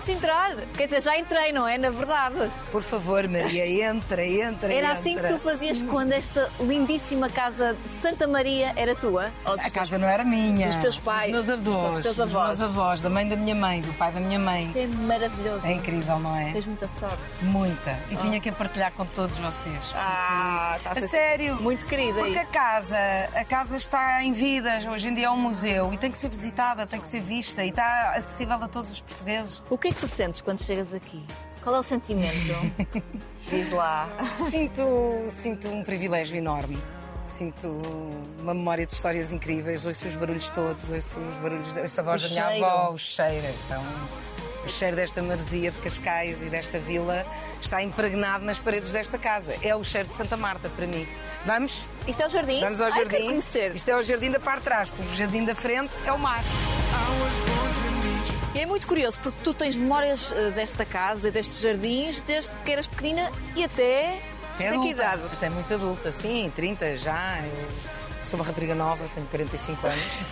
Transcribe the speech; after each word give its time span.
Posso 0.00 0.12
entrar? 0.12 0.56
Quer 0.78 0.86
dizer, 0.86 1.02
já 1.02 1.18
entrei, 1.18 1.52
não 1.52 1.68
é? 1.68 1.76
Na 1.76 1.90
verdade. 1.90 2.50
Por 2.72 2.80
favor, 2.80 3.28
Maria, 3.28 3.66
entra, 3.84 4.24
entra. 4.24 4.72
Era 4.72 4.86
entra. 4.86 4.92
assim 4.92 5.14
que 5.14 5.28
tu 5.28 5.38
fazias 5.38 5.82
quando 5.82 6.12
esta 6.12 6.50
lindíssima 6.58 7.28
casa 7.28 7.74
de 7.74 7.96
Santa 8.00 8.26
Maria 8.26 8.72
era 8.76 8.96
tua? 8.96 9.30
Dos 9.44 9.58
A 9.58 9.68
casa 9.68 9.98
não 9.98 10.08
era 10.08 10.24
minha. 10.24 10.68
Dos 10.68 10.76
teus 10.76 10.96
pais. 10.96 11.30
Dos 11.34 11.44
meus 11.44 11.58
avós. 11.60 11.92
dos 11.96 12.02
teus 12.02 12.16
dos 12.16 12.34
avós. 12.34 12.58
meus 12.58 12.70
avós, 12.70 13.02
da 13.02 13.10
mãe 13.10 13.28
da 13.28 13.36
minha 13.36 13.54
mãe, 13.54 13.82
do 13.82 13.92
pai 13.92 14.10
da 14.10 14.20
minha 14.20 14.38
mãe. 14.38 14.62
Isto 14.62 14.78
é 14.78 14.86
maravilhoso. 14.86 15.66
É 15.66 15.72
incrível, 15.72 16.18
não 16.18 16.34
é? 16.34 16.50
Tens 16.52 16.64
muita 16.64 16.88
sorte. 16.88 17.18
Muita. 17.42 17.98
E 18.10 18.16
tinha 18.16 18.40
que 18.40 18.48
a 18.48 18.52
partilhar 18.52 18.92
com 18.92 19.04
todos 19.04 19.36
vocês. 19.36 19.92
Ah, 19.94 20.76
está 20.78 20.92
A 20.92 21.00
sério. 21.08 21.60
Muito 21.60 21.84
querida 21.84 22.14
Porque 22.14 22.38
a 22.38 22.42
isso. 22.44 22.52
casa, 22.52 22.98
a 23.34 23.44
casa 23.44 23.76
está 23.76 24.24
em 24.24 24.32
vidas, 24.32 24.86
hoje 24.86 25.08
em 25.08 25.14
dia 25.14 25.26
é 25.26 25.30
um 25.30 25.36
museu 25.36 25.92
e 25.92 25.98
tem 25.98 26.10
que 26.10 26.16
ser 26.16 26.30
visitada, 26.30 26.86
tem 26.86 26.98
que 26.98 27.06
ser 27.06 27.20
vista 27.20 27.62
e 27.62 27.68
está 27.68 28.14
acessível 28.16 28.54
a 28.56 28.66
todos 28.66 28.90
os 28.90 29.00
portugueses. 29.02 29.62
O 29.68 29.76
que 29.76 29.89
é 29.90 29.94
que 29.94 30.00
tu 30.00 30.06
sentes 30.06 30.40
quando 30.40 30.60
chegas 30.62 30.92
aqui? 30.94 31.22
Qual 31.62 31.74
é 31.74 31.78
o 31.78 31.82
sentimento? 31.82 32.34
Diz 33.50 33.70
lá. 33.72 34.08
Sinto, 34.50 34.82
sinto 35.28 35.68
um 35.68 35.82
privilégio 35.84 36.36
enorme. 36.36 36.80
Sinto 37.24 37.68
uma 38.38 38.54
memória 38.54 38.86
de 38.86 38.94
histórias 38.94 39.30
incríveis, 39.32 39.84
ouço 39.86 40.08
os 40.08 40.16
barulhos 40.16 40.48
todos, 40.50 40.88
ouço 40.90 41.18
os 41.20 41.34
barulhos 41.36 41.72
dessa 41.72 42.02
voz 42.02 42.22
O 42.24 42.28
da 42.28 42.30
minha 42.34 42.48
cheiro. 42.50 42.64
avó, 42.66 42.92
o 42.92 42.98
cheiro. 42.98 43.46
Então, 43.66 43.84
o 44.64 44.68
cheiro 44.68 44.96
desta 44.96 45.20
maresia 45.22 45.70
de 45.70 45.78
Cascais 45.78 46.42
e 46.42 46.46
desta 46.46 46.78
vila 46.78 47.24
está 47.60 47.82
impregnado 47.82 48.44
nas 48.44 48.58
paredes 48.58 48.92
desta 48.92 49.18
casa. 49.18 49.54
É 49.62 49.74
o 49.76 49.84
cheiro 49.84 50.08
de 50.08 50.14
Santa 50.14 50.36
Marta 50.36 50.68
para 50.70 50.86
mim. 50.86 51.06
Vamos? 51.44 51.86
Isto 52.06 52.22
é 52.22 52.26
o 52.26 52.28
jardim? 52.30 52.60
Vamos 52.60 52.80
ao 52.80 52.86
Ai, 52.90 52.98
jardim. 53.00 53.24
conhecer. 53.26 53.74
Isto 53.74 53.90
é 53.90 53.96
o 53.96 54.02
jardim 54.02 54.30
da 54.30 54.40
parte 54.40 54.58
de 54.60 54.64
trás, 54.64 54.88
porque 54.88 55.12
o 55.12 55.14
jardim 55.14 55.44
da 55.44 55.54
frente 55.54 55.94
é 56.06 56.12
o 56.12 56.18
mar. 56.18 56.42
E 58.54 58.58
é 58.58 58.66
muito 58.66 58.86
curioso 58.86 59.18
porque 59.22 59.38
tu 59.44 59.54
tens 59.54 59.76
memórias 59.76 60.32
eh, 60.32 60.50
desta 60.50 60.84
casa 60.84 61.30
destes 61.30 61.60
jardins 61.60 62.22
desde 62.22 62.52
que 62.64 62.72
eras 62.72 62.88
pequenina 62.88 63.30
e 63.54 63.62
até. 63.62 64.20
Até 64.54 64.68
adulta. 64.68 65.08
Até 65.32 65.48
muito 65.48 65.72
adulta, 65.72 66.12
sim, 66.12 66.52
30 66.54 66.96
já. 66.96 67.38
Eu 67.38 67.99
sou 68.22 68.38
uma 68.38 68.46
rapariga 68.46 68.74
nova, 68.74 69.04
tenho 69.14 69.26
45 69.26 69.86
anos. 69.86 70.24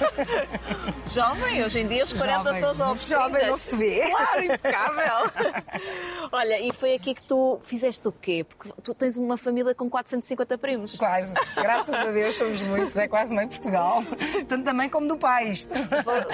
Jovem, 1.11 1.64
hoje 1.64 1.81
em 1.81 1.86
dia 1.89 2.05
os 2.05 2.12
40 2.12 2.45
Jovem, 2.45 2.61
são 2.61 2.75
jovens. 2.75 3.08
jovem 3.08 3.33
30. 3.33 3.47
não 3.48 3.56
se 3.56 3.77
vê. 3.77 4.11
Claro, 4.11 4.45
impecável. 4.45 5.30
Olha, 6.33 6.61
e 6.61 6.72
foi 6.72 6.95
aqui 6.95 7.14
que 7.14 7.22
tu 7.22 7.58
fizeste 7.62 8.06
o 8.06 8.12
quê? 8.12 8.45
Porque 8.45 8.70
tu 8.83 8.95
tens 8.95 9.17
uma 9.17 9.36
família 9.36 9.75
com 9.75 9.89
450 9.89 10.58
primos. 10.58 10.97
Quase. 10.97 11.33
Graças 11.56 11.95
a 11.95 12.11
Deus 12.11 12.34
somos 12.34 12.61
muitos, 12.62 12.97
é 12.97 13.08
quase 13.08 13.34
meio 13.34 13.48
Portugal. 13.48 14.02
Tanto 14.47 14.64
da 14.64 14.73
mãe 14.73 14.89
como 14.89 15.08
do 15.08 15.17
pai. 15.17 15.48
Isto. 15.48 15.73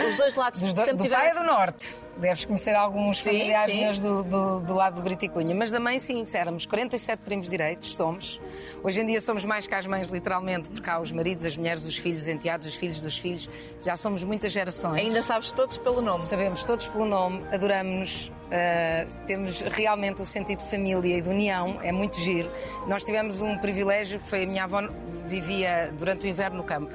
Os 0.09 0.17
dois 0.19 0.35
lados 0.37 0.61
Dos 0.61 0.75
do, 0.75 0.85
sempre 0.85 1.05
do 1.05 1.11
pai 1.11 1.29
é 1.29 1.35
do 1.35 1.45
norte. 1.45 2.01
Deves 2.17 2.45
conhecer 2.45 2.75
alguns 2.75 3.19
Sim, 3.19 3.31
familiares 3.33 3.75
sim. 3.75 3.81
meus 3.81 4.01
do, 4.01 4.23
do, 4.23 4.61
do 4.61 4.75
lado 4.75 4.97
de 4.97 5.03
Briticunha. 5.03 5.55
Mas 5.55 5.71
da 5.71 5.81
mãe, 5.81 5.99
sim, 5.99 6.25
éramos 6.33 6.65
47 6.67 7.21
primos 7.21 7.51
direitos, 7.51 7.97
somos. 7.97 8.41
Hoje 8.83 9.01
em 9.01 9.07
dia 9.07 9.21
somos 9.21 9.45
mais 9.45 9.67
que 9.67 9.75
as 9.75 9.87
mães, 9.87 10.09
literalmente, 10.09 10.71
porque 10.71 10.89
há 10.89 11.01
os 11.01 11.11
maridos, 11.13 11.45
as 11.45 11.57
mulheres, 11.57 11.85
os 11.85 11.97
filhos, 11.97 12.23
os 12.23 12.29
enteados, 12.29 12.67
os 12.67 12.75
filhos 12.75 13.01
dos 13.01 13.19
filhos. 13.19 13.49
Já 13.85 13.97
somos 13.97 14.23
muitas 14.23 14.53
gerações. 14.53 15.01
Ainda 15.01 15.23
sabes 15.23 15.53
todos 15.53 15.79
pelo 15.79 16.01
nome. 16.01 16.23
Sabemos 16.23 16.65
todos 16.65 16.87
pelo 16.87 17.05
nome, 17.05 17.45
adoramos-nos, 17.53 18.33
ah, 18.51 19.07
temos 19.27 19.61
realmente 19.61 20.23
o 20.23 20.27
sentido 20.27 20.61
de 20.61 20.71
família 20.71 21.19
e 21.19 21.21
de 21.21 21.29
união, 21.29 21.79
é 21.83 21.91
muito 21.91 22.19
giro. 22.21 22.51
Nós 22.87 23.03
tivemos 23.03 23.41
um 23.41 23.59
privilégio 23.59 24.21
que 24.21 24.29
foi 24.29 24.45
a 24.45 24.47
minha 24.47 24.65
avó 24.65 24.83
vivia 25.27 25.93
durante 25.99 26.27
o 26.27 26.29
inverno 26.29 26.59
no 26.59 26.65
campo. 26.65 26.95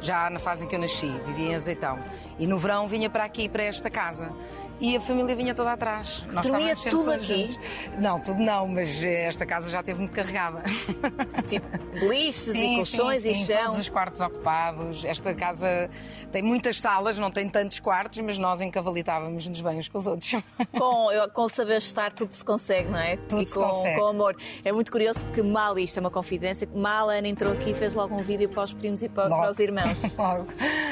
Já 0.00 0.28
na 0.30 0.38
fase 0.38 0.64
em 0.64 0.68
que 0.68 0.74
eu 0.74 0.80
nasci, 0.80 1.08
vivia 1.24 1.48
em 1.48 1.54
Azeitão. 1.54 1.98
E 2.38 2.46
no 2.46 2.58
verão 2.58 2.86
vinha 2.86 3.08
para 3.08 3.24
aqui, 3.24 3.48
para 3.48 3.62
esta 3.62 3.90
casa. 3.90 4.32
E 4.80 4.96
a 4.96 5.00
família 5.00 5.36
vinha 5.36 5.54
toda 5.54 5.72
atrás. 5.72 6.24
Nós 6.32 6.44
Dormia 6.44 6.74
tudo 6.74 7.12
aqui? 7.12 7.52
juntos. 7.52 7.58
Não, 7.98 8.20
tudo 8.20 8.42
não, 8.42 8.66
mas 8.66 9.02
eh, 9.04 9.26
esta 9.26 9.46
casa 9.46 9.70
já 9.70 9.80
esteve 9.80 10.00
muito 10.00 10.12
carregada. 10.12 10.62
Tipo, 11.46 11.66
beliches 11.92 12.48
e 12.48 12.76
colchões 12.76 13.22
sim, 13.22 13.30
e 13.30 13.34
sim, 13.34 13.46
chão. 13.46 13.64
Todos 13.66 13.78
os 13.78 13.88
quartos 13.88 14.20
ocupados. 14.20 15.04
Esta 15.04 15.34
casa 15.34 15.88
tem 16.30 16.42
muitas 16.42 16.80
salas, 16.80 17.18
não 17.18 17.30
tem 17.30 17.48
tantos 17.48 17.78
quartos, 17.80 18.18
mas 18.20 18.38
nós 18.38 18.60
encavalitávamos-nos 18.60 19.60
bem 19.60 19.78
uns 19.78 19.88
com 19.88 19.98
os 19.98 20.06
outros. 20.06 20.32
Com, 20.76 21.08
com 21.32 21.42
o 21.42 21.48
saber 21.48 21.76
estar, 21.78 22.12
tudo 22.12 22.32
se 22.32 22.44
consegue, 22.44 22.88
não 22.88 22.98
é? 22.98 23.16
Tudo 23.16 23.42
e 23.42 23.46
se 23.46 23.54
com, 23.54 23.60
consegue. 23.60 23.98
com 23.98 24.06
amor. 24.06 24.36
É 24.64 24.72
muito 24.72 24.90
curioso 24.90 25.26
porque 25.26 25.42
mal, 25.42 25.78
isto 25.78 25.98
é 25.98 26.00
uma 26.00 26.10
confidência, 26.10 26.66
que 26.66 26.76
mal 26.76 27.08
a 27.10 27.14
Ana 27.14 27.28
entrou 27.28 27.52
aqui 27.52 27.70
e 27.70 27.74
fez 27.74 27.94
logo 27.94 28.14
um 28.14 28.22
vídeo 28.22 28.48
para 28.48 28.62
os 28.62 28.72
primos 28.74 29.02
e 29.02 29.08
para, 29.08 29.28
para 29.28 29.50
os 29.50 29.58
irmãos. 29.58 29.71
Logo. 30.18 30.46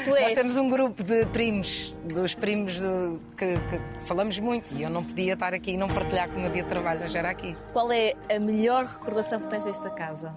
Tu 0.05 0.15
és- 0.15 0.23
Nós 0.23 0.33
temos 0.33 0.57
um 0.57 0.69
grupo 0.69 1.03
de 1.03 1.25
primos, 1.27 1.95
dos 2.05 2.33
primos 2.35 2.77
do- 2.79 3.19
que, 3.37 3.53
que 3.57 4.01
falamos 4.05 4.37
muito 4.39 4.73
e 4.75 4.81
eu 4.83 4.89
não 4.89 5.03
podia 5.03 5.33
estar 5.33 5.53
aqui 5.53 5.71
e 5.71 5.77
não 5.77 5.87
partilhar 5.87 6.29
com 6.29 6.37
o 6.37 6.41
meu 6.41 6.49
dia 6.49 6.63
de 6.63 6.69
trabalho, 6.69 7.03
hoje 7.03 7.17
era 7.17 7.29
aqui. 7.29 7.55
Qual 7.73 7.91
é 7.91 8.13
a 8.33 8.39
melhor 8.39 8.85
recordação 8.85 9.39
que 9.39 9.47
tens 9.47 9.63
desta 9.65 9.89
casa? 9.89 10.35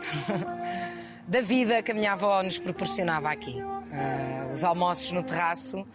Da 1.26 1.40
vida 1.40 1.82
que 1.82 1.90
a 1.90 1.94
minha 1.94 2.12
avó 2.12 2.42
nos 2.42 2.58
proporcionava 2.58 3.30
aqui. 3.30 3.58
Ah, 3.90 4.46
os 4.52 4.62
almoços 4.62 5.10
no 5.10 5.22
terraço, 5.22 5.86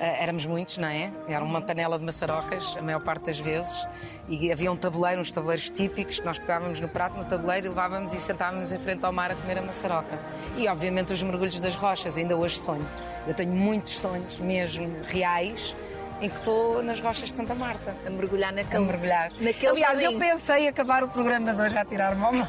éramos 0.00 0.46
muitos, 0.46 0.78
não 0.78 0.88
é? 0.88 1.12
Era 1.28 1.44
uma 1.44 1.60
panela 1.60 1.98
de 1.98 2.04
maçarocas, 2.04 2.76
a 2.76 2.82
maior 2.82 3.00
parte 3.00 3.26
das 3.26 3.38
vezes, 3.38 3.86
e 4.28 4.52
havia 4.52 4.70
um 4.70 4.76
tabuleiro, 4.76 5.20
uns 5.20 5.32
tabuleiros 5.32 5.70
típicos, 5.70 6.18
que 6.18 6.24
nós 6.24 6.38
pegávamos 6.38 6.80
no 6.80 6.88
prato, 6.88 7.16
no 7.16 7.24
tabuleiro, 7.24 7.66
e 7.66 7.68
levávamos 7.68 8.12
e 8.12 8.18
sentávamos 8.18 8.72
em 8.72 8.78
frente 8.78 9.04
ao 9.04 9.12
mar 9.12 9.30
a 9.30 9.34
comer 9.34 9.58
a 9.58 9.62
maçaroca. 9.62 10.18
E, 10.56 10.68
obviamente, 10.68 11.12
os 11.12 11.22
mergulhos 11.22 11.58
das 11.60 11.74
rochas, 11.74 12.16
ainda 12.16 12.36
hoje 12.36 12.58
sonho. 12.58 12.86
Eu 13.26 13.34
tenho 13.34 13.52
muitos 13.52 13.98
sonhos, 13.98 14.38
mesmo 14.38 14.90
reais, 15.06 15.74
em 16.20 16.28
que 16.28 16.36
estou 16.38 16.82
nas 16.82 17.00
rochas 17.00 17.28
de 17.30 17.36
Santa 17.36 17.54
Marta. 17.54 17.94
A 18.06 18.10
mergulhar 18.10 18.50
A 18.50 18.52
naquele, 18.52 18.84
mergulhar. 18.84 19.30
naquele 19.40 19.68
Aliás, 19.72 20.00
jardim. 20.00 20.14
eu 20.14 20.18
pensei 20.18 20.56
em 20.64 20.68
acabar 20.68 21.04
o 21.04 21.08
programa 21.08 21.54
de 21.54 21.60
hoje 21.60 21.78
a 21.78 21.84
tirar-me 21.84 22.24
ao 22.24 22.32
mar. 22.32 22.48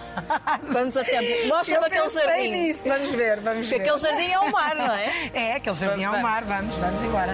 Vamos 0.64 0.98
a 0.98 1.04
tempo. 1.04 1.48
Mostra-me 1.48 1.86
aquele 1.86 2.10
jardim. 2.10 2.52
nisso. 2.52 2.90
Vamos 2.90 3.10
ver, 3.12 3.40
vamos 3.42 3.68
Porque 3.70 3.84
ver. 3.84 3.90
aquele 3.90 3.98
jardim 4.10 4.32
é 4.32 4.40
o 4.40 4.52
mar, 4.52 4.76
não 4.76 4.92
é? 4.94 5.12
É, 5.34 5.56
aquele 5.56 5.76
jardim 5.76 6.06
Vamos. 6.06 6.22
mar. 6.22 6.44
Vamos, 6.44 6.76
vamos 6.78 7.04
embora. 7.04 7.34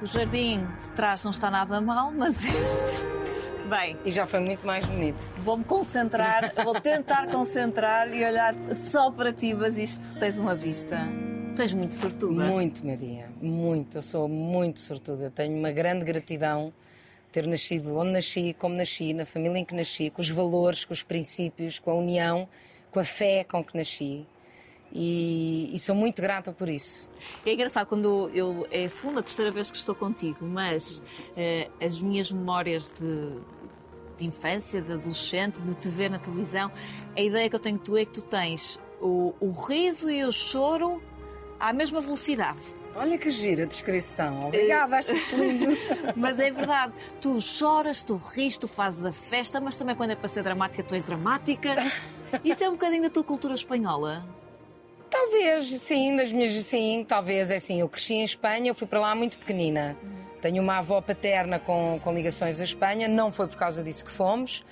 O 0.00 0.06
jardim 0.06 0.66
de 0.76 0.90
trás 0.90 1.24
não 1.24 1.30
está 1.30 1.50
nada 1.50 1.80
mal, 1.80 2.12
mas 2.12 2.44
este. 2.44 3.15
Bem, 3.68 3.96
E 4.04 4.10
já 4.10 4.26
foi 4.26 4.40
muito 4.40 4.64
mais 4.66 4.84
bonito. 4.86 5.20
vou-me 5.38 5.64
concentrar, 5.64 6.52
vou 6.62 6.80
tentar 6.80 7.26
concentrar 7.28 8.12
e 8.14 8.24
olhar 8.24 8.54
só 8.74 9.10
para 9.10 9.32
ti, 9.32 9.54
mas 9.54 9.76
isto 9.76 10.14
tens 10.18 10.38
uma 10.38 10.54
vista. 10.54 10.96
Tu 11.56 11.62
és 11.62 11.72
muito 11.72 11.94
sortuda. 11.94 12.44
Muito, 12.44 12.86
Maria. 12.86 13.28
Muito. 13.40 13.98
Eu 13.98 14.02
sou 14.02 14.28
muito 14.28 14.78
sortuda. 14.78 15.24
Eu 15.24 15.30
tenho 15.30 15.58
uma 15.58 15.72
grande 15.72 16.04
gratidão 16.04 16.72
ter 17.32 17.46
nascido 17.46 17.96
onde 17.96 18.12
nasci, 18.12 18.54
como 18.58 18.74
nasci, 18.76 19.12
na 19.14 19.24
família 19.26 19.58
em 19.58 19.64
que 19.64 19.74
nasci, 19.74 20.10
com 20.10 20.20
os 20.22 20.28
valores, 20.30 20.84
com 20.84 20.92
os 20.92 21.02
princípios, 21.02 21.78
com 21.78 21.90
a 21.90 21.94
união, 21.94 22.46
com 22.90 23.00
a 23.00 23.04
fé 23.04 23.42
com 23.42 23.64
que 23.64 23.76
nasci. 23.76 24.26
E, 24.92 25.70
e 25.74 25.78
sou 25.78 25.94
muito 25.94 26.22
grata 26.22 26.52
por 26.52 26.68
isso. 26.68 27.10
É 27.44 27.52
engraçado 27.52 27.86
quando 27.88 28.30
eu. 28.32 28.66
É 28.70 28.84
a 28.84 28.88
segunda, 28.88 29.22
terceira 29.22 29.50
vez 29.50 29.70
que 29.70 29.76
estou 29.76 29.94
contigo, 29.94 30.38
mas 30.42 31.02
eh, 31.36 31.68
as 31.82 32.00
minhas 32.00 32.30
memórias 32.30 32.92
de, 32.92 33.40
de 34.16 34.26
infância, 34.26 34.80
de 34.80 34.92
adolescente, 34.92 35.60
de 35.60 35.74
te 35.74 35.88
ver 35.88 36.10
na 36.10 36.18
televisão, 36.18 36.70
a 37.16 37.20
ideia 37.20 37.48
que 37.48 37.56
eu 37.56 37.60
tenho 37.60 37.78
de 37.78 37.84
tu 37.84 37.96
é 37.96 38.04
que 38.04 38.12
tu 38.12 38.22
tens 38.22 38.78
o, 39.00 39.34
o 39.40 39.50
riso 39.52 40.10
e 40.10 40.24
o 40.24 40.32
choro 40.32 41.02
à 41.58 41.72
mesma 41.72 42.00
velocidade. 42.00 42.60
Olha 42.94 43.18
que 43.18 43.30
gira 43.30 43.64
a 43.64 43.66
descrição. 43.66 44.46
Obrigada, 44.46 44.96
acho 44.96 45.12
lindo. 45.36 45.76
Mas 46.16 46.40
é 46.40 46.50
verdade, 46.50 46.94
tu 47.20 47.38
choras, 47.42 48.02
tu 48.02 48.16
ris, 48.16 48.56
tu 48.56 48.66
fazes 48.66 49.04
a 49.04 49.12
festa, 49.12 49.60
mas 49.60 49.76
também 49.76 49.94
quando 49.94 50.12
é 50.12 50.16
para 50.16 50.28
ser 50.30 50.42
dramática, 50.42 50.82
tu 50.82 50.94
és 50.94 51.04
dramática. 51.04 51.74
Isso 52.42 52.64
é 52.64 52.68
um 52.68 52.72
bocadinho 52.72 53.02
da 53.02 53.10
tua 53.10 53.22
cultura 53.22 53.52
espanhola. 53.52 54.24
Talvez, 55.10 55.66
sim, 55.66 56.16
das 56.16 56.32
minhas, 56.32 56.50
sim, 56.52 57.04
talvez, 57.06 57.50
é 57.50 57.56
assim, 57.56 57.80
eu 57.80 57.88
cresci 57.88 58.14
em 58.14 58.24
Espanha, 58.24 58.70
eu 58.70 58.74
fui 58.74 58.86
para 58.86 58.98
lá 58.98 59.14
muito 59.14 59.38
pequenina. 59.38 59.96
Tenho 60.46 60.62
uma 60.62 60.78
avó 60.78 61.00
paterna 61.00 61.58
com, 61.58 61.98
com 62.04 62.14
ligações 62.14 62.60
à 62.60 62.64
Espanha, 62.64 63.08
não 63.08 63.32
foi 63.32 63.48
por 63.48 63.56
causa 63.56 63.82
disso 63.82 64.04
que 64.04 64.10
fomos, 64.12 64.64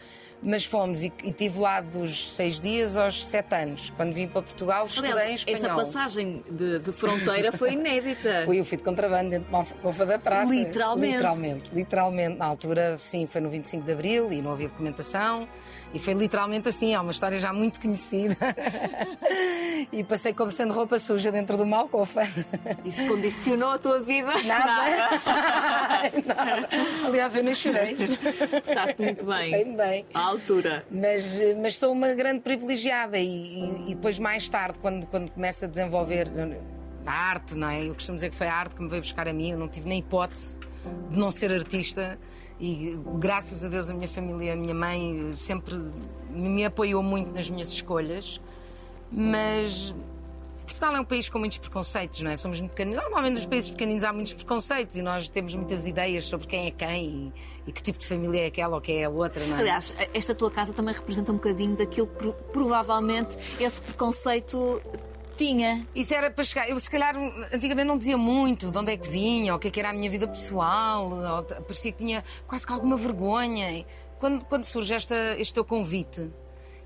mas 0.44 0.64
fomos 0.64 1.02
e, 1.02 1.12
e 1.25 1.32
tive 1.32 1.58
lá 1.58 1.81
dos 1.81 2.32
seis 2.32 2.61
dias 2.61 2.96
aos 2.96 3.26
sete 3.26 3.55
anos. 3.55 3.91
Quando 3.96 4.12
vim 4.12 4.29
para 4.29 4.43
Portugal, 4.43 4.85
estudei 4.87 5.11
em 5.11 5.14
Aliás, 5.14 5.44
essa 5.46 5.50
espanhol. 5.50 5.76
passagem 5.76 6.44
de, 6.50 6.79
de 6.79 6.93
fronteira 6.93 7.50
foi 7.52 7.73
inédita. 7.73 8.43
Fui, 8.44 8.61
eu 8.61 8.64
fui 8.64 8.76
de 8.76 8.85
contrabando 8.85 9.31
dentro 9.31 9.46
de 9.46 9.50
uma 9.50 9.61
alcofa 9.61 10.05
da 10.05 10.19
praça. 10.19 10.52
Literalmente. 10.52 11.12
Literalmente. 11.14 11.70
Literalmente. 11.75 12.38
Na 12.38 12.46
altura, 12.46 12.99
sim, 12.99 13.26
foi 13.26 13.41
no 13.41 13.49
25 13.49 13.85
de 13.85 13.93
Abril 13.93 14.32
e 14.32 14.43
não 14.43 14.52
havia 14.52 14.69
documentação. 14.69 15.49
E 15.94 15.99
foi 15.99 16.12
literalmente 16.14 16.69
assim, 16.69 16.94
é 16.94 17.00
uma 17.00 17.12
história 17.12 17.38
já 17.38 17.52
muito 17.52 17.81
conhecida. 17.81 18.37
e 19.93 20.05
passei 20.05 20.35
como 20.35 20.50
sendo 20.50 20.75
roupa 20.75 20.99
suja 20.99 21.32
dentro 21.32 21.56
de 21.56 21.62
uma 21.62 21.79
alcofa. 21.79 22.23
Isso 22.85 23.06
condicionou 23.06 23.70
a 23.70 23.79
tua 23.79 24.02
vida? 24.02 24.32
Nada. 24.44 25.20
nada. 26.26 26.69
Aliás, 27.06 27.35
eu 27.35 27.43
nem 27.43 27.55
chorei. 27.55 27.97
Estás-te 28.67 29.02
muito 29.02 29.25
bem. 29.25 29.50
Bem, 29.50 29.76
bem. 29.76 30.06
Altura. 30.34 30.84
Mas, 30.90 31.40
mas 31.60 31.76
sou 31.76 31.92
uma 31.92 32.12
grande 32.14 32.40
privilegiada 32.40 33.19
e, 33.19 33.82
e, 33.86 33.94
depois, 33.94 34.19
mais 34.19 34.48
tarde, 34.48 34.78
quando, 34.78 35.06
quando 35.06 35.31
começo 35.31 35.64
a 35.64 35.69
desenvolver 35.69 36.28
a 37.06 37.12
arte, 37.12 37.54
não 37.54 37.69
é? 37.69 37.88
Eu 37.88 37.94
costumo 37.94 38.16
dizer 38.16 38.31
que 38.31 38.36
foi 38.36 38.46
a 38.46 38.54
arte 38.54 38.75
que 38.75 38.82
me 38.82 38.88
veio 38.88 39.02
buscar 39.02 39.28
a 39.28 39.32
mim, 39.32 39.50
eu 39.50 39.58
não 39.58 39.69
tive 39.69 39.88
nem 39.88 39.98
hipótese 39.98 40.58
de 41.10 41.19
não 41.19 41.31
ser 41.31 41.52
artista 41.52 42.19
e 42.60 42.98
graças 43.19 43.64
a 43.64 43.69
Deus 43.69 43.90
a 43.90 43.94
minha 43.94 44.08
família, 44.08 44.52
a 44.52 44.56
minha 44.56 44.75
mãe 44.75 45.31
sempre 45.32 45.75
me 46.31 46.64
apoiou 46.64 47.02
muito 47.02 47.32
nas 47.32 47.50
minhas 47.50 47.69
escolhas, 47.72 48.40
mas 49.10 49.94
Portugal 50.64 50.96
é 50.96 51.00
um 51.00 51.05
país 51.05 51.28
com 51.28 51.38
muitos 51.38 51.58
preconceitos, 51.58 52.20
não 52.22 52.31
é? 52.31 52.37
Somos 52.37 52.58
muito 52.58 52.72
pequeninos. 52.72 53.02
Normalmente 53.02 53.34
nos 53.34 53.46
países 53.46 53.70
pequeninos 53.70 54.05
há 54.05 54.12
muitos 54.12 54.34
preconceitos 54.34 54.96
e 54.96 55.02
nós 55.02 55.28
temos 55.28 55.55
muitas 55.55 55.87
ideias 55.87 56.25
sobre 56.25 56.46
quem 56.46 56.66
é 56.66 56.70
quem 56.70 57.32
e, 57.66 57.70
e 57.70 57.72
que 57.72 57.82
tipo 57.82 57.99
de 57.99 58.06
família 58.06 58.43
é 58.43 58.46
aquela 58.46 58.76
ou 58.76 58.81
quem 58.81 59.02
é 59.02 59.05
a 59.05 59.11
outra, 59.11 59.46
não 59.46 59.56
é? 59.56 59.61
Aliás, 59.61 59.94
esta 60.12 60.34
tua 60.34 60.50
casa 60.50 60.72
também 60.72 60.94
representa 60.94 61.32
um 61.32 61.37
bocadinho 61.37 61.76
daquilo 61.76 62.06
que 62.06 62.32
provavelmente 62.52 63.37
esse 63.61 63.81
preconceito 63.81 64.82
tinha. 65.37 65.87
Isso 65.94 66.14
era 66.14 66.31
para 66.31 66.44
chegar. 66.44 66.69
Eu, 66.69 66.78
se 66.78 66.88
calhar, 66.88 67.14
antigamente 67.52 67.87
não 67.87 67.99
dizia 67.99 68.16
muito 68.16 68.70
de 68.70 68.78
onde 68.78 68.93
é 68.93 68.96
que 68.96 69.08
vinha, 69.08 69.52
ou 69.52 69.56
o 69.56 69.61
que, 69.61 69.69
é 69.69 69.70
que 69.70 69.81
era 69.81 69.90
a 69.90 69.93
minha 69.93 70.11
vida 70.11 70.26
pessoal, 70.26 71.11
ou, 71.11 71.62
parecia 71.62 71.93
que 71.93 71.99
tinha 71.99 72.25
quase 72.46 72.66
que 72.66 72.72
alguma 72.72 72.96
vergonha. 72.96 73.84
Quando, 74.19 74.44
quando 74.44 74.64
surge 74.64 74.94
esta, 74.94 75.14
este 75.38 75.52
teu 75.52 75.64
convite 75.64 76.32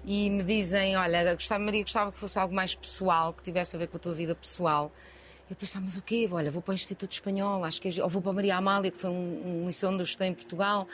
e 0.08 0.30
me 0.30 0.42
dizem: 0.42 0.96
Olha, 0.96 1.34
gostava, 1.34 1.62
Maria, 1.62 1.82
gostava 1.82 2.10
que 2.10 2.18
fosse 2.18 2.38
algo 2.38 2.54
mais 2.54 2.74
pessoal, 2.74 3.34
que 3.34 3.42
tivesse 3.42 3.76
a 3.76 3.78
ver 3.78 3.88
com 3.88 3.98
a 3.98 4.00
tua 4.00 4.14
vida 4.14 4.34
pessoal. 4.34 4.90
Eu 5.50 5.54
pensava, 5.54 5.84
mas 5.84 5.98
o 5.98 6.02
quê? 6.02 6.26
Olha, 6.30 6.50
vou 6.50 6.62
para 6.62 6.72
o 6.72 6.74
Instituto 6.74 7.12
Espanhol, 7.12 7.62
acho 7.62 7.80
que 7.80 7.88
é, 7.88 8.02
ou 8.02 8.08
vou 8.08 8.22
para 8.22 8.32
Maria 8.32 8.56
Amália, 8.56 8.90
que 8.90 8.96
foi 8.96 9.10
um, 9.10 9.62
um 9.62 9.66
liceu 9.66 9.90
onde 9.90 10.00
eu 10.00 10.04
estudei 10.04 10.28
em 10.28 10.34
Portugal. 10.34 10.88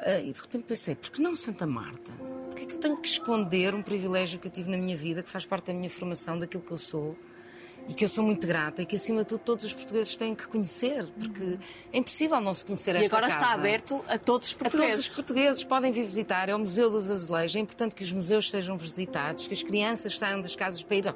Uh, 0.00 0.28
e 0.28 0.32
de 0.32 0.40
repente 0.40 0.64
pensei, 0.64 0.96
por 0.96 1.10
que 1.10 1.20
não 1.20 1.36
Santa 1.36 1.66
Marta? 1.66 2.10
Porquê 2.46 2.62
é 2.62 2.66
que 2.66 2.74
eu 2.74 2.78
tenho 2.78 2.96
que 2.96 3.08
esconder 3.08 3.74
um 3.74 3.82
privilégio 3.82 4.40
que 4.40 4.48
eu 4.48 4.52
tive 4.52 4.70
na 4.70 4.76
minha 4.76 4.96
vida, 4.96 5.22
que 5.22 5.30
faz 5.30 5.46
parte 5.46 5.66
da 5.66 5.74
minha 5.74 5.90
formação, 5.90 6.38
daquilo 6.38 6.62
que 6.62 6.72
eu 6.72 6.78
sou? 6.78 7.16
E 7.88 7.94
que 7.94 8.04
eu 8.04 8.08
sou 8.08 8.22
muito 8.22 8.46
grata 8.46 8.82
e 8.82 8.86
que 8.86 8.96
acima 8.96 9.22
de 9.22 9.28
tudo 9.28 9.40
todos 9.40 9.64
os 9.64 9.72
portugueses 9.74 10.16
têm 10.16 10.34
que 10.34 10.46
conhecer, 10.46 11.06
porque 11.18 11.58
é 11.92 11.98
impossível 11.98 12.40
não 12.40 12.52
se 12.52 12.64
conhecer 12.64 12.94
esta 12.94 13.04
E 13.04 13.06
agora 13.06 13.28
casa. 13.28 13.40
está 13.40 13.54
aberto 13.54 14.04
a 14.08 14.18
todos 14.18 14.48
os 14.48 14.54
portugueses. 14.54 14.90
A 14.90 14.92
todos 14.94 15.06
os 15.08 15.14
portugueses 15.14 15.64
podem 15.64 15.90
vir 15.90 16.04
visitar, 16.04 16.48
é 16.48 16.54
o 16.54 16.58
Museu 16.58 16.90
dos 16.90 17.10
Azulejos, 17.10 17.56
é 17.56 17.60
importante 17.60 17.96
que 17.96 18.02
os 18.02 18.12
museus 18.12 18.50
sejam 18.50 18.76
visitados, 18.76 19.46
que 19.46 19.54
as 19.54 19.62
crianças 19.62 20.18
saiam 20.18 20.40
das 20.42 20.54
casas 20.54 20.82
para 20.82 20.96
ir 20.96 21.08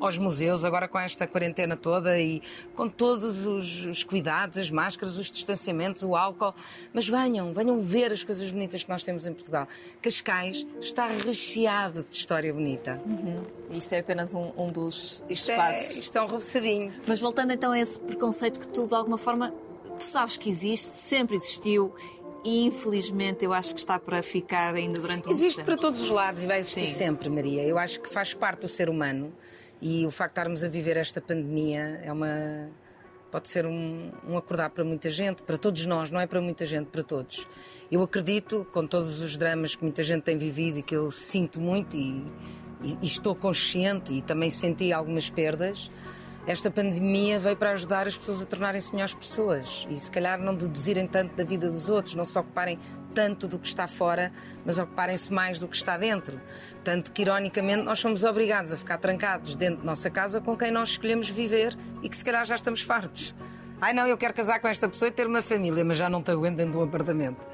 aos 0.00 0.18
museus, 0.18 0.64
agora 0.64 0.88
com 0.88 0.98
esta 0.98 1.26
quarentena 1.26 1.76
toda 1.76 2.18
e 2.18 2.42
com 2.74 2.88
todos 2.88 3.46
os, 3.46 3.84
os, 3.84 4.04
cuidados, 4.04 4.58
as 4.58 4.70
máscaras, 4.70 5.16
os 5.16 5.30
distanciamentos, 5.30 6.02
o 6.02 6.16
álcool. 6.16 6.54
Mas 6.92 7.08
venham, 7.08 7.52
venham 7.52 7.80
ver 7.80 8.12
as 8.12 8.22
coisas 8.22 8.50
bonitas 8.50 8.82
que 8.82 8.90
nós 8.90 9.02
temos 9.02 9.26
em 9.26 9.32
Portugal. 9.32 9.66
Cascais 10.00 10.66
está 10.80 11.08
recheado 11.08 12.04
de 12.08 12.16
história 12.16 12.52
bonita. 12.52 13.00
Uhum. 13.04 13.42
Isto 13.70 13.94
é 13.94 13.98
apenas 13.98 14.34
um, 14.34 14.52
um 14.56 14.70
dos 14.70 15.22
isto 15.28 15.50
é, 15.50 15.54
espaços. 15.54 15.96
É, 15.96 15.98
isto 16.00 16.18
é 16.18 16.22
um 16.22 16.26
rebuçadinho. 16.26 16.92
Mas 17.06 17.20
voltando 17.20 17.52
então 17.52 17.72
a 17.72 17.78
esse 17.78 17.98
preconceito 18.00 18.60
que 18.60 18.68
tu, 18.68 18.86
de 18.86 18.94
alguma 18.94 19.18
forma, 19.18 19.52
tu 19.98 20.04
sabes 20.04 20.36
que 20.36 20.48
existe, 20.50 20.86
sempre 20.86 21.36
existiu 21.36 21.94
e 22.46 22.64
infelizmente 22.64 23.44
eu 23.44 23.52
acho 23.52 23.74
que 23.74 23.80
está 23.80 23.98
para 23.98 24.22
ficar 24.22 24.72
ainda 24.74 25.00
durante 25.00 25.28
um 25.28 25.32
Existe 25.32 25.64
para 25.64 25.76
todos 25.76 26.00
os 26.00 26.10
lados 26.10 26.44
e 26.44 26.46
vai 26.46 26.60
existir 26.60 26.86
Sim. 26.86 26.94
sempre, 26.94 27.28
Maria. 27.28 27.64
Eu 27.64 27.76
acho 27.76 28.00
que 28.00 28.08
faz 28.08 28.32
parte 28.34 28.60
do 28.60 28.68
ser 28.68 28.88
humano 28.88 29.32
e 29.80 30.06
o 30.06 30.10
facto 30.10 30.34
de 30.34 30.40
estarmos 30.40 30.64
a 30.64 30.68
viver 30.68 30.96
esta 30.96 31.20
pandemia 31.20 32.00
é 32.02 32.12
uma. 32.12 32.68
Pode 33.30 33.48
ser 33.48 33.66
um, 33.66 34.12
um 34.26 34.36
acordar 34.36 34.70
para 34.70 34.84
muita 34.84 35.10
gente, 35.10 35.42
para 35.42 35.58
todos 35.58 35.84
nós, 35.84 36.10
não 36.10 36.20
é 36.20 36.26
para 36.26 36.40
muita 36.40 36.64
gente, 36.64 36.86
para 36.86 37.02
todos. 37.02 37.46
Eu 37.90 38.02
acredito, 38.02 38.66
com 38.72 38.86
todos 38.86 39.20
os 39.20 39.36
dramas 39.36 39.74
que 39.74 39.82
muita 39.82 40.02
gente 40.02 40.22
tem 40.22 40.38
vivido 40.38 40.78
e 40.78 40.82
que 40.82 40.96
eu 40.96 41.10
sinto 41.10 41.60
muito 41.60 41.96
e, 41.96 42.24
e, 42.82 42.98
e 43.02 43.06
estou 43.06 43.34
consciente 43.34 44.14
e 44.14 44.22
também 44.22 44.48
senti 44.48 44.92
algumas 44.92 45.28
perdas, 45.28 45.90
esta 46.46 46.70
pandemia 46.70 47.40
veio 47.40 47.56
para 47.56 47.72
ajudar 47.72 48.06
as 48.06 48.16
pessoas 48.16 48.40
a 48.40 48.46
tornarem-se 48.46 48.92
melhores 48.92 49.14
pessoas 49.14 49.84
e 49.90 49.96
se 49.96 50.08
calhar 50.08 50.38
não 50.38 50.54
deduzirem 50.54 51.04
tanto 51.04 51.34
da 51.34 51.42
vida 51.42 51.68
dos 51.68 51.88
outros, 51.88 52.14
não 52.14 52.24
se 52.24 52.38
ocuparem 52.38 52.78
tanto 53.12 53.48
do 53.48 53.58
que 53.58 53.66
está 53.66 53.88
fora, 53.88 54.32
mas 54.64 54.78
ocuparem-se 54.78 55.32
mais 55.32 55.58
do 55.58 55.66
que 55.66 55.74
está 55.74 55.96
dentro. 55.96 56.40
Tanto 56.84 57.10
que, 57.10 57.22
ironicamente, 57.22 57.82
nós 57.82 57.98
somos 57.98 58.22
obrigados 58.22 58.72
a 58.72 58.76
ficar 58.76 58.98
trancados 58.98 59.56
dentro 59.56 59.80
de 59.80 59.86
nossa 59.86 60.08
casa 60.08 60.40
com 60.40 60.56
quem 60.56 60.70
nós 60.70 60.90
escolhemos 60.90 61.28
viver 61.28 61.76
e 62.00 62.08
que 62.08 62.16
se 62.16 62.24
calhar 62.24 62.44
já 62.44 62.54
estamos 62.54 62.80
fartos. 62.80 63.34
Ai 63.80 63.92
não, 63.92 64.06
eu 64.06 64.16
quero 64.16 64.32
casar 64.32 64.60
com 64.60 64.68
esta 64.68 64.88
pessoa 64.88 65.08
e 65.08 65.12
ter 65.12 65.26
uma 65.26 65.42
família, 65.42 65.84
mas 65.84 65.96
já 65.96 66.08
não 66.08 66.22
te 66.22 66.30
aguento 66.30 66.58
dentro 66.58 66.72
de 66.72 66.78
um 66.78 66.82
apartamento. 66.84 67.44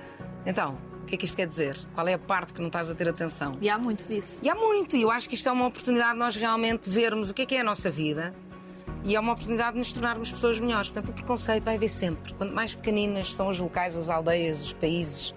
Então, 0.45 0.77
o 1.01 1.07
que 1.07 1.15
é 1.15 1.19
que 1.19 1.25
isto 1.25 1.37
quer 1.37 1.47
dizer? 1.47 1.79
Qual 1.95 2.07
é 2.07 2.13
a 2.13 2.19
parte 2.19 2.53
que 2.53 2.61
não 2.61 2.67
estás 2.67 2.91
a 2.91 2.95
ter 2.95 3.09
atenção? 3.09 3.57
E 3.63 3.71
há 3.71 3.79
muito 3.79 4.07
disso. 4.07 4.41
E 4.43 4.51
há 4.51 4.55
muito, 4.55 4.97
e 4.97 5.03
eu 5.03 5.11
acho 5.11 5.29
que 5.29 5.35
isto 5.35 5.49
é 5.49 5.53
uma 5.53 5.67
oportunidade 5.67 6.13
de 6.13 6.19
nós 6.19 6.37
realmente 6.37 6.91
vermos 6.91 7.31
o 7.31 7.35
que 7.35 7.43
é 7.43 7.47
que 7.47 7.55
é 7.57 7.61
a 7.61 7.65
nossa 7.65 7.91
vida 7.91 8.35
e 9.05 9.17
é 9.17 9.21
uma 9.21 9.33
oportunidade 9.33 9.73
de 9.73 9.79
nos 9.79 9.93
tornarmos 9.93 10.31
pessoas 10.31 10.59
melhores. 10.59 10.89
Portanto, 10.89 11.11
o 11.11 11.13
preconceito 11.13 11.65
vai 11.65 11.77
haver 11.77 11.89
sempre. 11.89 12.33
Quanto 12.35 12.55
mais 12.55 12.75
pequeninas 12.75 13.35
são 13.35 13.49
os 13.49 13.59
locais, 13.59 13.97
as 13.97 14.09
aldeias, 14.11 14.63
os 14.63 14.73
países, 14.73 15.35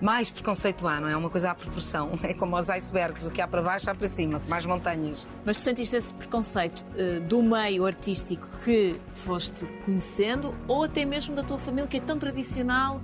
mais 0.00 0.30
preconceito 0.30 0.86
há, 0.86 1.00
não 1.00 1.08
é? 1.08 1.12
É 1.12 1.16
uma 1.16 1.30
coisa 1.30 1.50
à 1.50 1.54
proporção. 1.54 2.12
É 2.24 2.34
como 2.34 2.56
os 2.56 2.68
icebergs, 2.70 3.26
o 3.26 3.30
que 3.30 3.40
há 3.40 3.46
para 3.46 3.62
baixo 3.62 3.90
há 3.90 3.94
para 3.94 4.08
cima, 4.08 4.40
mais 4.48 4.66
montanhas. 4.66 5.28
Mas 5.44 5.56
tu 5.56 5.62
sentiste 5.62 5.96
esse 5.96 6.12
preconceito 6.12 6.84
uh, 6.96 7.20
do 7.20 7.42
meio 7.42 7.86
artístico 7.86 8.46
que 8.64 9.00
foste 9.12 9.66
conhecendo 9.84 10.54
ou 10.66 10.84
até 10.84 11.04
mesmo 11.04 11.34
da 11.34 11.42
tua 11.42 11.58
família 11.58 11.86
que 11.86 11.98
é 11.98 12.00
tão 12.00 12.18
tradicional 12.18 13.00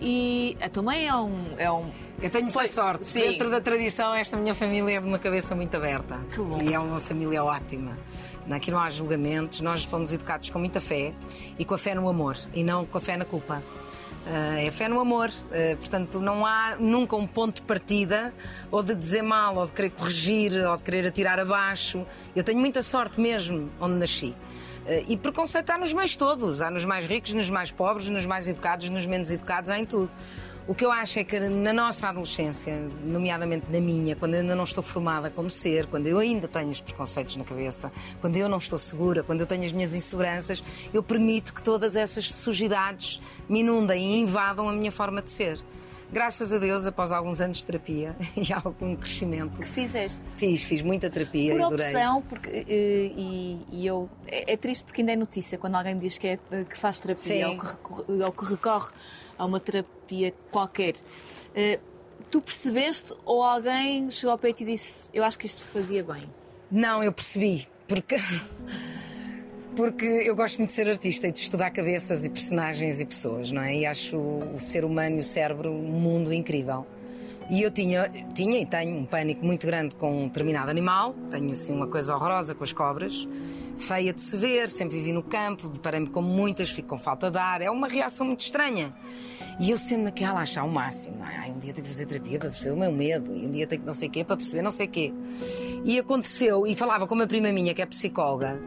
e 0.00 0.56
a 0.60 0.68
tua 0.68 0.82
mãe 0.82 1.06
é 1.06 1.14
um. 1.14 1.44
É 1.58 1.70
um... 1.70 1.90
Eu 2.20 2.30
tenho 2.30 2.44
muita 2.44 2.66
sorte. 2.68 3.06
Sim. 3.06 3.20
Dentro 3.20 3.50
da 3.50 3.60
tradição, 3.60 4.14
esta 4.14 4.36
minha 4.36 4.54
família 4.54 4.96
é 4.96 5.00
uma 5.00 5.18
cabeça 5.18 5.54
muito 5.54 5.76
aberta. 5.76 6.18
Que 6.30 6.40
bom. 6.40 6.58
E 6.62 6.72
é 6.72 6.78
uma 6.78 7.00
família 7.00 7.44
ótima. 7.44 7.96
Aqui 8.50 8.70
não 8.70 8.78
há 8.78 8.88
julgamentos, 8.88 9.60
nós 9.60 9.84
fomos 9.84 10.12
educados 10.12 10.50
com 10.50 10.58
muita 10.58 10.80
fé 10.80 11.12
e 11.58 11.64
com 11.64 11.74
a 11.74 11.78
fé 11.78 11.94
no 11.94 12.08
amor 12.08 12.36
e 12.54 12.62
não 12.62 12.86
com 12.86 12.96
a 12.96 13.00
fé 13.00 13.16
na 13.16 13.24
culpa. 13.24 13.62
Uh, 14.26 14.66
é 14.66 14.70
fé 14.72 14.88
no 14.88 14.98
amor, 14.98 15.28
uh, 15.28 15.76
portanto 15.76 16.18
não 16.18 16.44
há 16.44 16.76
nunca 16.78 17.14
um 17.14 17.26
ponto 17.26 17.56
de 17.56 17.62
partida 17.62 18.34
ou 18.72 18.82
de 18.82 18.94
dizer 18.94 19.22
mal, 19.22 19.56
ou 19.56 19.66
de 19.66 19.72
querer 19.72 19.90
corrigir, 19.90 20.52
ou 20.66 20.76
de 20.76 20.82
querer 20.82 21.06
atirar 21.06 21.38
abaixo. 21.38 22.04
Eu 22.34 22.42
tenho 22.42 22.58
muita 22.58 22.82
sorte 22.82 23.20
mesmo 23.20 23.70
onde 23.80 23.94
nasci. 23.94 24.34
Uh, 24.86 25.04
e 25.08 25.16
preconceito 25.16 25.70
há 25.70 25.78
nos 25.78 25.92
meios 25.92 26.14
todos, 26.14 26.62
há 26.62 26.70
nos 26.70 26.84
mais 26.84 27.06
ricos, 27.06 27.32
nos 27.32 27.50
mais 27.50 27.72
pobres, 27.72 28.08
nos 28.08 28.24
mais 28.24 28.46
educados, 28.46 28.88
nos 28.88 29.04
menos 29.04 29.30
educados, 29.32 29.68
há 29.68 29.78
em 29.78 29.84
tudo. 29.84 30.10
O 30.68 30.74
que 30.74 30.84
eu 30.84 30.90
acho 30.90 31.18
é 31.20 31.24
que 31.24 31.38
na 31.38 31.72
nossa 31.72 32.08
adolescência, 32.08 32.88
nomeadamente 33.04 33.66
na 33.70 33.80
minha, 33.80 34.16
quando 34.16 34.34
eu 34.34 34.40
ainda 34.40 34.54
não 34.56 34.64
estou 34.64 34.82
formada 34.82 35.30
como 35.30 35.48
ser, 35.48 35.86
quando 35.86 36.08
eu 36.08 36.18
ainda 36.18 36.48
tenho 36.48 36.70
os 36.70 36.80
preconceitos 36.80 37.36
na 37.36 37.44
cabeça, 37.44 37.90
quando 38.20 38.36
eu 38.36 38.48
não 38.48 38.58
estou 38.58 38.76
segura, 38.76 39.22
quando 39.22 39.40
eu 39.40 39.46
tenho 39.46 39.62
as 39.62 39.70
minhas 39.70 39.94
inseguranças, 39.94 40.62
eu 40.92 41.04
permito 41.04 41.54
que 41.54 41.62
todas 41.62 41.94
essas 41.94 42.32
sujidades 42.32 43.20
me 43.48 43.60
inundem 43.60 44.14
e 44.14 44.20
invadam 44.20 44.68
a 44.68 44.72
minha 44.72 44.90
forma 44.90 45.22
de 45.22 45.30
ser 45.30 45.62
graças 46.12 46.52
a 46.52 46.58
Deus, 46.58 46.86
após 46.86 47.12
alguns 47.12 47.40
anos 47.40 47.58
de 47.58 47.66
terapia 47.66 48.16
e 48.36 48.52
algum 48.52 48.94
crescimento. 48.96 49.60
Que 49.60 49.68
fizeste? 49.68 50.28
Fiz, 50.30 50.62
fiz 50.62 50.82
muita 50.82 51.10
terapia. 51.10 51.52
Por 51.52 51.62
adorei. 51.62 51.86
opção, 51.86 52.22
porque, 52.22 52.50
e, 52.50 52.60
eh, 52.60 53.12
e, 53.16 53.66
e 53.70 53.86
eu. 53.86 54.08
É, 54.26 54.52
é, 54.52 54.56
triste 54.56 54.84
porque 54.84 55.02
ainda 55.02 55.12
é 55.12 55.16
notícia 55.16 55.58
quando 55.58 55.76
alguém 55.76 55.98
diz 55.98 56.18
que, 56.18 56.28
é, 56.28 56.36
que 56.36 56.76
faz 56.76 57.00
terapia 57.00 57.48
ou 57.48 57.58
que, 57.58 57.66
recorre, 57.66 58.22
ou 58.24 58.32
que 58.32 58.44
recorre 58.44 58.92
a 59.38 59.44
uma 59.44 59.60
terapia 59.60 60.32
qualquer. 60.50 60.94
Tu 62.30 62.42
percebeste 62.42 63.14
ou 63.24 63.42
alguém 63.42 64.10
chegou 64.10 64.32
ao 64.32 64.38
peito 64.38 64.62
e 64.62 64.66
disse: 64.66 65.10
Eu 65.14 65.24
acho 65.24 65.38
que 65.38 65.46
isto 65.46 65.64
fazia 65.64 66.02
bem? 66.02 66.28
Não, 66.70 67.02
eu 67.02 67.12
percebi. 67.12 67.68
Porque. 67.86 68.16
Porque 69.76 70.06
eu 70.06 70.34
gosto 70.34 70.56
muito 70.56 70.70
de 70.70 70.74
ser 70.74 70.88
artista 70.88 71.28
e 71.28 71.30
de 71.30 71.38
estudar 71.38 71.70
cabeças 71.70 72.24
e 72.24 72.30
personagens 72.30 72.98
e 72.98 73.04
pessoas, 73.04 73.52
não 73.52 73.60
é? 73.60 73.76
E 73.76 73.86
acho 73.86 74.16
o 74.16 74.58
ser 74.58 74.84
humano 74.84 75.16
e 75.16 75.20
o 75.20 75.22
cérebro 75.22 75.70
um 75.70 76.00
mundo 76.00 76.32
incrível. 76.32 76.86
E 77.50 77.62
eu 77.62 77.70
tinha, 77.70 78.08
tinha 78.34 78.58
e 78.58 78.66
tenho 78.66 78.96
um 78.96 79.04
pânico 79.04 79.44
muito 79.44 79.66
grande 79.66 79.94
com 79.94 80.24
um 80.24 80.26
determinado 80.26 80.70
animal, 80.70 81.14
tenho 81.30 81.50
assim 81.50 81.72
uma 81.72 81.86
coisa 81.86 82.14
horrorosa 82.14 82.54
com 82.54 82.64
as 82.64 82.72
cobras, 82.72 83.28
feia 83.78 84.12
de 84.12 84.20
se 84.20 84.36
ver, 84.36 84.68
sempre 84.68 84.96
vivi 84.96 85.12
no 85.12 85.22
campo, 85.22 85.68
deparei-me 85.68 86.08
com 86.08 86.22
muitas, 86.22 86.70
fico 86.70 86.88
com 86.88 86.98
falta 86.98 87.30
de 87.30 87.38
ar, 87.38 87.62
é 87.62 87.70
uma 87.70 87.88
reação 87.88 88.26
muito 88.26 88.40
estranha. 88.40 88.94
E 89.58 89.70
eu 89.70 89.78
sempre 89.78 90.04
naquela 90.04 90.40
achar 90.40 90.64
o 90.64 90.70
máximo, 90.70 91.18
ai, 91.20 91.50
um 91.50 91.58
dia 91.58 91.72
tenho 91.72 91.84
que 91.84 91.92
fazer 91.92 92.06
terapia 92.06 92.38
para 92.38 92.50
perceber 92.50 92.74
o 92.74 92.76
meu 92.76 92.92
medo, 92.92 93.34
e 93.34 93.46
um 93.46 93.50
dia 93.50 93.66
tenho 93.66 93.80
que 93.80 93.86
não 93.86 93.94
sei 93.94 94.08
o 94.08 94.10
quê 94.10 94.24
para 94.24 94.36
perceber 94.36 94.62
não 94.62 94.70
sei 94.70 94.86
o 94.86 94.90
quê. 94.90 95.12
E 95.84 95.98
aconteceu, 95.98 96.66
e 96.66 96.74
falava 96.76 97.06
com 97.06 97.14
uma 97.14 97.26
prima 97.26 97.50
minha 97.52 97.72
que 97.72 97.80
é 97.80 97.86
psicóloga, 97.86 98.60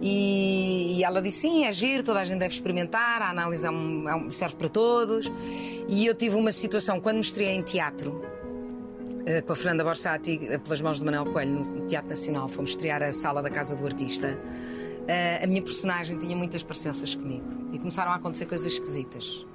e, 0.00 0.96
e, 0.98 1.04
ela 1.04 1.20
disse: 1.20 1.42
sim, 1.42 1.64
é 1.64 1.72
giro, 1.72 2.02
toda 2.02 2.20
a 2.20 2.24
gente 2.24 2.38
deve 2.38 2.54
experimentar, 2.54 3.20
a 3.20 3.30
análise 3.30 3.66
é 3.66 3.70
um, 3.70 4.08
é 4.08 4.14
um, 4.14 4.30
serve 4.30 4.56
para 4.56 4.68
todos. 4.68 5.30
E 5.88 6.06
eu 6.06 6.14
tive 6.14 6.36
uma 6.36 6.52
situação 6.52 7.00
quando 7.00 7.16
me 7.16 7.20
estreiei 7.20 7.54
em 7.54 7.62
teatro. 7.62 8.29
Eh, 9.26 9.42
com 9.42 9.52
a 9.52 9.56
Fernanda 9.56 9.84
Borsati, 9.84 10.40
eh, 10.48 10.58
pelas 10.58 10.80
mãos 10.80 10.98
de 10.98 11.04
Manuel 11.04 11.26
Coelho, 11.26 11.52
no 11.52 11.86
Teatro 11.86 12.08
Nacional, 12.08 12.48
fomos 12.48 12.70
estrear 12.70 13.02
a 13.02 13.12
sala 13.12 13.42
da 13.42 13.50
Casa 13.50 13.76
do 13.76 13.84
Artista. 13.84 14.28
uh, 14.28 15.44
a 15.44 15.46
minha 15.46 15.62
personagem 15.62 16.18
tinha 16.18 16.36
muitas 16.36 16.62
parecenças 16.62 17.14
comigo 17.14 17.44
e 17.72 17.78
começaram 17.78 18.12
a 18.12 18.14
acontecer 18.14 18.46
coisas 18.46 18.72
esquisitas. 18.72 19.46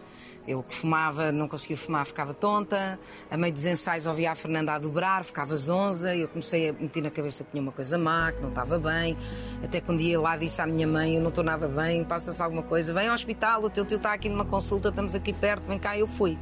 Eu 0.47 0.61
que 0.61 0.75
fumava, 0.75 1.31
não 1.31 1.47
conseguia 1.47 1.75
fumar, 1.77 2.05
ficava 2.05 2.31
tonta. 2.33 2.99
A 3.31 3.37
meio 3.37 3.51
dos 3.51 3.65
ensaios 3.65 4.05
ouvia 4.05 4.31
a 4.31 4.35
Fernanda 4.35 4.73
a 4.73 4.79
dobrar, 4.79 5.23
ficava 5.23 5.55
zonza. 5.55 6.13
E 6.13 6.21
eu 6.21 6.27
comecei 6.27 6.69
a 6.69 6.73
meter 6.73 7.01
na 7.01 7.09
cabeça 7.09 7.43
que 7.43 7.49
tinha 7.49 7.63
uma 7.63 7.71
coisa 7.71 7.97
má, 7.97 8.31
que 8.31 8.41
não 8.41 8.49
estava 8.49 8.77
bem. 8.77 9.17
Até 9.63 9.81
que 9.81 9.91
um 9.91 9.97
dia 9.97 10.19
lá 10.19 10.37
disse 10.37 10.61
à 10.61 10.67
minha 10.67 10.85
mãe: 10.85 11.15
Eu 11.15 11.21
não 11.21 11.29
estou 11.29 11.43
nada 11.43 11.67
bem, 11.67 12.03
passa-se 12.03 12.39
alguma 12.43 12.61
coisa. 12.61 12.93
Vem 12.93 13.07
ao 13.07 13.15
hospital, 13.15 13.63
o 13.63 13.69
teu 13.71 13.83
tio 13.85 13.97
está 13.97 14.13
aqui 14.13 14.29
numa 14.29 14.45
consulta, 14.45 14.89
estamos 14.89 15.15
aqui 15.15 15.33
perto, 15.33 15.67
vem 15.67 15.79
cá. 15.79 15.97
Eu 15.97 16.05
fui. 16.05 16.37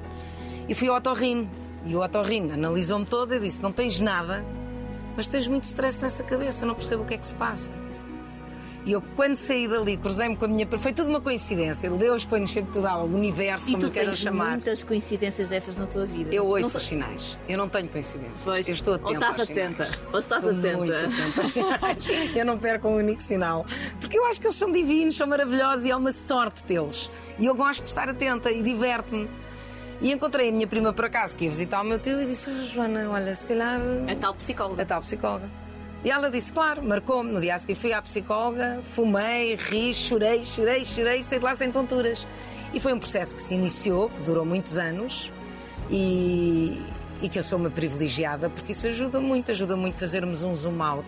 E 0.67 0.75
fui 0.75 0.89
ao 0.89 0.97
otorrino. 0.97 1.62
E 1.85 1.95
o 1.95 2.01
otorrino 2.01 2.53
analisou-me 2.53 3.05
toda 3.05 3.35
e 3.35 3.39
disse: 3.39 3.61
Não 3.61 3.71
tens 3.71 3.99
nada, 3.99 4.45
mas 5.15 5.27
tens 5.27 5.47
muito 5.47 5.63
stress 5.65 6.01
nessa 6.01 6.23
cabeça, 6.23 6.65
não 6.65 6.75
percebo 6.75 7.03
o 7.03 7.05
que 7.05 7.13
é 7.13 7.17
que 7.17 7.27
se 7.27 7.35
passa. 7.35 7.71
E 8.85 8.91
eu, 8.91 9.01
quando 9.15 9.37
saí 9.37 9.65
dali, 9.65 9.95
cruzei-me 9.95 10.35
com 10.35 10.43
a 10.43 10.47
minha. 10.47 10.67
Foi 10.77 10.91
tudo 10.91 11.09
uma 11.09 11.21
coincidência. 11.21 11.89
Deus 11.89 12.25
põe-nos 12.25 12.51
sempre 12.51 12.73
tudo 12.73 12.85
ao 12.85 13.05
universo, 13.05 13.69
e 13.69 13.75
como 13.75 13.89
queiram 13.89 14.13
chamar. 14.13 14.51
muitas 14.51 14.83
coincidências 14.83 15.51
dessas 15.51 15.77
na 15.77 15.85
tua 15.85 16.05
vida. 16.05 16.35
Eu 16.35 16.49
ouço 16.49 16.77
os 16.77 16.83
sinais. 16.83 17.37
Eu 17.47 17.57
não 17.57 17.69
tenho 17.69 17.87
coincidências. 17.87 18.41
Pois, 18.43 18.67
eu 18.67 18.73
estou 18.73 18.95
atenta. 18.95 19.09
Ou 19.09 19.31
estás 19.31 19.39
atenta. 19.39 19.89
Ou 20.11 20.19
estás 20.19 20.43
estou 20.43 20.59
atenta. 20.59 20.77
Muito 20.77 20.93
atenta 20.93 21.41
aos 21.41 21.53
sinais. 21.53 22.07
eu 22.35 22.45
não 22.45 22.57
perco 22.57 22.89
um 22.89 22.97
único 22.97 23.23
sinal. 23.23 23.65
Porque 24.01 24.17
eu 24.17 24.25
acho 24.25 24.41
que 24.41 24.47
eles 24.47 24.57
são 24.57 24.69
divinos, 24.69 25.15
são 25.15 25.27
maravilhosos 25.27 25.85
e 25.85 25.91
é 25.91 25.95
uma 25.95 26.11
sorte 26.11 26.61
tê-los. 26.63 27.09
E 27.39 27.45
eu 27.45 27.55
gosto 27.55 27.83
de 27.83 27.87
estar 27.87 28.09
atenta 28.09 28.51
e 28.51 28.61
diverte-me. 28.61 29.29
E 30.03 30.11
encontrei 30.11 30.49
a 30.49 30.51
minha 30.51 30.67
prima 30.67 30.91
por 30.91 31.05
acaso 31.05 31.33
que 31.33 31.45
ia 31.45 31.49
visitar 31.49 31.81
o 31.81 31.85
meu 31.85 31.97
tio 31.97 32.21
e 32.21 32.25
disse: 32.25 32.53
Joana, 32.67 33.09
olha, 33.09 33.33
se 33.33 33.47
calhar. 33.47 33.79
A 34.11 34.15
tal 34.15 34.35
psicóloga. 34.35 34.83
A 34.83 34.85
tal 34.85 34.99
psicóloga. 34.99 35.49
E 36.03 36.11
ela 36.11 36.29
disse, 36.29 36.51
claro, 36.51 36.83
marcou-me. 36.83 37.31
No 37.31 37.39
dia 37.39 37.55
a 37.55 37.57
seguir 37.57 37.75
fui 37.75 37.93
à 37.93 38.01
psicóloga, 38.01 38.81
fumei, 38.83 39.55
ri, 39.55 39.93
chorei, 39.93 40.43
chorei, 40.43 40.83
chorei, 40.83 41.23
saí 41.23 41.39
de 41.39 41.45
lá 41.45 41.55
sem 41.55 41.71
tonturas. 41.71 42.27
E 42.73 42.81
foi 42.81 42.91
um 42.91 42.99
processo 42.99 43.33
que 43.33 43.41
se 43.41 43.55
iniciou, 43.55 44.09
que 44.09 44.21
durou 44.23 44.43
muitos 44.43 44.77
anos 44.77 45.31
e, 45.89 46.81
e 47.21 47.29
que 47.29 47.39
eu 47.39 47.43
sou 47.43 47.57
uma 47.57 47.69
privilegiada 47.69 48.49
porque 48.49 48.73
isso 48.73 48.87
ajuda 48.87 49.21
muito, 49.21 49.51
ajuda 49.51 49.77
muito 49.77 49.95
a 49.95 49.99
fazermos 49.99 50.43
um 50.43 50.53
zoom 50.53 50.83
out 50.83 51.07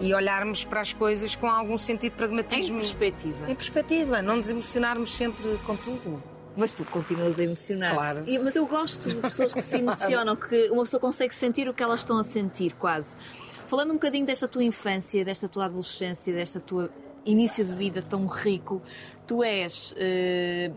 e 0.00 0.12
olharmos 0.12 0.64
para 0.64 0.80
as 0.80 0.92
coisas 0.92 1.36
com 1.36 1.48
algum 1.48 1.78
sentido 1.78 2.12
de 2.12 2.16
pragmatismo. 2.16 2.76
Em 2.76 2.80
perspectiva. 2.80 3.50
Em 3.50 3.54
perspectiva, 3.54 4.22
não 4.22 4.36
nos 4.36 4.50
emocionarmos 4.50 5.14
sempre 5.14 5.58
com 5.64 5.76
tudo. 5.76 6.20
Mas 6.58 6.72
tu 6.72 6.84
continuas 6.84 7.38
a 7.38 7.44
emocionar. 7.44 7.94
Claro. 7.94 8.24
E, 8.26 8.36
mas 8.36 8.56
eu 8.56 8.66
gosto 8.66 9.08
de 9.08 9.20
pessoas 9.20 9.54
que 9.54 9.62
se 9.62 9.76
emocionam, 9.78 10.34
que 10.34 10.68
uma 10.70 10.82
pessoa 10.82 11.00
consegue 11.00 11.32
sentir 11.32 11.68
o 11.68 11.72
que 11.72 11.80
elas 11.80 12.00
estão 12.00 12.18
a 12.18 12.24
sentir, 12.24 12.74
quase. 12.74 13.16
Falando 13.64 13.92
um 13.92 13.94
bocadinho 13.94 14.26
desta 14.26 14.48
tua 14.48 14.64
infância, 14.64 15.24
desta 15.24 15.48
tua 15.48 15.66
adolescência, 15.66 16.34
desta 16.34 16.58
tua 16.58 16.90
início 17.24 17.64
de 17.64 17.72
vida 17.72 18.02
tão 18.02 18.26
rico, 18.26 18.82
tu 19.24 19.44
és 19.44 19.92
uh, 19.92 20.74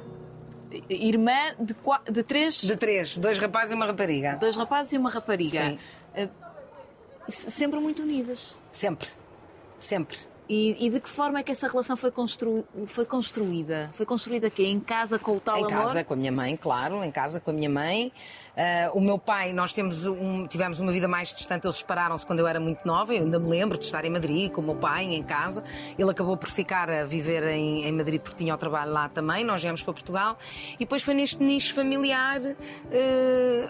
irmã 0.88 1.56
de, 1.60 1.76
de 2.12 2.24
três. 2.24 2.62
De 2.62 2.76
três, 2.76 3.18
dois 3.18 3.40
rapazes 3.40 3.72
e 3.72 3.76
uma 3.76 3.88
rapariga. 3.88 4.36
Dois 4.36 4.56
rapazes 4.56 4.94
e 4.94 4.98
uma 5.00 5.10
rapariga. 5.10 5.62
Sim. 5.62 5.80
Uh, 6.16 6.30
sempre 7.28 7.80
muito 7.80 8.04
unidas. 8.04 8.60
Sempre. 8.72 9.10
Sempre. 9.80 10.20
E, 10.53 10.86
e, 10.86 10.89
de 10.89 11.00
que 11.00 11.08
forma 11.08 11.39
é 11.39 11.43
que 11.43 11.51
essa 11.53 11.65
relação 11.65 11.96
foi, 11.96 12.12
constru, 12.12 12.67
foi 12.86 13.05
construída? 13.05 13.89
Foi 13.93 14.05
construída 14.05 14.48
aqui 14.48 14.67
Em 14.67 14.81
casa 14.81 15.17
com 15.17 15.38
o 15.38 15.39
tal 15.39 15.55
em 15.55 15.63
amor? 15.63 15.72
Em 15.72 15.86
casa 15.86 16.03
com 16.03 16.13
a 16.13 16.17
minha 16.17 16.31
mãe, 16.31 16.58
claro, 16.58 17.01
em 17.05 17.10
casa 17.10 17.39
com 17.39 17.51
a 17.51 17.53
minha 17.53 17.70
mãe. 17.70 18.12
Uh, 18.51 18.98
o 18.98 19.00
meu 19.00 19.17
pai, 19.17 19.53
nós 19.53 19.72
temos 19.72 20.05
um, 20.05 20.46
tivemos 20.46 20.77
uma 20.79 20.91
vida 20.91 21.08
mais 21.08 21.29
distante, 21.34 21.65
eles 21.65 21.77
separaram-se 21.77 22.27
quando 22.27 22.39
eu 22.39 22.48
era 22.48 22.60
muito 22.60 22.86
nova. 22.86 23.15
Eu 23.15 23.24
ainda 23.24 23.39
me 23.39 23.48
lembro 23.48 23.77
de 23.77 23.86
estar 23.86 24.03
em 24.03 24.10
Madrid 24.10 24.51
com 24.51 24.60
o 24.60 24.63
meu 24.65 24.75
pai, 24.75 25.05
em 25.05 25.24
casa. 25.24 25.63
Ele 25.98 26.12
acabou 26.12 26.36
por 26.36 26.50
ficar 26.50 26.89
a 26.89 27.05
viver 27.05 27.43
em, 27.43 27.86
em 27.86 27.91
Madrid 27.93 28.20
porque 28.20 28.39
tinha 28.39 28.53
o 28.53 28.58
trabalho 28.58 28.91
lá 28.91 29.08
também. 29.08 29.46
Nós 29.46 29.62
viemos 29.62 29.81
para 29.81 29.93
Portugal. 29.93 30.38
E 30.74 30.79
depois 30.79 31.01
foi 31.01 31.13
neste 31.13 31.41
nicho 31.41 31.74
familiar, 31.74 32.41
uh, 32.41 32.55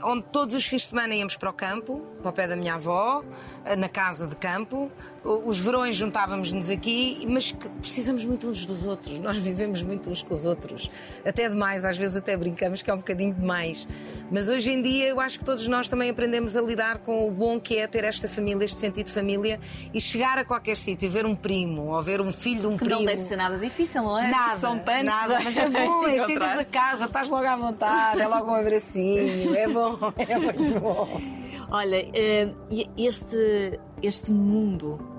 onde 0.06 0.24
todos 0.32 0.56
os 0.56 0.66
fins 0.66 0.82
de 0.82 0.88
semana 0.88 1.14
íamos 1.14 1.38
para 1.38 1.52
o 1.52 1.54
campo, 1.54 2.02
para 2.24 2.32
o 2.32 2.34
pé 2.34 2.48
da 2.48 2.56
minha 2.56 2.74
avó, 2.74 3.20
uh, 3.22 3.76
na 3.78 3.88
casa 3.88 4.26
de 4.26 4.36
campo. 4.36 4.92
Os 5.24 5.60
verões 5.60 5.96
juntávamos-nos 5.96 6.71
aqui, 6.72 7.26
mas 7.30 7.52
que 7.52 7.70
precisamos 7.70 8.26
muito 8.26 8.48
uns 8.48 8.66
dos 8.66 8.86
outros. 8.86 9.18
Nós 9.20 9.38
vivemos 9.38 9.84
muito 9.84 10.10
uns 10.10 10.24
com 10.24 10.34
os 10.34 10.46
outros. 10.46 10.90
Até 11.26 11.48
demais, 11.48 11.86
às 11.86 11.98
vezes 11.98 12.18
até 12.18 12.36
brincamos 12.36 12.82
que 12.82 12.90
é 12.90 12.94
um 12.94 12.98
bocadinho 12.98 13.34
demais. 13.34 13.88
Mas 14.32 14.50
hoje 14.50 14.72
em 14.72 14.82
dia 14.82 15.08
eu 15.08 15.20
acho 15.20 15.40
que 15.40 15.46
todos 15.46 15.68
nós 15.68 15.88
também 15.88 16.10
aprendemos 16.10 16.56
a 16.56 16.62
lidar 16.62 17.00
com 17.00 17.28
o 17.28 17.32
bom 17.32 17.60
que 17.60 17.78
é 17.78 17.88
ter 17.88 18.04
esta 18.04 18.28
família, 18.28 18.66
este 18.66 18.78
sentido 18.78 19.08
de 19.08 19.12
família 19.12 19.60
e 19.94 20.00
chegar 20.00 20.38
a 20.38 20.46
qualquer 20.46 20.78
sítio 20.78 21.06
e 21.06 21.10
ver 21.10 21.26
um 21.26 21.36
primo 21.36 21.88
ou 21.88 22.02
ver 22.02 22.22
um 22.22 22.32
filho 22.32 22.62
de 22.62 22.68
um 22.68 22.78
que 22.78 22.86
primo. 22.86 23.00
Não 23.00 23.06
deve 23.06 23.22
ser 23.22 23.36
nada 23.36 23.58
difícil, 23.58 24.04
não 24.04 24.18
é? 24.18 24.30
Nada. 24.30 24.56
São 24.56 24.80
tantos. 24.80 25.06
Nada, 25.06 25.40
mas 25.44 25.58
é 25.58 25.70
bom, 25.70 26.08
é, 26.08 26.26
chegas 26.26 26.60
a 26.60 26.66
casa, 26.66 27.06
estás 27.06 27.30
logo 27.30 27.46
à 27.46 27.56
vontade, 27.56 28.22
é 28.22 28.28
logo 28.28 28.52
um 28.52 28.56
abracinho, 28.56 29.56
é 29.56 29.68
bom, 29.68 29.98
é 30.18 30.38
muito 30.38 30.80
bom. 30.80 31.22
Olha, 31.70 32.06
eh, 32.14 32.54
este, 32.98 33.80
este 34.02 34.32
mundo 34.32 35.11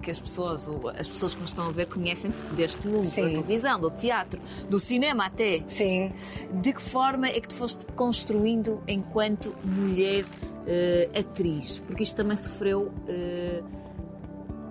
que 0.00 0.10
as 0.10 0.18
pessoas, 0.18 0.68
as 0.98 1.08
pessoas 1.08 1.34
que 1.34 1.40
nos 1.40 1.50
estão 1.50 1.66
a 1.66 1.70
ver 1.70 1.86
conhecem 1.86 2.32
deste 2.56 2.86
mundo, 2.86 3.06
Sim. 3.06 3.22
da 3.22 3.28
televisão, 3.28 3.80
do 3.80 3.90
teatro, 3.90 4.40
do 4.68 4.78
cinema 4.78 5.26
até. 5.26 5.62
Sim. 5.66 6.12
De 6.60 6.72
que 6.72 6.80
forma 6.80 7.28
é 7.28 7.40
que 7.40 7.48
tu 7.48 7.54
foste 7.54 7.86
construindo 7.94 8.82
enquanto 8.88 9.54
mulher 9.64 10.24
uh, 10.24 11.18
atriz? 11.18 11.78
Porque 11.78 12.02
isto 12.02 12.16
também 12.16 12.36
sofreu 12.36 12.88
uh, 12.88 13.64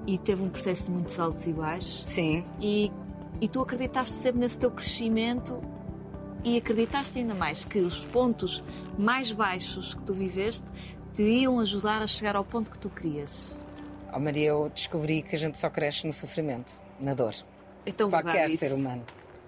e 0.08 0.18
teve 0.18 0.42
um 0.42 0.50
processo 0.50 0.86
de 0.86 0.92
muitos 0.92 1.20
altos 1.20 1.46
e 1.46 1.54
baixos. 1.54 2.04
Sim. 2.06 2.44
E, 2.60 2.92
e 3.40 3.48
tu 3.48 3.62
acreditaste 3.62 4.16
sempre 4.16 4.42
nesse 4.42 4.58
teu 4.58 4.72
crescimento 4.72 5.62
e 6.44 6.58
acreditaste 6.58 7.20
ainda 7.20 7.36
mais 7.36 7.66
que 7.66 7.80
os 7.80 8.06
pontos 8.06 8.64
mais 8.98 9.32
baixos 9.32 9.94
que 9.94 10.02
tu 10.02 10.14
viveste 10.14 10.68
te 11.14 11.24
iam 11.24 11.60
ajudar 11.60 12.02
a 12.02 12.08
chegar 12.08 12.36
ao 12.36 12.46
ponto 12.46 12.72
que 12.72 12.80
tu 12.80 12.90
querias. 12.90 13.60
Oh 14.14 14.20
Maria, 14.20 14.50
eu 14.50 14.72
descobri 14.74 15.22
que 15.22 15.36
a 15.36 15.40
gente 15.40 15.58
só 15.58 15.70
cresce 15.70 16.06
no 16.06 16.14
sofrimento, 16.14 16.72
na 17.00 17.14
dor. 17.14 17.34
Então, 17.86 18.10
Qualquer 18.10 18.50
ser 18.50 18.74
humano. 18.74 19.06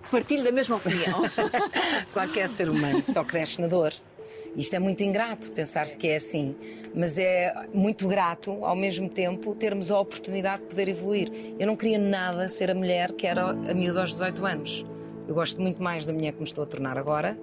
Partilho 0.10 0.44
da 0.44 0.52
mesma 0.52 0.78
opinião. 0.78 1.22
Qualquer 2.14 2.50
ser 2.50 2.70
humano 2.70 3.02
só 3.04 3.24
cresce 3.24 3.62
na 3.62 3.68
dor. 3.68 3.94
Isto 4.56 4.76
é 4.76 4.80
muito 4.80 5.04
ingrato 5.04 5.52
pensar-se 5.52 5.98
que 5.98 6.08
é 6.08 6.16
assim, 6.16 6.56
mas 6.94 7.18
é 7.18 7.52
muito 7.74 8.08
grato, 8.08 8.64
ao 8.66 8.76
mesmo 8.76 9.10
tempo, 9.10 9.56
termos 9.56 9.92
a 9.92 10.00
oportunidade 10.00 10.64
de 10.64 10.70
poder 10.70 10.88
evoluir. 10.90 11.30
Eu 11.60 11.68
não 11.68 11.76
queria 11.76 11.98
nada 11.98 12.48
ser 12.48 12.72
a 12.72 12.76
mulher 12.76 13.12
que 13.14 13.26
era 13.28 13.50
a 13.50 13.74
miúda 13.74 14.02
aos 14.02 14.12
18 14.12 14.46
anos. 14.46 14.86
Eu 15.28 15.36
gosto 15.36 15.62
muito 15.62 15.82
mais 15.82 16.06
da 16.06 16.14
mulher 16.14 16.34
que 16.34 16.40
me 16.40 16.46
estou 16.46 16.64
a 16.64 16.68
tornar 16.68 16.98
agora 16.98 17.38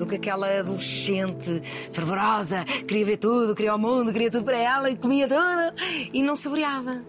do 0.00 0.06
que 0.06 0.16
aquela 0.16 0.48
adolescente 0.60 1.60
fervorosa, 1.92 2.64
queria 2.88 3.04
ver 3.04 3.18
tudo, 3.18 3.54
queria 3.54 3.74
o 3.74 3.78
mundo, 3.78 4.10
queria 4.12 4.30
tudo 4.30 4.44
para 4.44 4.56
ela 4.56 4.90
e 4.90 4.96
comia 4.96 5.28
tudo 5.28 6.10
e 6.12 6.22
não 6.22 6.34
saboreava. 6.34 7.04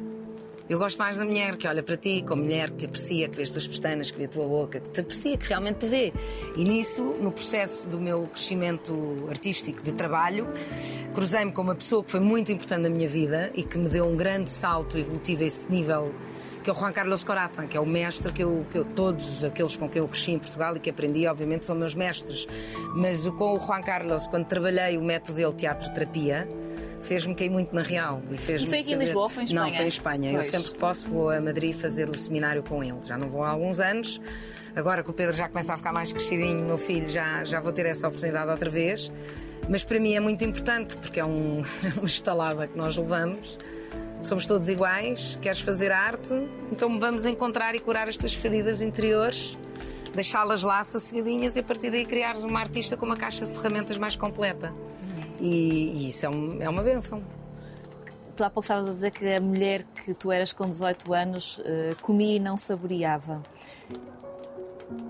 Eu 0.69 0.77
gosto 0.77 0.98
mais 0.98 1.17
da 1.17 1.25
mulher 1.25 1.57
que 1.57 1.67
olha 1.67 1.81
para 1.83 1.98
ti 1.98 2.24
como 2.25 2.43
mulher 2.43 2.69
que 2.69 2.77
te 2.77 2.86
aprecia, 2.86 3.27
que 3.27 3.36
vê 3.36 3.43
as 3.43 3.50
tuas 3.50 3.67
pestanas, 3.67 4.12
que 4.12 4.17
vê 4.17 4.25
a 4.25 4.27
tua 4.27 4.48
boca, 4.48 4.79
que 4.79 4.89
te 4.89 5.01
aprecia, 5.01 5.38
que 5.38 5.48
realmente 5.48 5.79
te 5.79 5.86
vê. 5.86 6.13
E 6.55 6.63
nisso, 6.63 7.03
no 7.19 7.31
processo 7.31 7.88
do 7.88 8.00
meu 8.00 8.27
crescimento 8.27 9.25
artístico 9.29 9.81
de 9.83 9.93
trabalho, 9.93 10.48
cruzei-me 11.13 11.51
com 11.51 11.62
uma 11.62 11.75
pessoa 11.75 12.03
que 12.03 12.12
foi 12.12 12.21
muito 12.21 12.51
importante 12.51 12.83
na 12.83 12.89
minha 12.89 13.07
vida 13.07 13.51
e 13.53 13.63
que 13.63 13.77
me 13.77 13.89
deu 13.89 14.05
um 14.05 14.15
grande 14.15 14.50
salto 14.50 14.98
evolutivo 14.98 15.43
a 15.43 15.45
esse 15.45 15.69
nível 15.69 16.13
que 16.63 16.70
é 16.70 16.74
o 16.74 16.75
Juan 16.75 16.91
Carlos 16.91 17.24
Corafa, 17.24 17.65
que 17.65 17.75
é 17.75 17.80
o 17.80 17.86
mestre 17.86 18.32
que 18.32 18.44
eu, 18.44 18.65
que 18.70 18.77
eu, 18.77 18.86
todos 18.86 19.44
aqueles 19.44 19.75
com 19.75 19.89
quem 19.89 20.00
eu 20.00 20.08
cresci 20.08 20.32
em 20.32 20.39
Portugal 20.39 20.75
e 20.75 20.80
que 20.80 20.89
aprendi, 20.89 21.27
obviamente, 21.27 21.65
são 21.65 21.75
meus 21.75 21.96
mestres. 21.96 22.48
Mas 22.96 23.27
com 23.30 23.56
o 23.56 23.60
Juan 23.60 23.82
Carlos, 23.82 24.27
quando 24.27 24.46
trabalhei 24.46 24.98
o 24.98 25.03
método 25.03 25.38
dele, 25.38 25.53
teatro-terapia, 25.53 26.48
fez-me 27.01 27.34
cair 27.34 27.50
muito 27.50 27.74
na 27.74 27.82
real. 27.82 28.22
E, 28.30 28.38
fez 28.38 28.62
e 28.62 28.68
foi 28.68 28.80
aqui 28.80 28.94
em 28.94 28.98
Lisboa 28.98 29.24
ou 29.24 29.30
foi 29.30 29.44
em 29.44 29.46
Espanha? 29.46 29.65
Não, 29.65 29.74
foi 29.74 29.86
em 29.86 29.88
Espanha. 29.88 30.32
Pois. 30.34 30.46
Eu 30.46 30.51
sempre 30.51 30.72
que 30.72 30.77
posso 30.77 31.10
vou 31.10 31.30
a 31.32 31.41
Madrid 31.41 31.75
fazer 31.75 32.10
o 32.10 32.18
seminário 32.18 32.62
com 32.63 32.84
ele. 32.84 33.00
Já 33.03 33.18
não 33.18 33.27
vou 33.27 33.44
há 33.44 33.50
alguns 33.50 33.80
anos. 33.80 34.22
Agora 34.75 35.03
que 35.03 35.10
o 35.10 35.13
Pedro 35.13 35.36
já 35.36 35.50
começa 35.50 35.74
a 35.74 35.77
ficar 35.77 35.91
mais 35.91 36.13
crescidinho, 36.13 36.63
meu 36.63 36.77
filho, 36.77 37.10
já, 37.10 37.44
já 37.44 37.60
vou 37.60 37.74
ter 37.74 37.86
essa 37.88 38.08
oportunidade 38.08 38.50
outra 38.50 38.70
vez. 38.70 39.12
Mas 39.68 39.84
para 39.84 40.00
mim 40.00 40.13
é 40.13 40.20
muito 40.20 40.44
importante, 40.46 40.96
porque 40.98 41.20
é 41.20 41.25
um, 41.25 41.63
uma 41.98 42.06
estalada 42.06 42.68
que 42.68 42.77
nós 42.77 42.96
levamos 42.98 43.58
somos 44.22 44.46
todos 44.46 44.70
iguais, 44.70 45.38
queres 45.42 45.60
fazer 45.60 45.92
arte, 45.92 46.34
então 46.72 47.00
vamos 47.00 47.25
encontrar 47.25 47.75
e 47.75 47.80
curar 47.80 48.08
as 48.08 48.18
tuas 48.18 48.34
feridas 48.34 48.82
interiores, 48.82 49.58
deixá-las 50.13 50.62
lá 50.63 50.84
sossegadinhas 50.84 51.56
e 51.56 51.60
a 51.60 51.63
partir 51.63 51.90
daí 51.90 52.06
criares 52.06 52.44
uma 52.44 52.60
artista 52.60 52.96
com 52.96 53.06
uma 53.06 53.18
caixa 53.18 53.46
de 53.46 53.54
ferramentas 53.54 53.98
mais 53.98 54.16
completa. 54.16 54.74
E, 55.40 55.92
e 55.96 56.08
isso 56.08 56.25
é, 56.25 56.30
um, 56.30 56.62
é 56.62 56.70
uma 56.70 56.84
benção. 56.84 57.24
Tu 58.36 58.44
há 58.44 58.50
pouco 58.50 58.62
estavas 58.62 58.90
a 58.90 58.94
dizer 58.94 59.12
que 59.12 59.28
a 59.28 59.42
mulher 59.42 59.84
que 59.84 60.13
tu 60.13 60.32
eras 60.32 60.54
com 60.54 60.70
18 60.70 61.13
anos 61.13 61.58
uh, 61.60 61.96
comia 62.01 62.36
e 62.36 62.40
não 62.40 62.58
saboreava. 62.58 63.42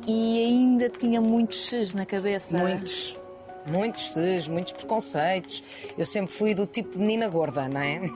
E 0.07 0.45
ainda 0.45 0.89
tinha 0.89 1.21
muitos 1.21 1.69
X 1.69 1.93
na 1.93 2.05
cabeça. 2.05 2.57
Muitos 2.57 3.20
Muitos 3.65 4.11
ses, 4.13 4.47
muitos 4.47 4.73
preconceitos. 4.73 5.63
Eu 5.97 6.05
sempre 6.05 6.33
fui 6.33 6.53
do 6.53 6.65
tipo 6.65 6.97
menina 6.97 7.27
gorda, 7.29 7.67
não 7.67 7.81
é? 7.81 8.01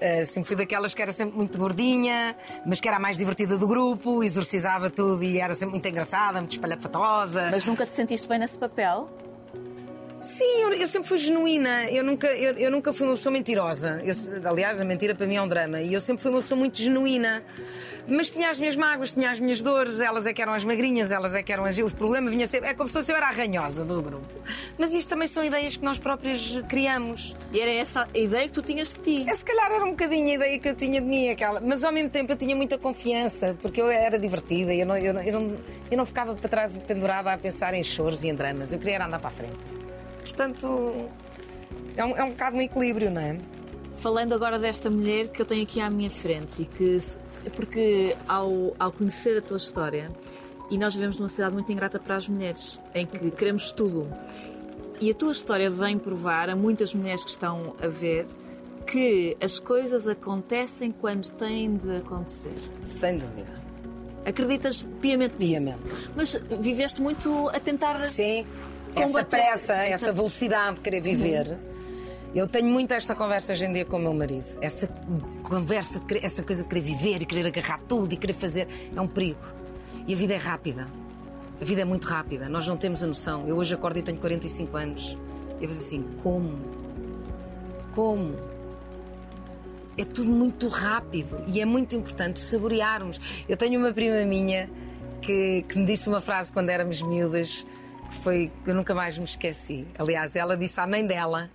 Eh, 0.00 0.24
sempre 0.24 0.48
fui 0.48 0.56
daquelas 0.56 0.92
que 0.92 1.00
era 1.00 1.12
sempre 1.12 1.36
muito 1.36 1.58
gordinha, 1.58 2.36
mas 2.66 2.80
que 2.80 2.88
era 2.88 2.98
a 2.98 3.00
mais 3.00 3.16
divertida 3.16 3.56
do 3.56 3.66
grupo, 3.66 4.22
exorcizava 4.22 4.90
tudo 4.90 5.22
e 5.22 5.38
era 5.38 5.54
sempre 5.54 5.72
muito 5.72 5.88
engraçada, 5.88 6.38
muito 6.40 6.52
espalhafatosa. 6.52 7.48
Mas 7.50 7.64
nunca 7.64 7.86
te 7.86 7.94
sentiste 7.94 8.28
bem 8.28 8.38
nesse 8.38 8.58
papel? 8.58 9.08
Sim, 10.24 10.62
eu, 10.62 10.72
eu, 10.72 10.88
sempre 10.88 11.06
fui 11.06 11.18
genuína. 11.18 11.84
Eu 11.90 12.02
nunca, 12.02 12.28
eu, 12.28 12.54
eu 12.54 12.70
nunca 12.70 12.94
fui 12.94 13.06
uma 13.06 13.14
pessoa 13.14 13.30
mentirosa. 13.30 14.00
Eu, 14.02 14.14
aliás, 14.50 14.80
a 14.80 14.84
mentira 14.84 15.14
para 15.14 15.26
mim 15.26 15.36
é 15.36 15.42
um 15.42 15.46
drama. 15.46 15.82
E 15.82 15.92
eu 15.92 16.00
sempre 16.00 16.22
fui 16.22 16.30
uma 16.30 16.40
pessoa 16.40 16.58
muito 16.58 16.78
genuína. 16.78 17.44
Mas 18.08 18.30
tinha 18.30 18.48
as 18.48 18.58
minhas 18.58 18.74
mágoas, 18.74 19.12
tinha 19.12 19.30
as 19.30 19.38
minhas 19.38 19.60
dores. 19.60 20.00
Elas 20.00 20.26
é 20.26 20.32
que 20.32 20.40
eram 20.40 20.54
as 20.54 20.64
magrinhas, 20.64 21.10
elas 21.10 21.34
é 21.34 21.42
que 21.42 21.52
eram 21.52 21.66
as. 21.66 21.78
Os 21.78 21.92
problemas 21.92 22.32
vinha 22.32 22.46
sempre. 22.46 22.70
É 22.70 22.74
como 22.74 22.88
se 22.88 22.98
eu 22.98 23.16
era 23.16 23.28
a 23.28 23.30
ranhosa 23.32 23.84
do 23.84 24.00
grupo. 24.00 24.26
Mas 24.78 24.94
isto 24.94 25.10
também 25.10 25.28
são 25.28 25.44
ideias 25.44 25.76
que 25.76 25.84
nós 25.84 25.98
próprios 25.98 26.58
criamos. 26.70 27.34
E 27.52 27.60
era 27.60 27.70
essa 27.70 28.08
a 28.14 28.18
ideia 28.18 28.46
que 28.46 28.52
tu 28.52 28.62
tinhas 28.62 28.94
de 28.94 29.00
ti? 29.00 29.30
É, 29.30 29.34
se 29.34 29.44
calhar 29.44 29.70
era 29.70 29.84
um 29.84 29.90
bocadinho 29.90 30.30
a 30.30 30.34
ideia 30.36 30.58
que 30.58 30.68
eu 30.70 30.74
tinha 30.74 31.02
de 31.02 31.06
mim. 31.06 31.28
Aquela. 31.28 31.60
Mas 31.60 31.84
ao 31.84 31.92
mesmo 31.92 32.08
tempo 32.08 32.32
eu 32.32 32.36
tinha 32.36 32.56
muita 32.56 32.78
confiança, 32.78 33.54
porque 33.60 33.78
eu 33.78 33.90
era 33.90 34.18
divertida. 34.18 34.72
Eu 34.72 34.86
não, 34.86 34.96
eu 34.96 35.12
não, 35.12 35.22
eu 35.22 35.32
não, 35.38 35.56
eu 35.90 35.96
não 35.98 36.06
ficava 36.06 36.34
para 36.34 36.48
trás 36.48 36.78
pendurada 36.78 37.30
a 37.30 37.36
pensar 37.36 37.74
em 37.74 37.84
choros 37.84 38.24
e 38.24 38.28
em 38.28 38.34
dramas. 38.34 38.72
Eu 38.72 38.78
queria 38.78 39.04
andar 39.04 39.18
para 39.18 39.28
a 39.28 39.32
frente. 39.32 39.83
Portanto, 40.24 41.10
é 41.96 42.04
um, 42.04 42.16
é 42.16 42.24
um 42.24 42.30
bocado 42.30 42.56
um 42.56 42.60
equilíbrio, 42.60 43.10
não 43.10 43.20
é? 43.20 43.38
Falando 43.92 44.32
agora 44.34 44.58
desta 44.58 44.90
mulher 44.90 45.28
que 45.28 45.40
eu 45.40 45.46
tenho 45.46 45.62
aqui 45.62 45.80
à 45.80 45.90
minha 45.90 46.10
frente 46.10 46.62
e 46.62 46.64
que. 46.64 46.98
Porque 47.54 48.16
ao, 48.26 48.74
ao 48.78 48.90
conhecer 48.90 49.36
a 49.36 49.42
tua 49.42 49.58
história, 49.58 50.10
e 50.70 50.78
nós 50.78 50.94
vivemos 50.94 51.18
numa 51.18 51.28
cidade 51.28 51.52
muito 51.52 51.70
ingrata 51.70 52.00
para 52.00 52.16
as 52.16 52.26
mulheres, 52.26 52.80
em 52.94 53.06
que 53.06 53.30
queremos 53.30 53.70
tudo. 53.70 54.10
E 54.98 55.10
a 55.10 55.14
tua 55.14 55.32
história 55.32 55.68
vem 55.68 55.98
provar 55.98 56.48
a 56.48 56.56
muitas 56.56 56.94
mulheres 56.94 57.22
que 57.22 57.30
estão 57.30 57.76
a 57.82 57.86
ver 57.86 58.26
que 58.86 59.36
as 59.42 59.60
coisas 59.60 60.08
acontecem 60.08 60.90
quando 60.90 61.30
têm 61.32 61.76
de 61.76 61.98
acontecer. 61.98 62.56
Sem 62.86 63.18
dúvida. 63.18 63.62
Acreditas 64.24 64.86
piamente 65.02 65.34
nisso? 65.38 65.64
Piamente. 65.64 66.12
Mas 66.16 66.40
viveste 66.60 67.02
muito 67.02 67.50
a 67.50 67.60
tentar. 67.60 68.02
Sim 68.06 68.46
essa 69.02 69.24
pressa, 69.24 69.74
essa 69.74 70.12
velocidade 70.12 70.76
de 70.76 70.80
querer 70.82 71.00
viver. 71.00 71.58
Eu 72.34 72.48
tenho 72.48 72.66
muito 72.66 72.92
esta 72.92 73.14
conversa 73.14 73.52
hoje 73.52 73.64
em 73.64 73.72
dia 73.72 73.84
com 73.84 73.96
o 73.96 74.00
meu 74.00 74.12
marido. 74.12 74.44
Essa 74.60 74.88
conversa, 75.42 76.02
essa 76.20 76.42
coisa 76.42 76.62
de 76.62 76.68
querer 76.68 76.80
viver 76.80 77.22
e 77.22 77.26
querer 77.26 77.46
agarrar 77.46 77.80
tudo 77.88 78.12
e 78.12 78.16
querer 78.16 78.32
fazer 78.32 78.66
é 78.94 79.00
um 79.00 79.06
perigo. 79.06 79.38
E 80.06 80.14
a 80.14 80.16
vida 80.16 80.34
é 80.34 80.36
rápida. 80.36 80.88
A 81.60 81.64
vida 81.64 81.82
é 81.82 81.84
muito 81.84 82.06
rápida. 82.06 82.48
Nós 82.48 82.66
não 82.66 82.76
temos 82.76 83.02
a 83.02 83.06
noção. 83.06 83.46
Eu 83.46 83.56
hoje 83.56 83.74
acordo 83.74 83.98
e 83.98 84.02
tenho 84.02 84.18
45 84.18 84.76
anos. 84.76 85.16
Eu 85.60 85.68
penso 85.68 85.80
assim: 85.80 86.04
como? 86.22 86.58
Como? 87.94 88.34
É 89.96 90.04
tudo 90.04 90.28
muito 90.28 90.66
rápido 90.66 91.40
e 91.46 91.60
é 91.60 91.64
muito 91.64 91.94
importante 91.94 92.40
saborearmos. 92.40 93.44
Eu 93.48 93.56
tenho 93.56 93.78
uma 93.78 93.92
prima 93.92 94.24
minha 94.24 94.68
que, 95.22 95.64
que 95.68 95.78
me 95.78 95.86
disse 95.86 96.08
uma 96.08 96.20
frase 96.20 96.52
quando 96.52 96.68
éramos 96.68 97.00
miúdas 97.00 97.64
que 98.08 98.14
foi 98.16 98.52
que 98.64 98.70
eu 98.70 98.74
nunca 98.74 98.94
mais 98.94 99.18
me 99.18 99.24
esqueci. 99.24 99.86
Aliás, 99.98 100.36
ela 100.36 100.56
disse 100.56 100.78
à 100.80 100.86
mãe 100.86 101.06
dela. 101.06 101.50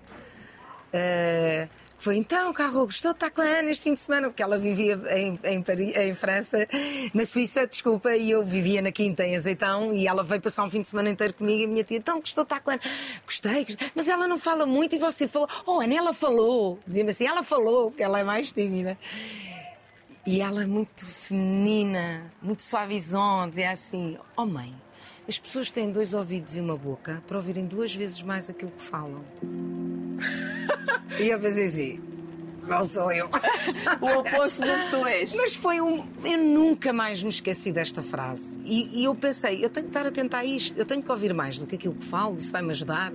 Uh, 0.93 1.69
foi 1.99 2.15
então, 2.15 2.53
Carro, 2.53 2.85
gostou 2.85 3.11
de 3.11 3.17
estar 3.17 3.29
com 3.29 3.41
a 3.41 3.43
Ana 3.43 3.71
este 3.71 3.83
fim 3.83 3.93
de 3.93 3.99
semana, 3.99 4.29
porque 4.29 4.41
ela 4.41 4.57
vivia 4.57 4.97
em, 5.17 5.37
em, 5.43 5.61
Paris, 5.61 5.93
em 5.97 6.15
França, 6.15 6.65
na 7.13 7.25
Suíça, 7.25 7.67
desculpa, 7.67 8.15
e 8.15 8.31
eu 8.31 8.41
vivia 8.41 8.81
na 8.81 8.89
Quinta, 8.89 9.25
em 9.25 9.35
Azeitão, 9.35 9.93
e 9.93 10.07
ela 10.07 10.23
veio 10.23 10.41
passar 10.41 10.63
um 10.63 10.69
fim 10.69 10.81
de 10.81 10.87
semana 10.87 11.09
inteiro 11.09 11.33
comigo, 11.33 11.59
e 11.59 11.65
a 11.65 11.67
minha 11.67 11.83
tia, 11.83 11.97
então, 11.97 12.21
gostou 12.21 12.45
de 12.45 12.53
estar 12.53 12.61
com 12.61 12.69
a 12.71 12.73
Ana? 12.75 12.81
Gostei, 13.25 13.67
mas 13.93 14.07
ela 14.07 14.29
não 14.29 14.39
fala 14.39 14.65
muito, 14.65 14.95
e 14.95 14.97
você 14.97 15.27
falou, 15.27 15.49
oh, 15.65 15.81
Ana, 15.81 15.93
ela 15.93 16.13
falou. 16.13 16.79
Dizia-me 16.87 17.09
assim, 17.11 17.27
ela 17.27 17.43
falou, 17.43 17.91
porque 17.91 18.01
ela 18.01 18.17
é 18.17 18.23
mais 18.23 18.53
tímida. 18.53 18.97
E 20.25 20.39
ela 20.39 20.63
é 20.63 20.67
muito 20.67 21.05
feminina, 21.05 22.31
muito 22.41 22.61
suavizão, 22.61 23.49
dizia 23.49 23.71
assim, 23.71 24.17
oh 24.37 24.45
mãe, 24.45 24.73
as 25.29 25.37
pessoas 25.37 25.69
têm 25.69 25.91
dois 25.91 26.15
ouvidos 26.15 26.55
e 26.55 26.59
uma 26.59 26.75
boca 26.75 27.23
para 27.27 27.37
ouvirem 27.37 27.67
duas 27.67 27.93
vezes 27.93 28.23
mais 28.23 28.49
aquilo 28.49 28.71
que 28.71 28.81
falam. 28.81 29.23
e 31.19 31.27
eu 31.27 31.39
pensei 31.39 31.65
assim. 31.65 32.01
Não 32.67 32.83
sou 32.87 33.11
eu. 33.11 33.29
o 34.01 34.19
oposto 34.19 34.63
do 34.63 34.71
que 34.71 34.89
tu 34.89 35.05
és. 35.05 35.35
Mas 35.35 35.53
foi 35.53 35.79
um. 35.79 36.03
Eu 36.23 36.37
nunca 36.39 36.91
mais 36.91 37.21
me 37.21 37.29
esqueci 37.29 37.71
desta 37.71 38.01
frase. 38.01 38.59
E, 38.65 39.01
e 39.01 39.05
eu 39.05 39.13
pensei, 39.13 39.63
eu 39.63 39.69
tenho 39.69 39.85
que 39.85 39.91
estar 39.91 40.05
atenta 40.05 40.37
a 40.37 40.45
isto. 40.45 40.77
Eu 40.77 40.85
tenho 40.85 41.03
que 41.03 41.11
ouvir 41.11 41.31
mais 41.31 41.59
do 41.59 41.67
que 41.67 41.75
aquilo 41.75 41.93
que 41.93 42.05
falo. 42.05 42.35
Isso 42.35 42.51
vai 42.51 42.63
me 42.63 42.71
ajudar. 42.71 43.11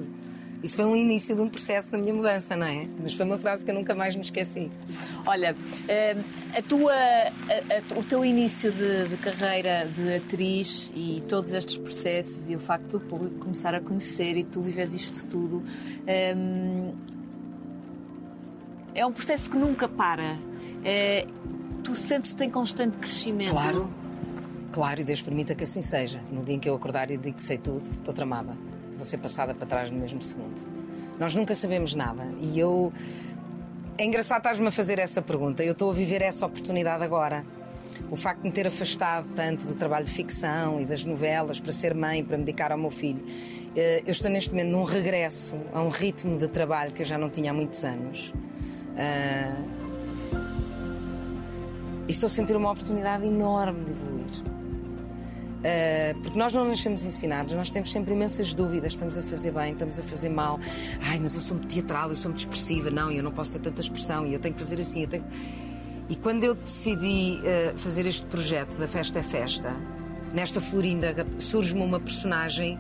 Isso 0.65 0.77
foi 0.77 0.87
um 0.87 0.97
início 0.97 1.37
de 1.37 1.43
um 1.43 1.49
processo 1.51 1.93
na 1.93 1.99
minha 1.99 2.15
mudança, 2.15 2.57
não 2.57 2.67
é? 2.67 2.87
Mas 2.99 3.13
foi 3.13 3.27
uma 3.27 3.37
frase 3.37 3.63
que 3.63 3.71
eu 3.71 3.75
nunca 3.75 3.95
mais 3.95 4.17
me 4.17 4.23
esqueci. 4.23 4.73
Olha, 5.27 5.55
eh, 5.87 6.17
a 6.57 6.63
tua, 6.63 6.91
a, 6.91 6.97
a, 6.97 7.99
o 7.99 8.03
teu 8.03 8.25
início 8.25 8.73
de, 8.73 9.09
de, 9.09 9.17
carreira 9.19 9.87
de 9.95 10.15
atriz 10.15 10.91
e 10.97 11.23
todos 11.29 11.53
estes 11.53 11.77
processos 11.77 12.49
e 12.49 12.57
o 12.57 12.59
facto 12.59 12.93
do 12.93 13.01
público 13.01 13.41
começar 13.41 13.75
a 13.75 13.81
conhecer 13.83 14.39
e 14.39 14.43
tu 14.43 14.63
vives 14.63 14.95
isto 14.95 15.27
tudo 15.27 15.63
é, 16.07 16.35
é 18.95 19.05
um 19.05 19.13
processo 19.13 19.51
que 19.51 19.59
nunca 19.59 19.87
para. 19.87 20.39
É, 20.83 21.27
tu 21.83 21.95
sentes-te 21.95 22.43
em 22.43 22.49
constante 22.49 22.97
crescimento. 22.97 23.51
Claro, 23.51 23.93
claro, 24.73 25.03
e 25.03 25.05
Deus 25.05 25.21
permita 25.21 25.55
que 25.55 25.65
assim 25.65 25.83
seja. 25.83 26.23
No 26.33 26.43
dia 26.43 26.55
em 26.55 26.59
que 26.59 26.71
eu 26.71 26.75
acordar 26.75 27.11
e 27.11 27.19
digo 27.19 27.37
que 27.37 27.43
sei 27.43 27.59
tudo, 27.59 27.87
estou 27.87 28.15
tramada 28.15 28.57
ser 29.05 29.19
passada 29.19 29.55
para 29.55 29.67
trás 29.67 29.91
no 29.91 29.99
mesmo 29.99 30.21
segundo. 30.21 30.61
Nós 31.19 31.35
nunca 31.35 31.55
sabemos 31.55 31.95
nada 31.95 32.33
e 32.41 32.59
eu. 32.59 32.93
É 33.97 34.05
engraçado 34.05 34.39
estás-me 34.39 34.67
a 34.67 34.71
fazer 34.71 34.99
essa 34.99 35.23
pergunta. 35.23 35.63
Eu 35.63 35.73
estou 35.73 35.91
a 35.91 35.95
viver 35.95 36.23
essa 36.23 36.45
oportunidade 36.45 37.05
agora. 37.05 37.45
O 38.11 38.17
facto 38.17 38.43
de 38.43 38.49
me 38.49 38.53
ter 38.53 38.67
afastado 38.67 39.29
tanto 39.35 39.67
do 39.67 39.75
trabalho 39.75 40.05
de 40.05 40.11
ficção 40.11 40.81
e 40.81 40.85
das 40.85 41.05
novelas 41.05 41.61
para 41.61 41.73
ser 41.73 41.95
mãe, 41.95 42.25
para 42.25 42.37
me 42.37 42.45
dedicar 42.45 42.73
ao 42.73 42.79
meu 42.79 42.91
filho. 42.91 43.25
Eh, 43.77 44.03
eu 44.05 44.11
estou 44.11 44.31
neste 44.31 44.51
momento 44.51 44.71
num 44.71 44.83
regresso 44.83 45.55
a 45.73 45.81
um 45.81 45.89
ritmo 45.91 46.37
de 46.37 46.49
trabalho 46.49 46.93
que 46.93 47.03
eu 47.03 47.07
já 47.07 47.17
não 47.17 47.31
tinha 47.31 47.53
há 47.53 47.55
muitos 47.55 47.85
anos. 47.85 48.33
Eh, 48.97 49.57
e 52.09 52.11
estou 52.11 52.27
a 52.27 52.31
sentir 52.31 52.57
uma 52.57 52.73
oportunidade 52.73 53.25
enorme 53.25 53.85
de 53.85 53.91
evoluir. 53.93 54.54
Uh, 55.65 56.21
porque 56.21 56.39
nós 56.39 56.53
não 56.53 56.69
nascemos 56.69 57.05
ensinados, 57.07 57.55
nós 57.55 57.71
temos 57.71 57.91
sempre 57.91 58.13
imensas 58.13 58.53
dúvidas. 58.53 58.93
Estamos 58.93 59.17
a 59.17 59.23
fazer 59.23 59.51
bem, 59.51 59.73
estamos 59.73 59.99
a 59.99 60.03
fazer 60.03 60.29
mal. 60.29 60.61
Ai, 61.09 61.19
mas 61.19 61.35
eu 61.35 61.41
sou 61.41 61.57
muito 61.57 61.73
teatral, 61.73 62.11
eu 62.11 62.17
sou 62.17 62.31
muito 62.31 62.41
expressiva. 62.41 62.91
Não, 62.91 63.11
eu 63.11 63.23
não 63.23 63.33
posso 63.33 63.53
ter 63.53 63.61
tanta 63.61 63.81
expressão 63.81 64.27
e 64.27 64.35
eu 64.35 64.39
tenho 64.39 64.55
que 64.55 64.61
fazer 64.61 64.79
assim. 64.81 65.07
Tenho... 65.07 65.25
E 66.09 66.17
quando 66.17 66.45
eu 66.45 66.55
decidi 66.55 67.41
uh, 67.41 67.79
fazer 67.79 68.07
este 68.07 68.27
projeto 68.27 68.77
da 68.77 68.87
Festa 68.87 69.21
é 69.21 69.23
Festa, 69.23 69.75
nesta 70.35 70.61
Florinda 70.61 71.15
surge-me 71.39 71.81
uma 71.81 71.99
personagem 71.99 72.79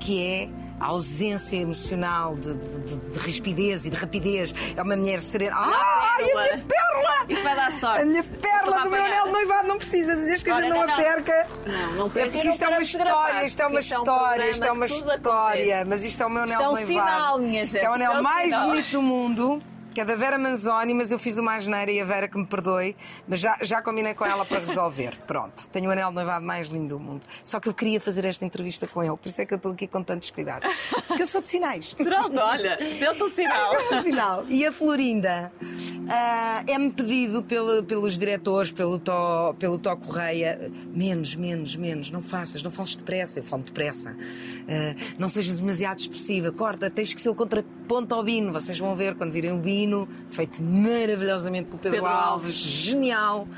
que 0.00 0.20
é 0.20 0.48
a 0.84 0.88
ausência 0.88 1.56
emocional 1.56 2.34
de, 2.34 2.52
de, 2.52 2.96
de, 2.96 3.18
rispidez 3.20 3.86
e 3.86 3.90
de 3.90 3.96
rapidez. 3.96 4.52
É 4.76 4.82
uma 4.82 4.94
mulher 4.94 5.18
serena. 5.18 5.56
Ai, 5.56 6.30
a 6.30 6.34
minha 6.34 6.64
pérola! 6.66 7.26
Isto 7.26 7.42
vai 7.42 7.56
dar 7.56 7.72
sorte. 7.72 8.02
A 8.02 8.04
minha 8.04 8.22
pérola 8.22 8.82
do 8.82 8.90
meu 8.90 9.02
anel 9.02 9.32
noivado 9.32 9.66
não 9.66 9.78
precisa 9.78 10.14
dizer 10.14 10.42
que 10.42 10.50
a 10.50 10.60
gente 10.60 10.68
não, 10.68 10.86
não, 10.86 10.92
a 10.92 10.96
perca. 10.96 11.46
Não, 11.66 11.92
não 11.94 12.10
perca. 12.10 12.28
É 12.28 12.32
porque 12.32 12.48
isto 12.50 12.64
é 12.64 12.68
uma 12.68 12.82
história, 12.82 13.44
isto 13.46 13.62
é 13.62 13.66
uma 13.66 13.80
história, 13.80 14.50
isto 14.50 14.64
é 14.64 14.72
uma 14.72 14.84
história. 14.84 15.84
Mas 15.86 16.04
isto 16.04 16.22
é 16.22 16.26
o 16.26 16.30
meu 16.30 16.42
anel 16.42 16.58
noivado. 16.58 16.82
Isto 16.82 16.92
é 16.92 17.00
um 17.00 17.06
sinal, 17.06 17.38
minha 17.38 17.64
gente. 17.64 17.80
Que 17.80 17.86
é 17.86 17.90
o 17.90 17.94
anel 17.94 18.22
mais 18.22 18.54
bonito 18.54 18.90
do 18.92 19.02
mundo 19.02 19.62
que 19.94 20.00
é 20.00 20.04
da 20.04 20.16
Vera 20.16 20.36
Manzoni, 20.36 20.92
mas 20.92 21.12
eu 21.12 21.18
fiz 21.20 21.38
uma 21.38 21.54
asneira 21.54 21.90
e 21.92 22.00
a 22.00 22.04
Vera 22.04 22.26
que 22.26 22.36
me 22.36 22.44
perdoe, 22.44 22.96
mas 23.28 23.38
já, 23.38 23.56
já 23.62 23.80
combinei 23.80 24.12
com 24.12 24.26
ela 24.26 24.44
para 24.44 24.58
resolver. 24.58 25.16
Pronto, 25.24 25.68
tenho 25.70 25.88
o 25.88 25.92
anel 25.92 26.08
de 26.08 26.16
noivado 26.16 26.44
mais 26.44 26.68
lindo 26.68 26.96
do 26.96 27.00
mundo. 27.00 27.22
Só 27.44 27.60
que 27.60 27.68
eu 27.68 27.74
queria 27.74 28.00
fazer 28.00 28.24
esta 28.24 28.44
entrevista 28.44 28.88
com 28.88 29.02
ele, 29.02 29.16
por 29.16 29.28
isso 29.28 29.40
é 29.40 29.46
que 29.46 29.54
eu 29.54 29.56
estou 29.56 29.70
aqui 29.70 29.86
com 29.86 30.02
tantos 30.02 30.30
cuidados. 30.30 30.68
Porque 31.06 31.22
eu 31.22 31.26
sou 31.26 31.40
de 31.40 31.46
sinais. 31.46 31.94
Pronto, 31.94 32.36
olha, 32.38 32.76
deu-te 32.98 33.22
um 33.22 33.28
sinal. 33.28 33.72
um 33.92 34.02
sinal. 34.02 34.44
E 34.48 34.66
a 34.66 34.72
Florinda 34.72 35.52
uh, 35.62 36.70
é-me 36.70 36.90
pedido 36.90 37.44
pelo, 37.44 37.84
pelos 37.84 38.18
diretores, 38.18 38.72
pelo 38.72 38.98
Tó, 38.98 39.54
pelo 39.56 39.78
Tó 39.78 39.94
Correia, 39.94 40.72
menos, 40.88 41.36
menos, 41.36 41.76
menos, 41.76 42.10
não 42.10 42.20
faças, 42.20 42.64
não 42.64 42.72
fales 42.72 42.96
depressa, 42.96 43.38
eu 43.38 43.44
falo 43.44 43.62
depressa. 43.62 44.10
Uh, 44.10 45.14
não 45.18 45.28
sejas 45.28 45.60
demasiado 45.60 46.00
expressiva, 46.00 46.50
corta, 46.50 46.90
tens 46.90 47.14
que 47.14 47.20
ser 47.20 47.28
o 47.28 47.34
contraponto 47.34 48.12
ao 48.12 48.24
Bino, 48.24 48.52
vocês 48.52 48.76
vão 48.76 48.96
ver 48.96 49.14
quando 49.14 49.30
virem 49.30 49.52
o 49.52 49.58
Bino 49.58 49.83
feito 50.30 50.62
maravilhosamente 50.62 51.66
pelo 51.66 51.78
Pedro, 51.78 51.98
Pedro 51.98 52.10
Alves, 52.10 52.46
Alves, 52.46 52.56
genial. 52.56 53.48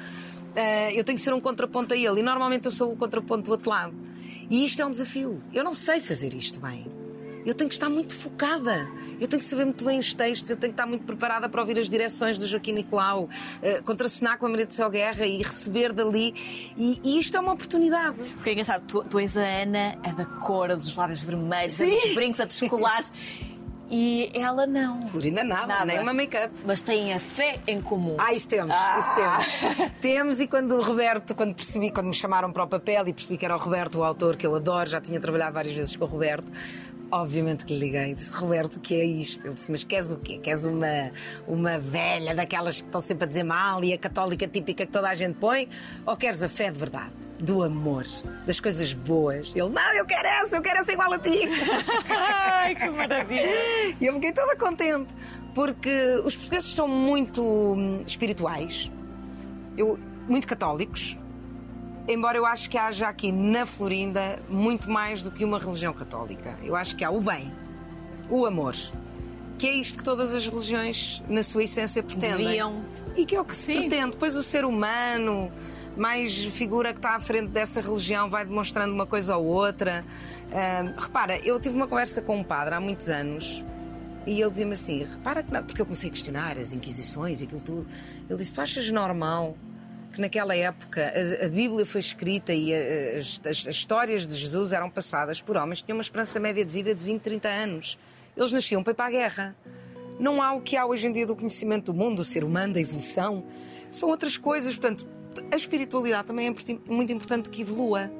Uh, 0.56 0.90
eu 0.94 1.04
tenho 1.04 1.18
que 1.18 1.24
ser 1.24 1.34
um 1.34 1.40
contraponto 1.40 1.92
a 1.92 1.96
ele 1.96 2.20
e 2.20 2.22
normalmente 2.22 2.64
eu 2.64 2.70
sou 2.70 2.92
o 2.92 2.96
contraponto 2.96 3.44
do 3.44 3.50
outro 3.50 3.68
lado. 3.68 3.94
E 4.48 4.64
isto 4.64 4.80
é 4.80 4.86
um 4.86 4.90
desafio. 4.90 5.42
Eu 5.52 5.62
não 5.62 5.74
sei 5.74 6.00
fazer 6.00 6.32
isto 6.34 6.60
bem. 6.60 6.86
eu 7.44 7.54
tenho 7.54 7.68
que 7.68 7.74
estar 7.74 7.88
muito 7.88 8.16
focada, 8.16 8.90
eu 9.20 9.28
tenho 9.28 9.40
que 9.40 9.48
saber 9.48 9.64
muito 9.64 9.84
bem 9.84 10.00
os 10.00 10.12
textos, 10.12 10.50
eu 10.50 10.56
tenho 10.56 10.72
que 10.72 10.80
estar 10.80 10.86
muito 10.86 11.04
preparada 11.04 11.48
para 11.48 11.60
ouvir 11.60 11.78
as 11.78 11.88
direções 11.88 12.38
do 12.38 12.46
Joaquim 12.46 12.72
Nicolau, 12.72 13.24
uh, 13.24 13.84
contracenar 13.84 14.36
com 14.38 14.46
a 14.46 14.48
Maria 14.48 14.66
de 14.66 14.74
Céu 14.74 14.90
Guerra 14.90 15.26
e 15.26 15.42
receber 15.42 15.92
dali. 15.92 16.34
E, 16.76 17.00
e, 17.04 17.18
isto 17.20 17.36
é 17.36 17.40
uma 17.40 17.52
oportunidade. 17.52 18.16
Porque 18.34 18.50
é 18.50 18.52
engraçado, 18.52 18.84
tu, 18.88 19.04
tu 19.04 19.18
és 19.18 19.36
a 19.36 19.42
Ana, 19.42 19.98
a 20.02 20.10
da 20.10 20.24
cor, 20.24 20.70
a 20.70 20.74
dos 20.74 20.96
lábios 20.96 21.22
vermelhos, 21.22 21.74
Sim. 21.74 21.96
a 21.96 22.00
dos 22.06 22.14
brincos, 22.14 22.40
a 22.40 22.44
dos 22.46 22.58
colares. 22.60 23.12
E 23.88 24.30
ela 24.34 24.66
não. 24.66 25.06
Florinda 25.06 25.44
nada, 25.44 25.66
nada. 25.66 25.84
nem 25.84 26.00
uma 26.00 26.12
make-up. 26.12 26.52
Mas 26.64 26.82
têm 26.82 27.12
a 27.12 27.20
fé 27.20 27.60
em 27.66 27.80
comum. 27.80 28.16
Ah, 28.18 28.32
isso 28.32 28.48
temos, 28.48 28.74
ah. 28.74 28.96
isso 28.98 29.14
temos. 29.14 29.92
temos 30.00 30.40
e 30.40 30.46
quando 30.46 30.74
o 30.74 30.82
Roberto, 30.82 31.34
quando 31.34 31.54
percebi, 31.54 31.90
quando 31.90 32.06
me 32.06 32.14
chamaram 32.14 32.52
para 32.52 32.64
o 32.64 32.66
papel 32.66 33.06
e 33.06 33.12
percebi 33.12 33.38
que 33.38 33.44
era 33.44 33.54
o 33.54 33.58
Roberto, 33.58 33.98
o 33.98 34.04
autor 34.04 34.36
que 34.36 34.46
eu 34.46 34.54
adoro, 34.54 34.90
já 34.90 35.00
tinha 35.00 35.20
trabalhado 35.20 35.54
várias 35.54 35.74
vezes 35.74 35.94
com 35.94 36.04
o 36.04 36.08
Roberto, 36.08 36.50
obviamente 37.10 37.64
que 37.64 37.74
lhe 37.74 37.86
liguei. 37.86 38.14
Disse, 38.14 38.32
Roberto, 38.32 38.76
o 38.76 38.80
que 38.80 38.94
é 38.94 39.04
isto? 39.04 39.46
Ele 39.46 39.54
disse, 39.54 39.70
mas 39.70 39.84
queres 39.84 40.10
o 40.10 40.16
quê? 40.16 40.38
Queres 40.38 40.64
uma, 40.64 41.10
uma 41.46 41.78
velha 41.78 42.34
daquelas 42.34 42.80
que 42.80 42.86
estão 42.86 43.00
sempre 43.00 43.24
a 43.24 43.26
dizer 43.26 43.44
mal 43.44 43.82
e 43.84 43.92
a 43.92 43.98
católica 43.98 44.46
típica 44.46 44.86
que 44.86 44.92
toda 44.92 45.08
a 45.08 45.14
gente 45.14 45.34
põe? 45.34 45.68
Ou 46.04 46.16
queres 46.16 46.42
a 46.42 46.48
fé 46.48 46.70
de 46.70 46.78
verdade? 46.78 47.12
do 47.38 47.62
amor, 47.62 48.06
das 48.46 48.58
coisas 48.60 48.94
boas. 48.94 49.52
Ele, 49.54 49.68
não, 49.68 49.92
eu 49.94 50.06
quero 50.06 50.26
essa, 50.26 50.56
eu 50.56 50.62
quero 50.62 50.80
essa 50.80 50.92
igual 50.92 51.12
a 51.12 51.18
ti. 51.18 51.40
Ai, 52.08 52.74
que 52.74 52.88
maravilha! 52.88 53.42
E 54.00 54.06
eu 54.06 54.14
fiquei 54.14 54.32
toda 54.32 54.56
contente, 54.56 55.14
porque 55.54 56.20
os 56.24 56.34
portugueses 56.34 56.74
são 56.74 56.88
muito 56.88 57.42
hum, 57.42 58.02
espirituais, 58.06 58.90
eu, 59.76 59.98
muito 60.26 60.46
católicos, 60.46 61.18
embora 62.08 62.38
eu 62.38 62.46
acho 62.46 62.70
que 62.70 62.78
haja 62.78 63.08
aqui 63.08 63.32
na 63.32 63.66
Florinda 63.66 64.38
muito 64.48 64.90
mais 64.90 65.22
do 65.22 65.30
que 65.30 65.44
uma 65.44 65.58
religião 65.58 65.92
católica. 65.92 66.58
Eu 66.62 66.76
acho 66.76 66.94
que 66.96 67.04
há 67.04 67.10
o 67.10 67.20
bem, 67.20 67.52
o 68.28 68.46
amor, 68.46 68.74
que 69.58 69.66
é 69.66 69.72
isto 69.72 69.98
que 69.98 70.04
todas 70.04 70.34
as 70.34 70.46
religiões, 70.46 71.22
na 71.28 71.42
sua 71.42 71.64
essência, 71.64 72.02
pretendem. 72.02 72.46
Deviam. 72.46 72.84
E 73.16 73.24
que 73.24 73.34
é 73.34 73.40
o 73.40 73.44
que 73.44 73.54
se 73.54 73.72
Sim. 73.72 73.88
pretende. 73.88 74.10
Depois 74.12 74.36
o 74.36 74.42
ser 74.42 74.64
humano, 74.64 75.50
mais 75.96 76.44
figura 76.44 76.92
que 76.92 76.98
está 76.98 77.16
à 77.16 77.20
frente 77.20 77.48
dessa 77.48 77.80
religião, 77.80 78.28
vai 78.28 78.44
demonstrando 78.44 78.92
uma 78.92 79.06
coisa 79.06 79.36
ou 79.36 79.46
outra. 79.46 80.04
Uh, 80.46 81.00
repara, 81.00 81.38
eu 81.38 81.58
tive 81.58 81.74
uma 81.74 81.86
conversa 81.86 82.20
com 82.20 82.36
um 82.38 82.44
padre 82.44 82.74
há 82.74 82.80
muitos 82.80 83.08
anos. 83.08 83.64
E 84.26 84.40
ele 84.40 84.50
dizia-me 84.50 84.72
assim: 84.72 85.04
repara 85.04 85.42
que 85.42 85.52
não, 85.52 85.62
porque 85.62 85.80
eu 85.80 85.86
comecei 85.86 86.10
a 86.10 86.12
questionar 86.12 86.58
as 86.58 86.72
inquisições 86.72 87.40
e 87.40 87.44
aquilo 87.44 87.60
tudo. 87.60 87.86
Ele 88.28 88.38
disse: 88.38 88.52
Tu 88.52 88.60
achas 88.60 88.90
normal 88.90 89.56
que 90.16 90.20
naquela 90.22 90.56
época 90.56 91.12
a, 91.14 91.44
a 91.44 91.48
Bíblia 91.50 91.84
foi 91.84 92.00
escrita 92.00 92.54
e 92.54 92.74
a, 92.74 93.18
as, 93.18 93.38
as, 93.44 93.66
as, 93.66 93.76
histórias 93.76 94.26
de 94.26 94.34
Jesus 94.34 94.72
eram 94.72 94.88
passadas 94.88 95.42
por 95.42 95.58
homens 95.58 95.80
que 95.80 95.86
tinham 95.86 95.98
uma 95.98 96.02
esperança 96.02 96.40
média 96.40 96.64
de 96.64 96.72
vida 96.72 96.94
de 96.94 97.04
20, 97.04 97.20
30 97.20 97.48
anos? 97.48 97.98
Eles 98.34 98.50
nasciam 98.50 98.82
para 98.82 98.92
ir 98.92 98.94
para 98.94 99.04
a 99.04 99.10
guerra. 99.10 99.56
Não 100.18 100.40
há 100.40 100.54
o 100.54 100.62
que 100.62 100.74
há 100.74 100.86
hoje 100.86 101.06
em 101.06 101.12
dia 101.12 101.26
do 101.26 101.36
conhecimento 101.36 101.92
do 101.92 101.94
mundo, 101.98 102.16
do 102.16 102.24
ser 102.24 102.44
humano, 102.44 102.72
da 102.72 102.80
evolução. 102.80 103.44
São 103.90 104.08
outras 104.08 104.38
coisas. 104.38 104.74
Portanto, 104.74 105.06
a 105.52 105.56
espiritualidade 105.56 106.28
também 106.28 106.46
é 106.46 106.90
muito 106.90 107.12
importante 107.12 107.50
que 107.50 107.60
evolua. 107.60 108.10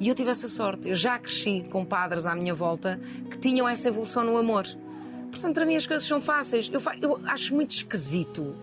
E 0.00 0.08
eu 0.08 0.16
tive 0.16 0.30
essa 0.30 0.48
sorte. 0.48 0.88
Eu 0.88 0.96
já 0.96 1.16
cresci 1.16 1.64
com 1.70 1.84
padres 1.84 2.26
à 2.26 2.34
minha 2.34 2.54
volta 2.54 2.98
que 3.30 3.38
tinham 3.38 3.68
essa 3.68 3.88
evolução 3.88 4.24
no 4.24 4.36
amor. 4.36 4.66
Portanto, 5.30 5.54
para 5.54 5.64
mim 5.64 5.76
as 5.76 5.86
coisas 5.86 6.04
são 6.04 6.20
fáceis. 6.20 6.68
Eu, 6.72 6.82
eu 7.00 7.20
acho 7.24 7.54
muito 7.54 7.70
esquisito 7.70 8.56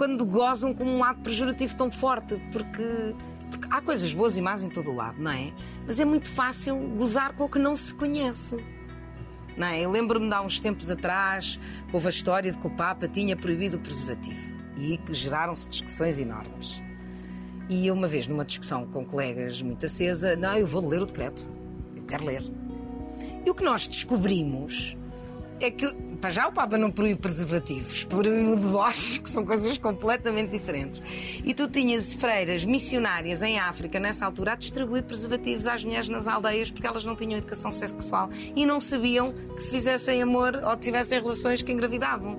quando 0.00 0.24
gozam 0.24 0.72
com 0.72 0.82
um 0.82 0.98
lado 0.98 1.20
pejorativo 1.20 1.76
tão 1.76 1.90
forte, 1.90 2.40
porque, 2.50 3.14
porque 3.50 3.66
há 3.70 3.82
coisas 3.82 4.14
boas 4.14 4.34
e 4.34 4.40
más 4.40 4.64
em 4.64 4.70
todo 4.70 4.90
o 4.90 4.94
lado, 4.94 5.20
não 5.20 5.30
é? 5.30 5.52
Mas 5.84 6.00
é 6.00 6.06
muito 6.06 6.30
fácil 6.30 6.74
gozar 6.96 7.34
com 7.34 7.44
o 7.44 7.50
que 7.50 7.58
não 7.58 7.76
se 7.76 7.94
conhece. 7.94 8.56
Não 9.58 9.66
é? 9.66 9.78
Eu 9.78 9.90
lembro-me 9.90 10.26
de 10.26 10.32
há 10.32 10.40
uns 10.40 10.58
tempos 10.58 10.90
atrás 10.90 11.60
que 11.86 11.94
houve 11.94 12.06
a 12.06 12.08
história 12.08 12.50
de 12.50 12.56
que 12.56 12.66
o 12.66 12.70
Papa 12.70 13.06
tinha 13.06 13.36
proibido 13.36 13.76
o 13.76 13.80
preservativo 13.80 14.56
e 14.74 14.96
que 14.96 15.12
geraram-se 15.12 15.68
discussões 15.68 16.18
enormes. 16.18 16.82
E 17.68 17.90
uma 17.90 18.08
vez, 18.08 18.26
numa 18.26 18.46
discussão 18.46 18.86
com 18.86 19.04
colegas 19.04 19.60
muito 19.60 19.84
acesa, 19.84 20.34
não, 20.34 20.56
eu 20.56 20.66
vou 20.66 20.88
ler 20.88 21.02
o 21.02 21.06
decreto. 21.06 21.44
Eu 21.94 22.04
quero 22.04 22.24
ler. 22.24 22.42
E 23.44 23.50
o 23.50 23.54
que 23.54 23.62
nós 23.62 23.86
descobrimos 23.86 24.96
é 25.60 25.70
que, 25.70 25.94
para 26.20 26.30
já, 26.30 26.48
o 26.48 26.52
Papa 26.52 26.76
não 26.76 26.90
proíbe 26.90 27.20
preservativos, 27.20 28.04
proíbe 28.04 28.52
o 28.52 28.56
deboche, 28.56 29.20
que 29.20 29.30
são 29.30 29.44
coisas 29.44 29.78
completamente 29.78 30.50
diferentes. 30.50 31.40
E 31.44 31.54
tu 31.54 31.66
tinhas 31.66 32.12
freiras 32.12 32.64
missionárias 32.64 33.40
em 33.42 33.58
África, 33.58 33.98
nessa 33.98 34.26
altura, 34.26 34.52
a 34.52 34.56
distribuir 34.56 35.02
preservativos 35.02 35.66
às 35.66 35.82
mulheres 35.82 36.08
nas 36.08 36.28
aldeias 36.28 36.70
porque 36.70 36.86
elas 36.86 37.04
não 37.04 37.16
tinham 37.16 37.38
educação 37.38 37.70
sexual 37.70 38.28
e 38.54 38.66
não 38.66 38.80
sabiam 38.80 39.32
que 39.32 39.62
se 39.62 39.70
fizessem 39.70 40.20
amor 40.20 40.60
ou 40.62 40.76
tivessem 40.76 41.20
relações 41.20 41.62
que 41.62 41.72
engravidavam. 41.72 42.38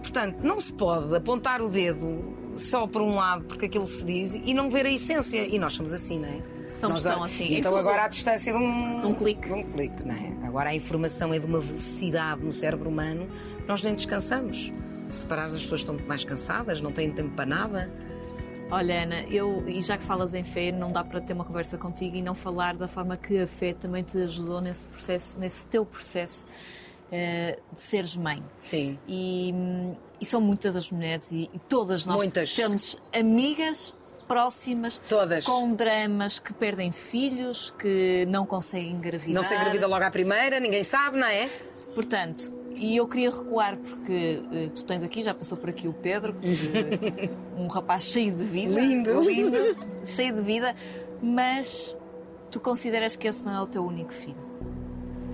Portanto, 0.00 0.38
não 0.42 0.58
se 0.58 0.72
pode 0.72 1.14
apontar 1.14 1.60
o 1.60 1.68
dedo 1.68 2.34
só 2.56 2.86
por 2.86 3.02
um 3.02 3.16
lado, 3.16 3.44
porque 3.44 3.66
aquilo 3.66 3.86
se 3.86 4.04
diz, 4.04 4.34
e 4.34 4.54
não 4.54 4.70
ver 4.70 4.86
a 4.86 4.90
essência. 4.90 5.46
E 5.46 5.58
nós 5.58 5.74
somos 5.74 5.92
assim, 5.92 6.18
não 6.18 6.28
é? 6.28 6.59
Nós, 6.88 7.06
assim. 7.06 7.54
Então 7.54 7.76
agora 7.76 8.04
à 8.04 8.08
distância 8.08 8.52
de 8.52 8.58
um, 8.58 9.06
um 9.08 9.14
clique. 9.14 9.48
De 9.48 9.52
um 9.54 9.62
clique, 9.62 10.02
não 10.04 10.14
é? 10.14 10.46
Agora 10.46 10.70
a 10.70 10.74
informação 10.74 11.32
é 11.32 11.38
de 11.38 11.46
uma 11.46 11.60
velocidade 11.60 12.42
no 12.42 12.52
cérebro 12.52 12.88
humano 12.88 13.28
que 13.56 13.68
nós 13.68 13.82
nem 13.82 13.94
descansamos. 13.94 14.72
Se 15.10 15.20
reparares, 15.22 15.54
as 15.54 15.62
pessoas 15.62 15.80
estão 15.80 15.94
muito 15.94 16.06
mais 16.06 16.22
cansadas, 16.22 16.80
não 16.80 16.92
têm 16.92 17.10
tempo 17.12 17.30
para 17.34 17.46
nada. 17.46 17.92
Olha, 18.70 19.02
Ana, 19.02 19.22
eu, 19.24 19.64
e 19.66 19.82
já 19.82 19.98
que 19.98 20.04
falas 20.04 20.32
em 20.32 20.44
fé, 20.44 20.70
não 20.70 20.92
dá 20.92 21.02
para 21.02 21.20
ter 21.20 21.32
uma 21.32 21.44
conversa 21.44 21.76
contigo 21.76 22.14
e 22.14 22.22
não 22.22 22.36
falar 22.36 22.76
da 22.76 22.86
forma 22.86 23.16
que 23.16 23.40
a 23.40 23.46
fé 23.46 23.72
também 23.72 24.04
te 24.04 24.16
ajudou 24.18 24.60
nesse 24.60 24.86
processo, 24.86 25.38
nesse 25.40 25.66
teu 25.66 25.84
processo 25.84 26.46
uh, 26.46 27.74
de 27.74 27.80
seres 27.80 28.16
mãe. 28.16 28.40
Sim. 28.58 28.96
E, 29.08 29.52
e 30.20 30.24
são 30.24 30.40
muitas 30.40 30.76
as 30.76 30.88
mulheres 30.90 31.32
e, 31.32 31.50
e 31.52 31.58
todas 31.68 32.06
nós 32.06 32.16
muitas. 32.18 32.54
temos 32.54 32.96
amigas 33.12 33.96
próximas, 34.30 35.02
Todas. 35.08 35.44
com 35.44 35.74
dramas 35.74 36.38
que 36.38 36.54
perdem 36.54 36.92
filhos, 36.92 37.74
que 37.76 38.24
não 38.28 38.46
conseguem 38.46 38.92
engravidar. 38.92 39.34
Não 39.34 39.42
se 39.42 39.52
engravida 39.52 39.88
logo 39.88 40.04
à 40.04 40.10
primeira, 40.10 40.60
ninguém 40.60 40.84
sabe, 40.84 41.18
não 41.18 41.26
é? 41.26 41.50
Portanto, 41.96 42.52
e 42.76 42.96
eu 42.96 43.08
queria 43.08 43.28
recuar 43.28 43.76
porque 43.76 44.40
uh, 44.40 44.70
tu 44.70 44.84
tens 44.84 45.02
aqui, 45.02 45.24
já 45.24 45.34
passou 45.34 45.58
por 45.58 45.68
aqui 45.68 45.88
o 45.88 45.92
Pedro, 45.92 46.32
que, 46.34 46.48
um 47.58 47.66
rapaz 47.66 48.04
cheio 48.04 48.32
de 48.32 48.44
vida. 48.44 48.80
Lindo. 48.80 49.20
Lindo, 49.20 49.58
cheio 50.06 50.32
de 50.32 50.42
vida, 50.42 50.76
mas 51.20 51.98
tu 52.52 52.60
consideras 52.60 53.16
que 53.16 53.26
esse 53.26 53.44
não 53.44 53.52
é 53.52 53.60
o 53.60 53.66
teu 53.66 53.84
único 53.84 54.12
filho? 54.12 54.48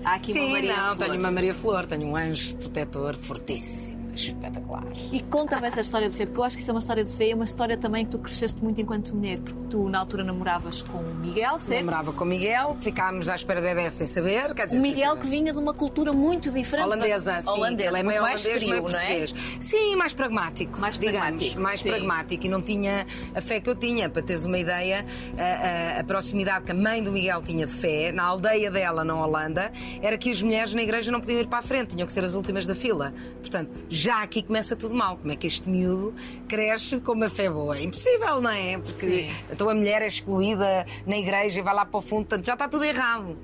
Há 0.03 0.15
aqui 0.15 0.33
Sim, 0.33 0.39
uma 0.39 0.51
Maria 0.53 0.75
não, 0.75 0.95
Flor. 0.95 1.07
tenho 1.07 1.19
uma 1.19 1.31
Maria 1.31 1.53
Flor, 1.53 1.85
tenho 1.85 2.07
um 2.07 2.15
anjo 2.15 2.55
protetor 2.55 3.15
fortíssimo 3.15 4.06
espetacular. 4.21 4.83
E 5.11 5.21
conta-me 5.21 5.67
essa 5.67 5.81
história 5.81 6.09
de 6.09 6.15
fé, 6.15 6.25
porque 6.25 6.39
eu 6.39 6.43
acho 6.43 6.55
que 6.55 6.61
isso 6.61 6.71
é 6.71 6.73
uma 6.73 6.79
história 6.79 7.03
de 7.03 7.13
fé, 7.13 7.29
é 7.29 7.35
uma 7.35 7.45
história 7.45 7.77
também 7.77 8.05
que 8.05 8.11
tu 8.11 8.19
cresceste 8.19 8.63
muito 8.63 8.79
enquanto 8.81 9.15
mulher, 9.15 9.39
porque 9.39 9.67
tu 9.69 9.89
na 9.89 9.99
altura 9.99 10.23
namoravas 10.23 10.81
com 10.81 10.97
o 10.99 11.15
Miguel, 11.15 11.59
certo? 11.59 11.85
Namorava 11.85 12.13
com 12.13 12.23
o 12.23 12.27
Miguel, 12.27 12.75
ficámos 12.79 13.29
à 13.29 13.35
espera 13.35 13.61
de 13.61 13.67
bebê 13.67 13.89
sem 13.89 14.07
saber. 14.07 14.53
Quer 14.53 14.67
dizer, 14.67 14.79
o 14.79 14.81
Miguel 14.81 15.17
que 15.17 15.27
vinha 15.27 15.53
de 15.53 15.59
uma 15.59 15.73
cultura 15.73 16.13
muito 16.13 16.51
diferente. 16.51 16.85
Holandesa, 16.85 17.41
sim. 17.41 17.49
Holandesa, 17.49 17.89
Ele 17.89 17.97
é 17.97 18.03
muito 18.03 18.21
mais 18.21 18.43
frio, 18.43 18.89
não 18.89 18.99
é? 18.99 19.25
Sim, 19.59 19.95
mais 19.95 20.13
pragmático. 20.13 20.79
Mais 20.79 20.97
digamos, 20.97 21.21
pragmático. 21.21 21.61
Mais 21.61 21.81
sim. 21.81 21.89
pragmático. 21.89 22.45
E 22.45 22.49
não 22.49 22.61
tinha 22.61 23.05
a 23.35 23.41
fé 23.41 23.59
que 23.59 23.69
eu 23.69 23.75
tinha. 23.75 24.09
Para 24.09 24.21
teres 24.21 24.45
uma 24.45 24.57
ideia, 24.57 25.05
a, 25.37 25.97
a, 25.97 25.99
a 25.99 26.03
proximidade 26.03 26.65
que 26.65 26.71
a 26.71 26.75
mãe 26.75 27.03
do 27.03 27.11
Miguel 27.11 27.41
tinha 27.41 27.65
de 27.65 27.73
fé, 27.73 28.11
na 28.11 28.23
aldeia 28.23 28.71
dela, 28.71 29.03
na 29.03 29.15
Holanda, 29.15 29.71
era 30.01 30.17
que 30.17 30.29
as 30.29 30.41
mulheres 30.41 30.73
na 30.73 30.81
igreja 30.81 31.11
não 31.11 31.19
podiam 31.19 31.39
ir 31.39 31.47
para 31.47 31.59
a 31.59 31.61
frente, 31.61 31.95
tinham 31.95 32.05
que 32.05 32.13
ser 32.13 32.23
as 32.23 32.33
últimas 32.33 32.65
da 32.65 32.75
fila. 32.75 33.13
Portanto, 33.41 33.85
já 34.07 34.23
aqui 34.23 34.41
começa 34.41 34.73
tudo 34.73 34.95
mal. 34.95 35.17
Como 35.17 35.33
é 35.33 35.35
que 35.35 35.45
este 35.45 35.69
miúdo 35.69 36.15
cresce 36.47 36.97
com 37.01 37.11
uma 37.11 37.29
fé 37.29 37.49
boa? 37.49 37.77
É 37.77 37.83
impossível, 37.83 38.39
não 38.39 38.49
é? 38.49 38.77
Porque 38.77 39.05
Sim. 39.05 39.29
então 39.51 39.69
a 39.69 39.75
mulher 39.75 40.01
é 40.01 40.07
excluída 40.07 40.85
na 41.05 41.17
igreja 41.17 41.59
e 41.59 41.61
vai 41.61 41.75
lá 41.75 41.85
para 41.85 41.97
o 41.97 42.01
fundo, 42.01 42.25
portanto 42.25 42.45
já 42.45 42.53
está 42.53 42.69
tudo 42.69 42.85
errado. 42.85 43.37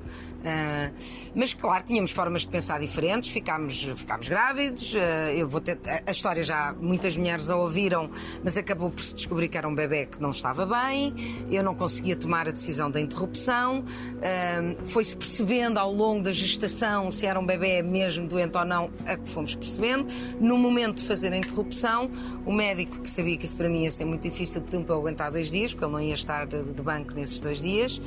Uh, 0.43 0.93
mas 1.34 1.54
claro, 1.54 1.86
tínhamos 1.86 2.12
formas 2.12 2.41
de 2.41 2.49
pensar 2.49 2.78
diferentes, 2.80 3.30
ficámos, 3.30 3.82
ficámos 3.95 4.28
grávidos. 4.28 4.93
Uh, 4.93 4.97
eu 5.38 5.47
vou 5.47 5.62
ter, 5.62 5.80
a, 5.86 6.10
a, 6.10 6.12
história 6.12 6.43
já 6.43 6.76
muitas 6.80 7.15
mulheres 7.15 7.49
a 7.49 7.56
ouviram, 7.56 8.10
mas 8.43 8.58
acabou 8.58 8.89
por 8.89 9.02
se 9.02 9.15
descobrir 9.15 9.47
que 9.47 9.58
era 9.58 9.67
um 9.67 9.73
bebê 9.73 10.06
que 10.06 10.21
não 10.21 10.32
estava 10.32 10.65
bem. 10.65 11.13
Eu 11.49 11.63
não 11.63 11.73
conseguia 11.73 12.15
tomar 12.15 12.49
a 12.49 12.52
decisão 12.52 12.91
da 12.91 12.99
interrupção. 12.99 13.80
Uh, 13.80 14.86
Foi-se 14.88 15.15
percebendo 15.15 15.78
ao 15.78 15.93
longo 15.93 16.23
da 16.23 16.32
gestação 16.34 17.10
se 17.10 17.26
era 17.26 17.39
um 17.39 17.45
bebê 17.45 17.82
mesmo 17.82 18.28
doente 18.28 18.58
ou 18.58 18.65
não, 18.65 18.91
a 19.06 19.15
que 19.15 19.30
fomos 19.30 19.56
percebendo. 19.56 20.08
No 20.41 20.52
momento 20.57 21.01
de 21.01 21.07
fazer 21.07 21.31
a 21.33 21.37
interrupção, 21.37 22.09
o 22.45 22.53
médico 22.53 22.99
que 23.01 23.09
sabia 23.09 23.37
que 23.37 23.45
isso 23.45 23.55
para 23.55 23.69
mim 23.69 23.83
ia 23.83 23.91
ser 23.91 24.05
muito 24.05 24.23
difícil 24.23 24.61
pediu-me 24.61 24.85
para 24.85 24.95
aguentar 24.95 25.31
dois 25.31 25.51
dias, 25.51 25.73
porque 25.73 25.85
ele 25.85 25.93
não 25.93 26.01
ia 26.01 26.13
estar 26.13 26.45
de, 26.45 26.63
de 26.63 26.81
banco 26.81 27.13
nesses 27.13 27.39
dois 27.39 27.61
dias. 27.61 27.99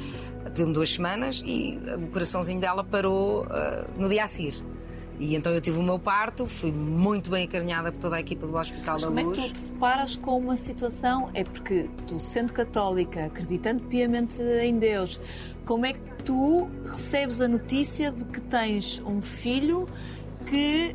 Pediu-me 0.45 0.73
duas 0.73 0.93
semanas 0.93 1.43
e 1.45 1.79
o 1.97 2.07
coraçãozinho 2.09 2.61
dela 2.61 2.83
parou 2.85 3.45
uh, 3.45 3.47
no 4.01 4.09
dia 4.09 4.25
a 4.25 4.27
seguir. 4.27 4.65
E 5.19 5.35
então 5.35 5.53
eu 5.53 5.61
tive 5.61 5.79
o 5.79 5.83
meu 5.83 5.99
parto, 5.99 6.47
fui 6.47 6.71
muito 6.71 7.31
bem 7.31 7.45
acarinhada 7.45 7.91
por 7.91 7.99
toda 7.99 8.17
a 8.17 8.21
equipa 8.21 8.47
do 8.47 8.55
Hospital 8.57 8.95
Mas 8.95 9.03
da 9.03 9.09
como 9.09 9.21
Luz. 9.23 9.39
é 9.39 9.43
que 9.43 9.49
tu 9.49 9.55
te 9.55 9.73
deparas 9.73 10.17
com 10.17 10.39
uma 10.39 10.57
situação? 10.57 11.31
É 11.33 11.43
porque 11.43 11.89
tu, 12.07 12.19
sendo 12.19 12.53
católica, 12.53 13.25
acreditando 13.25 13.83
piamente 13.85 14.41
em 14.43 14.79
Deus, 14.79 15.19
como 15.65 15.87
é 15.87 15.95
que 15.95 16.01
tu 16.25 16.69
recebes 16.83 17.41
a 17.41 17.49
notícia 17.49 18.11
de 18.11 18.25
que 18.27 18.41
tens 18.41 19.01
um 19.07 19.23
filho 19.23 19.89
que. 20.47 20.95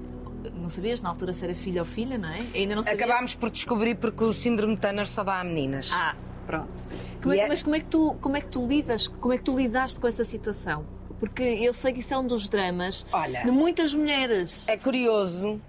Não 0.61 0.69
sabias 0.69 1.01
na 1.01 1.09
altura 1.09 1.33
se 1.33 1.43
era 1.43 1.55
filho 1.55 1.79
ou 1.79 1.85
filha, 1.85 2.17
não 2.19 2.29
é? 2.29 2.39
Ainda 2.53 2.75
não 2.75 2.83
sabias. 2.83 3.01
Acabámos 3.01 3.33
por 3.33 3.49
descobrir 3.49 3.95
porque 3.95 4.23
o 4.23 4.31
síndrome 4.31 4.75
de 4.75 4.81
Tanner 4.81 5.07
só 5.07 5.23
dá 5.23 5.39
a 5.39 5.43
meninas. 5.43 5.89
Ah, 5.91 6.15
pronto. 6.45 6.85
Como 7.21 7.33
é 7.33 7.39
é- 7.39 7.47
Mas 7.47 7.63
como 7.63 7.75
é, 7.75 7.79
que 7.79 7.87
tu, 7.87 8.15
como 8.21 8.37
é 8.37 8.41
que 8.41 8.47
tu 8.47 8.67
lidas? 8.67 9.07
Como 9.07 9.33
é 9.33 9.37
que 9.37 9.43
tu 9.43 9.57
lidaste 9.57 9.99
com 9.99 10.07
essa 10.07 10.23
situação? 10.23 10.85
Porque 11.19 11.41
eu 11.43 11.73
sei 11.73 11.93
que 11.93 11.99
isso 11.99 12.13
é 12.13 12.17
um 12.17 12.25
dos 12.25 12.47
dramas 12.47 13.05
Olha. 13.11 13.43
de 13.43 13.51
muitas 13.51 13.93
mulheres. 13.93 14.67
É 14.67 14.77
curioso 14.77 15.59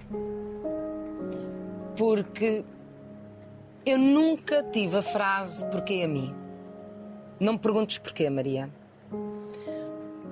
porque 1.97 2.65
eu 3.85 3.99
nunca 3.99 4.63
tive 4.63 4.99
a 4.99 5.03
frase 5.03 5.65
porquê 5.67 6.03
a 6.05 6.09
mim. 6.09 6.35
Não 7.41 7.55
me 7.55 7.59
perguntes 7.59 7.99
porquê, 7.99 8.29
Maria. 8.31 8.71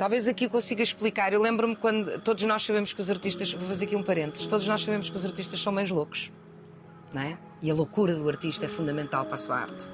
Talvez 0.00 0.26
aqui 0.26 0.48
consiga 0.48 0.82
explicar. 0.82 1.30
Eu 1.34 1.42
lembro-me 1.42 1.76
quando 1.76 2.18
todos 2.22 2.42
nós 2.44 2.62
sabemos 2.62 2.90
que 2.90 3.02
os 3.02 3.10
artistas, 3.10 3.52
vou 3.52 3.68
fazer 3.68 3.84
aqui 3.84 3.94
um 3.94 4.02
parênteses, 4.02 4.48
todos 4.48 4.66
nós 4.66 4.80
sabemos 4.80 5.10
que 5.10 5.16
os 5.16 5.26
artistas 5.26 5.60
são 5.60 5.70
meio 5.70 5.92
loucos, 5.94 6.32
não 7.12 7.20
é? 7.20 7.36
E 7.60 7.70
a 7.70 7.74
loucura 7.74 8.14
do 8.14 8.26
artista 8.26 8.64
é 8.64 8.68
fundamental 8.68 9.26
para 9.26 9.34
a 9.34 9.36
sua 9.36 9.58
arte. 9.58 9.90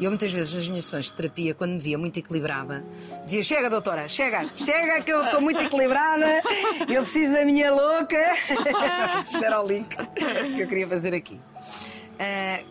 E 0.00 0.04
eu 0.04 0.10
muitas 0.10 0.32
vezes 0.32 0.54
nas 0.54 0.68
minhas 0.68 0.86
sessões 0.86 1.04
de 1.04 1.12
terapia, 1.12 1.54
quando 1.54 1.72
me 1.72 1.78
via 1.78 1.98
muito 1.98 2.18
equilibrada, 2.18 2.82
dizia: 3.26 3.42
Chega, 3.42 3.68
doutora, 3.68 4.08
chega, 4.08 4.48
chega, 4.54 5.02
que 5.02 5.12
eu 5.12 5.22
estou 5.22 5.42
muito 5.42 5.60
equilibrada, 5.60 6.42
eu 6.88 7.02
preciso 7.02 7.34
da 7.34 7.44
minha 7.44 7.70
louca. 7.74 8.16
Isto 9.22 9.44
era 9.44 9.62
o 9.62 9.66
link 9.66 9.94
que 9.94 10.60
eu 10.62 10.66
queria 10.66 10.88
fazer 10.88 11.14
aqui. 11.14 11.38
Ah, 12.18 12.64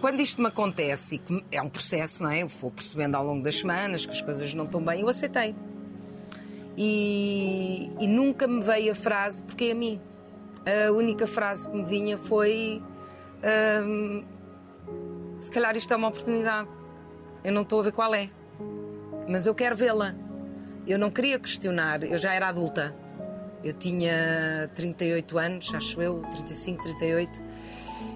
quando 0.00 0.20
isto 0.20 0.40
me 0.40 0.46
acontece, 0.46 1.20
e 1.28 1.44
é 1.50 1.60
um 1.60 1.68
processo, 1.68 2.22
não 2.22 2.30
é? 2.30 2.44
Eu 2.44 2.48
vou 2.48 2.70
percebendo 2.70 3.16
ao 3.16 3.24
longo 3.24 3.42
das 3.42 3.56
semanas 3.56 4.06
que 4.06 4.12
as 4.12 4.22
coisas 4.22 4.54
não 4.54 4.64
estão 4.64 4.80
bem, 4.80 5.00
eu 5.00 5.08
aceitei. 5.08 5.52
E, 6.76 7.90
e 8.00 8.06
nunca 8.06 8.46
me 8.46 8.62
veio 8.62 8.92
a 8.92 8.94
frase 8.94 9.42
porque 9.42 9.64
é 9.64 9.72
a 9.72 9.74
mim. 9.74 10.00
A 10.64 10.92
única 10.92 11.26
frase 11.26 11.68
que 11.68 11.76
me 11.76 11.84
vinha 11.84 12.16
foi: 12.16 12.82
ahm, 13.42 14.22
se 15.38 15.50
calhar 15.50 15.76
isto 15.76 15.92
é 15.92 15.96
uma 15.96 16.08
oportunidade. 16.08 16.68
Eu 17.44 17.52
não 17.52 17.62
estou 17.62 17.80
a 17.80 17.82
ver 17.82 17.92
qual 17.92 18.14
é, 18.14 18.30
mas 19.28 19.46
eu 19.46 19.54
quero 19.54 19.74
vê-la. 19.74 20.14
Eu 20.86 20.98
não 20.98 21.10
queria 21.10 21.38
questionar, 21.38 22.02
eu 22.04 22.18
já 22.18 22.32
era 22.32 22.48
adulta. 22.48 22.94
Eu 23.62 23.72
tinha 23.72 24.70
38 24.74 25.38
anos, 25.38 25.74
acho 25.74 26.02
eu, 26.02 26.22
35, 26.32 26.82
38. 26.82 27.42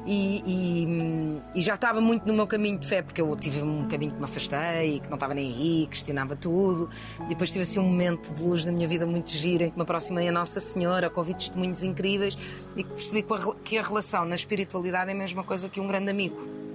E, 0.07 0.43
e- 0.47 1.43
e 1.55 1.61
já 1.61 1.75
estava 1.75 2.01
muito 2.01 2.27
no 2.27 2.33
meu 2.35 2.47
caminho 2.47 2.79
de 2.79 2.87
fé, 2.87 3.03
porque 3.03 3.21
eu 3.21 3.35
tive 3.37 3.63
um 3.63 3.87
caminho 3.89 4.13
que 4.13 4.19
me 4.19 4.25
afastei, 4.25 5.01
que 5.01 5.09
não 5.09 5.15
estava 5.17 5.35
nem 5.35 5.53
aí, 5.53 5.87
questionava 5.89 6.37
tudo. 6.37 6.89
Depois 7.29 7.51
tive 7.51 7.63
assim 7.63 7.79
um 7.81 7.85
momento 7.89 8.35
de 8.35 8.43
luz 8.43 8.65
na 8.65 8.73
minha 8.73 8.87
vida 8.89 9.07
muito 9.07 9.31
giro, 9.31 9.65
em 9.65 9.71
que 9.71 9.77
me 9.77 9.83
aproximei 9.83 10.29
a 10.29 10.33
Nossa 10.33 10.61
Senhora, 10.61 11.11
com 11.11 11.21
ouvi 11.21 11.35
testemunhos 11.35 11.83
incríveis 11.83 12.37
e 12.77 12.83
que 12.85 12.91
percebi 12.91 13.23
que 13.23 13.37
que 13.65 13.79
a 13.79 13.83
relação 13.83 14.25
na 14.25 14.35
espiritualidade 14.35 15.11
é 15.11 15.15
a 15.15 15.17
mesma 15.17 15.43
coisa 15.43 15.69
que 15.69 15.81
um 15.81 15.89
grande 15.89 16.11
amigo. 16.11 16.66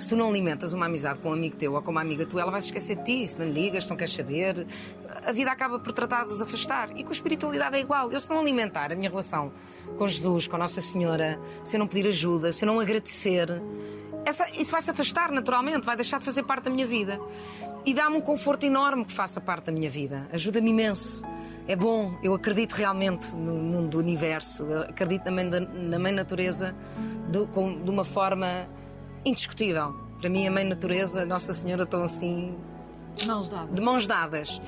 Se 0.00 0.08
tu 0.08 0.16
não 0.16 0.30
alimentas 0.30 0.72
uma 0.72 0.86
amizade 0.86 1.18
com 1.18 1.28
um 1.28 1.32
amigo 1.34 1.54
teu 1.56 1.74
ou 1.74 1.82
com 1.82 1.90
uma 1.90 2.00
amiga 2.00 2.24
tua, 2.24 2.40
ela 2.40 2.50
vai 2.50 2.60
se 2.62 2.68
esquecer 2.68 2.96
de 2.96 3.04
ti. 3.04 3.26
Se 3.26 3.38
não 3.38 3.46
ligas, 3.50 3.84
se 3.84 3.90
não 3.90 3.96
queres 3.98 4.14
saber, 4.14 4.66
a 5.26 5.30
vida 5.30 5.52
acaba 5.52 5.78
por 5.78 5.92
tratar 5.92 6.24
de 6.24 6.32
os 6.32 6.40
afastar. 6.40 6.88
E 6.96 7.02
com 7.04 7.10
a 7.10 7.12
espiritualidade 7.12 7.76
é 7.76 7.80
igual. 7.80 8.10
Eu, 8.10 8.18
se 8.18 8.28
não 8.30 8.40
alimentar 8.40 8.90
a 8.90 8.96
minha 8.96 9.10
relação 9.10 9.52
com 9.98 10.08
Jesus, 10.08 10.46
com 10.46 10.56
Nossa 10.56 10.80
Senhora, 10.80 11.38
se 11.62 11.76
eu 11.76 11.78
não 11.80 11.86
pedir 11.86 12.08
ajuda, 12.08 12.50
se 12.50 12.64
eu 12.64 12.66
não 12.66 12.80
agradecer, 12.80 13.46
essa- 14.24 14.48
isso 14.58 14.70
vai 14.72 14.80
se 14.80 14.90
afastar 14.90 15.30
naturalmente, 15.30 15.84
vai 15.84 15.96
deixar 15.96 16.18
de 16.18 16.24
fazer 16.24 16.44
parte 16.44 16.64
da 16.64 16.70
minha 16.70 16.86
vida. 16.86 17.20
E 17.84 17.92
dá-me 17.92 18.16
um 18.16 18.20
conforto 18.22 18.64
enorme 18.64 19.04
que 19.04 19.12
faça 19.12 19.38
parte 19.40 19.66
da 19.66 19.72
minha 19.72 19.90
vida. 19.90 20.28
Ajuda-me 20.32 20.70
imenso. 20.70 21.22
É 21.68 21.76
bom. 21.76 22.18
Eu 22.22 22.32
acredito 22.34 22.72
realmente 22.72 23.34
no 23.34 23.54
mundo 23.54 23.88
do 23.88 23.98
universo. 23.98 24.64
Eu 24.64 24.80
acredito 24.82 25.24
na 25.26 25.30
mãe, 25.30 25.44
na 25.50 25.98
mãe 25.98 26.12
natureza 26.12 26.74
com- 27.52 27.82
de 27.82 27.90
uma 27.90 28.04
forma 28.04 28.66
indiscutível. 29.24 29.94
Para 30.20 30.28
mim, 30.28 30.46
a 30.46 30.50
mãe 30.50 30.64
natureza, 30.64 31.24
Nossa 31.24 31.54
Senhora, 31.54 31.84
estão 31.84 32.02
assim 32.02 32.54
Mãos 33.26 33.50
dadas. 33.50 33.74
de 33.74 33.82
mãos 33.82 34.06
dadas. 34.06 34.60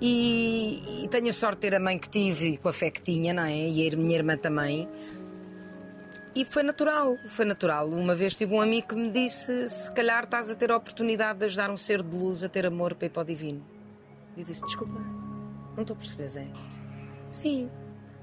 E, 0.00 1.04
e 1.04 1.08
tenho 1.08 1.28
a 1.28 1.32
sorte 1.32 1.56
de 1.56 1.60
ter 1.70 1.74
a 1.74 1.80
mãe 1.80 1.98
que 1.98 2.08
tive 2.08 2.52
e 2.52 2.56
com 2.56 2.68
a 2.68 2.72
fé 2.72 2.90
que 2.90 3.02
tinha, 3.02 3.32
não 3.34 3.42
é? 3.42 3.68
E 3.68 3.88
a 3.92 3.96
minha 3.96 4.16
irmã 4.16 4.36
também. 4.36 4.88
E 6.34 6.44
foi 6.44 6.62
natural, 6.62 7.16
foi 7.26 7.44
natural. 7.44 7.88
Uma 7.88 8.14
vez 8.14 8.36
tive 8.36 8.54
um 8.54 8.60
amigo 8.60 8.88
que 8.88 8.94
me 8.94 9.10
disse: 9.10 9.68
se 9.68 9.90
calhar 9.92 10.24
estás 10.24 10.50
a 10.50 10.54
ter 10.54 10.70
a 10.70 10.76
oportunidade 10.76 11.40
de 11.40 11.44
ajudar 11.46 11.70
um 11.70 11.76
ser 11.76 12.02
de 12.02 12.16
luz 12.16 12.44
a 12.44 12.48
ter 12.48 12.64
amor 12.66 12.94
para 12.94 13.06
ir 13.06 13.10
para 13.10 13.22
o 13.22 13.24
divino. 13.24 13.62
E 14.36 14.40
eu 14.40 14.46
disse: 14.46 14.62
desculpa, 14.64 14.98
não 15.74 15.82
estou 15.82 15.94
a 15.94 15.98
perceber, 15.98 16.28
Zé. 16.28 16.46
Sim, 17.28 17.68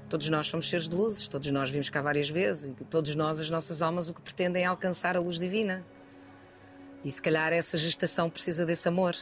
todos 0.08 0.28
nós 0.28 0.46
somos 0.46 0.68
seres 0.68 0.88
de 0.88 0.96
luzes, 0.96 1.28
todos 1.28 1.50
nós 1.50 1.70
vimos 1.70 1.88
cá 1.88 2.00
várias 2.00 2.28
vezes 2.28 2.74
e 2.80 2.84
todos 2.84 3.14
nós, 3.14 3.38
as 3.38 3.50
nossas 3.50 3.82
almas, 3.82 4.08
o 4.08 4.14
que 4.14 4.22
pretendem 4.22 4.64
é 4.64 4.66
alcançar 4.66 5.16
a 5.16 5.20
luz 5.20 5.38
divina. 5.38 5.84
E 7.04 7.10
se 7.10 7.20
calhar 7.22 7.52
essa 7.52 7.78
gestação 7.78 8.28
precisa 8.28 8.66
desse 8.66 8.88
amor 8.88 9.14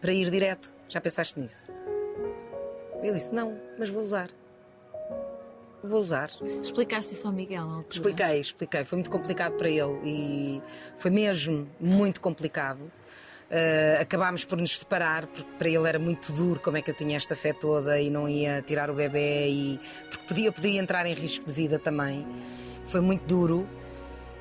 para 0.00 0.12
ir 0.12 0.30
direto. 0.30 0.74
Já 0.88 1.00
pensaste 1.00 1.38
nisso? 1.38 1.70
Eu 3.02 3.12
disse: 3.12 3.34
não, 3.34 3.58
mas 3.78 3.88
vou 3.88 4.02
usar. 4.02 4.30
Vou 5.82 6.00
usar. 6.00 6.30
Explicaste 6.60 7.12
isso 7.12 7.26
ao 7.26 7.32
Miguel? 7.32 7.84
Expliquei, 7.88 8.40
expliquei. 8.40 8.84
Foi 8.84 8.96
muito 8.96 9.10
complicado 9.10 9.54
para 9.56 9.68
ele 9.68 10.00
e 10.04 10.62
foi 10.96 11.10
mesmo 11.10 11.68
muito 11.78 12.20
complicado. 12.20 12.90
Uh, 13.50 14.02
acabámos 14.02 14.44
por 14.44 14.58
nos 14.58 14.78
separar 14.78 15.26
porque 15.26 15.50
para 15.56 15.70
ele 15.70 15.88
era 15.88 15.98
muito 15.98 16.30
duro 16.32 16.60
como 16.60 16.76
é 16.76 16.82
que 16.82 16.90
eu 16.90 16.94
tinha 16.94 17.16
esta 17.16 17.34
fé 17.34 17.54
toda 17.54 17.98
e 17.98 18.10
não 18.10 18.28
ia 18.28 18.60
tirar 18.60 18.90
o 18.90 18.92
bebê 18.92 19.48
e 19.48 19.80
porque 20.10 20.26
podia 20.26 20.52
podia 20.52 20.78
entrar 20.78 21.06
em 21.06 21.14
risco 21.14 21.46
de 21.46 21.52
vida 21.54 21.78
também. 21.78 22.26
Foi 22.88 23.00
muito 23.00 23.22
duro. 23.22 23.66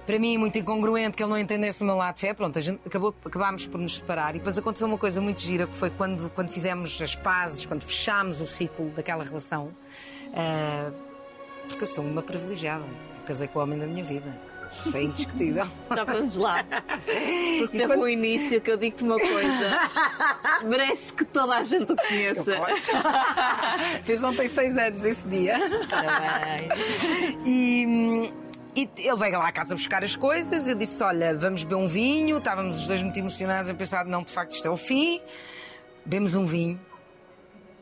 Para 0.06 0.20
mim, 0.20 0.38
muito 0.38 0.58
incongruente 0.58 1.16
que 1.18 1.24
ele 1.24 1.30
não 1.30 1.40
entendesse 1.40 1.84
o 1.84 1.86
meu 1.86 1.96
lado 1.96 2.16
de 2.16 2.22
fé. 2.22 2.34
Pronto, 2.34 2.58
a 2.58 2.62
gente 2.62 2.80
acabou, 2.86 3.14
acabámos 3.26 3.68
por 3.68 3.80
nos 3.80 3.98
separar. 3.98 4.36
E 4.36 4.40
depois 4.40 4.58
aconteceu 4.58 4.88
uma 4.88 4.98
coisa 4.98 5.20
muito 5.20 5.42
gira 5.42 5.68
que 5.68 5.76
foi 5.76 5.90
quando, 5.90 6.30
quando 6.30 6.50
fizemos 6.50 7.02
as 7.02 7.14
pazes, 7.14 7.66
quando 7.66 7.84
fechámos 7.84 8.40
o 8.40 8.48
ciclo 8.48 8.90
daquela 8.92 9.24
relação. 9.24 9.68
Uh, 10.28 10.94
porque 11.68 11.84
eu 11.84 11.88
sou 11.88 12.06
uma 12.06 12.22
privilegiada. 12.22 12.86
Eu 13.20 13.26
casei 13.26 13.48
com 13.50 13.60
o 13.60 13.62
homem 13.62 13.78
da 13.78 13.86
minha 13.86 14.04
vida. 14.04 14.34
Isso 14.72 14.96
é 14.98 15.04
indiscutível. 15.04 15.68
Já 15.94 16.04
vamos 16.04 16.38
lá. 16.38 16.64
Porque 17.60 17.78
teve 17.78 17.96
um 17.96 18.08
início 18.08 18.62
que 18.62 18.72
eu 18.72 18.78
digo-te 18.78 19.04
uma 19.04 19.18
coisa. 19.18 19.80
Merece 20.66 21.14
que 21.14 21.26
toda 21.26 21.58
a 21.58 21.64
gente 21.64 21.92
o 21.92 21.96
conheça. 21.96 22.58
Fiz 24.04 24.24
ontem 24.24 24.48
seis 24.48 24.78
anos 24.78 25.04
esse 25.06 25.28
dia. 25.28 25.58
Parabéns. 25.90 26.74
E, 27.46 28.32
e 28.76 28.90
ele 28.98 29.18
veio 29.18 29.40
lá 29.40 29.48
à 29.48 29.52
casa 29.52 29.74
buscar 29.74 30.04
as 30.04 30.16
coisas. 30.16 30.68
Eu 30.68 30.76
disse: 30.76 31.02
Olha, 31.04 31.36
vamos 31.38 31.64
beber 31.64 31.76
um 31.76 31.88
vinho. 31.88 32.38
Estávamos 32.38 32.78
os 32.78 32.88
dois 32.88 33.02
muito 33.02 33.18
emocionados 33.18 33.70
a 33.70 33.74
pensar: 33.74 34.06
Não, 34.06 34.24
de 34.24 34.32
facto, 34.32 34.52
isto 34.52 34.68
é 34.68 34.72
o 34.72 34.78
fim. 34.78 35.22
Bebemos 36.06 36.36
um 36.36 36.46
vinho. 36.46 36.80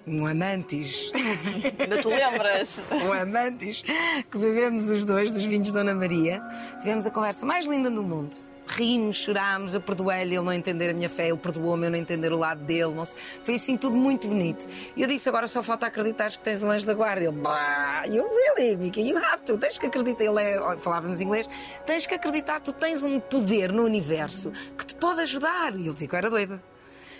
Um 0.08 0.26
Amantis. 0.28 1.12
Ainda 1.80 2.00
te 2.00 2.08
lembras? 2.08 2.82
um 2.92 3.12
Amantis. 3.12 3.84
Que 4.30 4.38
bebemos 4.38 4.88
os 4.90 5.04
dois 5.04 5.32
dos 5.32 5.44
vinhos 5.46 5.68
de 5.68 5.74
Dona 5.74 5.96
Maria. 5.96 6.44
Tivemos 6.80 7.08
a 7.08 7.12
conversa 7.12 7.46
mais 7.46 7.66
linda 7.66 7.90
do 7.90 8.04
mundo. 8.04 8.36
Rimos, 8.68 9.18
chorámos, 9.18 9.76
eu 9.76 9.82
perdoei-lhe, 9.82 10.36
ele 10.36 10.44
não 10.44 10.52
entender 10.52 10.90
a 10.90 10.94
minha 10.94 11.10
fé, 11.10 11.28
ele 11.30 11.38
perdoou-me, 11.38 11.86
eu 11.86 11.92
não 11.92 12.00
entender 12.00 12.34
o 12.34 12.38
lado 12.38 12.64
dele. 12.64 12.94
Não 12.94 13.06
sei. 13.06 13.16
Foi 13.44 13.56
assim 13.56 13.78
tudo 13.78 13.96
muito 13.96 14.28
bonito. 14.28 14.66
E 14.96 15.02
eu 15.02 15.08
disse: 15.08 15.30
agora 15.30 15.48
só 15.48 15.62
falta 15.62 15.88
acreditar 15.88 16.32
que 16.32 16.40
tens 16.40 16.64
um 16.64 16.70
anjo 16.70 16.86
da 16.86 16.94
guarda. 16.94 17.24
Ele, 17.24 17.32
bah, 17.32 18.04
you 18.08 18.24
really, 18.24 18.76
Mickey, 18.76 19.08
you 19.08 19.18
have 19.18 19.44
to. 19.44 19.58
Tens 19.58 19.78
que 19.78 19.86
acreditar. 19.86 20.24
Ele 20.24 20.40
é, 20.40 20.78
falava-nos 20.80 21.22
inglês: 21.22 21.48
tens 21.86 22.06
que 22.06 22.14
acreditar, 22.16 22.60
tu 22.60 22.74
tens 22.74 23.04
um 23.04 23.20
poder 23.20 23.72
no 23.72 23.84
universo 23.84 24.52
que 24.78 24.86
te 24.86 24.96
pode 24.96 25.22
ajudar. 25.22 25.76
E 25.76 25.82
ele 25.82 25.94
dizia 25.94 26.08
que 26.08 26.16
eu 26.16 26.20
era 26.20 26.30
doida. 26.30 26.75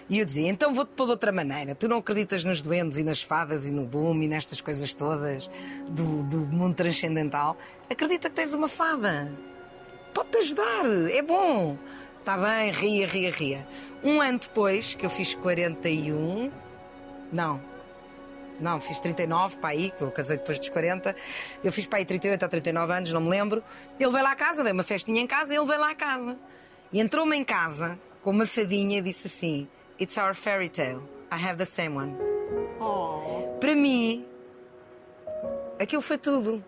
E 0.08 0.20
eu 0.20 0.26
dizia, 0.26 0.48
então 0.48 0.74
vou-te 0.74 0.92
pôr 0.92 1.06
de 1.06 1.12
outra 1.12 1.32
maneira. 1.32 1.74
Tu 1.74 1.88
não 1.88 1.98
acreditas 1.98 2.44
nos 2.44 2.62
duendes 2.62 2.98
e 2.98 3.04
nas 3.04 3.24
fadas 3.24 3.68
e 3.68 3.72
no 3.72 3.86
boom 3.86 4.22
e 4.22 4.28
nestas 4.28 4.62
coisas 4.62 4.94
todas 4.94 5.50
do, 5.90 6.24
do 6.24 6.38
mundo 6.38 6.76
transcendental. 6.76 7.58
Acredita 7.90 8.30
que 8.30 8.36
tens 8.36 8.54
uma 8.54 8.68
fada. 8.68 9.32
Pode-te 10.14 10.38
ajudar, 10.38 10.86
é 11.12 11.22
bom. 11.22 11.78
Está 12.20 12.38
bem, 12.38 12.72
ria, 12.72 13.08
ria, 13.08 13.32
ria. 13.32 13.68
Um 14.04 14.22
ano 14.22 14.40
depois, 14.40 14.94
que 14.94 15.06
eu 15.06 15.10
fiz 15.10 15.34
41, 15.34 16.52
não, 17.32 17.62
não, 18.60 18.80
fiz 18.80 19.00
39 19.00 19.58
para 19.58 19.72
aí, 19.72 19.92
que 19.92 20.02
eu 20.02 20.12
casei 20.12 20.38
depois 20.38 20.60
dos 20.60 20.70
40. 20.70 21.16
Eu 21.64 21.72
fiz 21.74 21.86
para 21.86 22.00
aí 22.00 22.06
38 22.06 22.42
ou 22.42 22.50
39 22.50 22.94
anos, 22.94 23.12
não 23.12 23.22
me 23.22 23.30
lembro. 23.30 23.64
Ele 24.00 24.12
veio 24.12 24.24
lá 24.24 24.32
à 24.32 24.36
casa, 24.36 24.64
dei 24.64 24.72
uma 24.72 24.84
festinha 24.84 25.22
em 25.22 25.28
casa, 25.28 25.54
ele 25.54 25.66
veio 25.66 25.80
lá 25.80 25.92
à 25.92 25.96
casa. 25.96 26.38
E 26.92 27.00
entrou-me 27.00 27.36
em 27.36 27.44
casa 27.44 28.00
com 28.22 28.32
uma 28.32 28.46
fadinha 28.46 29.00
e 29.00 29.02
disse 29.02 29.28
assim: 29.28 29.68
It's 30.00 30.18
our 30.18 30.34
fairy 30.34 30.70
tale. 30.70 31.02
I 31.32 31.38
have 31.38 31.58
the 31.58 31.66
same 31.66 31.96
one. 31.96 32.16
Oh. 32.80 33.58
Para 33.60 33.76
mim, 33.76 34.26
aquilo 35.80 36.02
foi 36.02 36.18
tudo. 36.18 36.64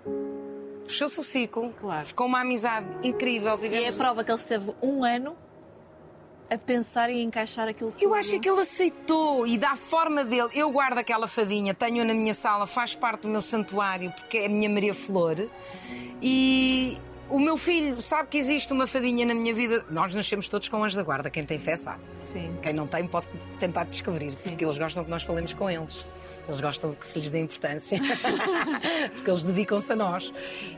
Fechou-se 0.85 1.19
o 1.19 1.23
ciclo, 1.23 1.73
Claro. 1.79 2.05
ficou 2.05 2.27
uma 2.27 2.39
amizade 2.41 2.87
incrível. 3.03 3.49
E 3.49 3.51
é 3.51 3.53
a 3.53 3.57
Vivemos 3.57 3.95
prova 3.95 4.23
que 4.23 4.31
ele 4.31 4.39
esteve 4.39 4.73
um 4.81 5.03
ano 5.03 5.35
a 6.49 6.57
pensar 6.57 7.09
e 7.09 7.21
encaixar 7.21 7.67
aquilo 7.67 7.91
tudo. 7.91 8.01
Eu 8.01 8.13
acho 8.13 8.39
que 8.39 8.49
ele 8.49 8.61
aceitou 8.61 9.45
e 9.45 9.57
da 9.57 9.75
forma 9.75 10.23
dele. 10.23 10.47
Eu 10.55 10.71
guardo 10.71 10.97
aquela 10.97 11.27
fadinha, 11.27 11.73
tenho-a 11.73 12.05
na 12.05 12.13
minha 12.13 12.33
sala, 12.33 12.65
faz 12.65 12.95
parte 12.95 13.23
do 13.23 13.27
meu 13.27 13.41
santuário, 13.41 14.11
porque 14.13 14.37
é 14.37 14.45
a 14.45 14.49
minha 14.49 14.69
Maria 14.69 14.95
Flor. 14.95 15.35
E 16.21 16.97
o 17.29 17.39
meu 17.39 17.57
filho 17.57 17.97
sabe 17.97 18.29
que 18.29 18.37
existe 18.37 18.71
uma 18.73 18.87
fadinha 18.87 19.25
na 19.25 19.33
minha 19.33 19.53
vida. 19.53 19.85
Nós 19.89 20.13
nascemos 20.13 20.47
todos 20.47 20.69
com 20.69 20.83
anjos 20.83 20.95
da 20.95 21.03
guarda, 21.03 21.29
quem 21.29 21.45
tem 21.45 21.59
fé 21.59 21.75
sabe. 21.75 22.01
Sim. 22.31 22.57
Quem 22.61 22.73
não 22.73 22.87
tem 22.87 23.05
pode 23.07 23.27
tentar 23.59 23.83
descobrir, 23.85 24.31
porque 24.31 24.63
eles 24.63 24.77
gostam 24.77 25.03
que 25.03 25.09
nós 25.09 25.23
falemos 25.23 25.53
com 25.53 25.69
eles. 25.69 26.05
Eles 26.47 26.61
gostam 26.61 26.93
que 26.93 27.05
se 27.05 27.19
lhes 27.19 27.29
dê 27.29 27.39
importância, 27.39 27.99
porque 29.15 29.29
eles 29.29 29.43
dedicam-se 29.43 29.91
a 29.91 29.95
nós. 29.95 30.31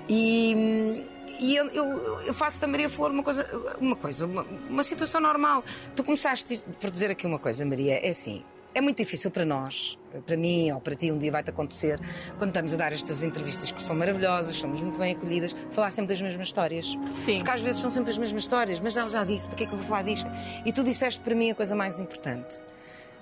E, 0.07 1.05
e 1.39 1.55
eu, 1.55 1.67
eu- 1.69 2.21
eu 2.21 2.33
faço 2.33 2.59
da 2.59 2.65
Maria 2.67 2.89
Flor 2.89 3.12
uma 3.12 3.21
coisa, 3.23 3.47
uma, 3.79 3.95
coisa 3.95 4.25
uma, 4.25 4.41
uma 4.67 4.81
situação 4.83 5.21
normal. 5.21 5.63
Tu 5.95 6.03
começaste 6.03 6.63
por 6.81 6.89
dizer 6.89 7.12
aqui 7.12 7.27
uma 7.27 7.38
coisa, 7.38 7.63
Maria, 7.65 7.93
é 8.03 8.09
assim. 8.09 8.43
É 8.73 8.81
muito 8.81 8.97
difícil 8.97 9.29
para 9.29 9.45
nós, 9.45 9.98
para 10.25 10.37
mim 10.37 10.71
ou 10.71 10.79
para 10.81 10.95
ti, 10.95 11.11
um 11.11 11.17
dia 11.17 11.31
vai-te 11.31 11.49
acontecer, 11.49 11.99
quando 12.37 12.49
estamos 12.49 12.73
a 12.73 12.77
dar 12.77 12.93
estas 12.93 13.23
entrevistas 13.23 13.71
que 13.71 13.81
são 13.81 13.95
maravilhosas, 13.95 14.55
somos 14.55 14.81
muito 14.81 14.99
bem 14.99 15.13
acolhidas, 15.13 15.55
falar 15.71 15.91
sempre 15.91 16.09
das 16.09 16.21
mesmas 16.21 16.47
histórias. 16.47 16.87
Sim. 17.17 17.37
Porque 17.37 17.51
às 17.51 17.61
vezes 17.61 17.81
são 17.81 17.89
sempre 17.89 18.11
as 18.11 18.17
mesmas 18.17 18.43
histórias, 18.43 18.79
mas 18.79 18.97
ela 18.97 19.07
já 19.07 19.23
disse, 19.23 19.47
para 19.47 19.55
que 19.57 19.63
é 19.63 19.67
que 19.67 19.73
eu 19.73 19.77
vou 19.77 19.87
falar 19.87 20.03
disto? 20.03 20.27
E 20.65 20.71
tu 20.73 20.83
disseste 20.83 21.19
para 21.21 21.35
mim 21.35 21.51
a 21.51 21.55
coisa 21.55 21.75
mais 21.75 21.99
importante. 21.99 22.55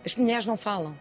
As 0.06 0.15
mulheres 0.15 0.45
não 0.45 0.56
falam. 0.58 0.95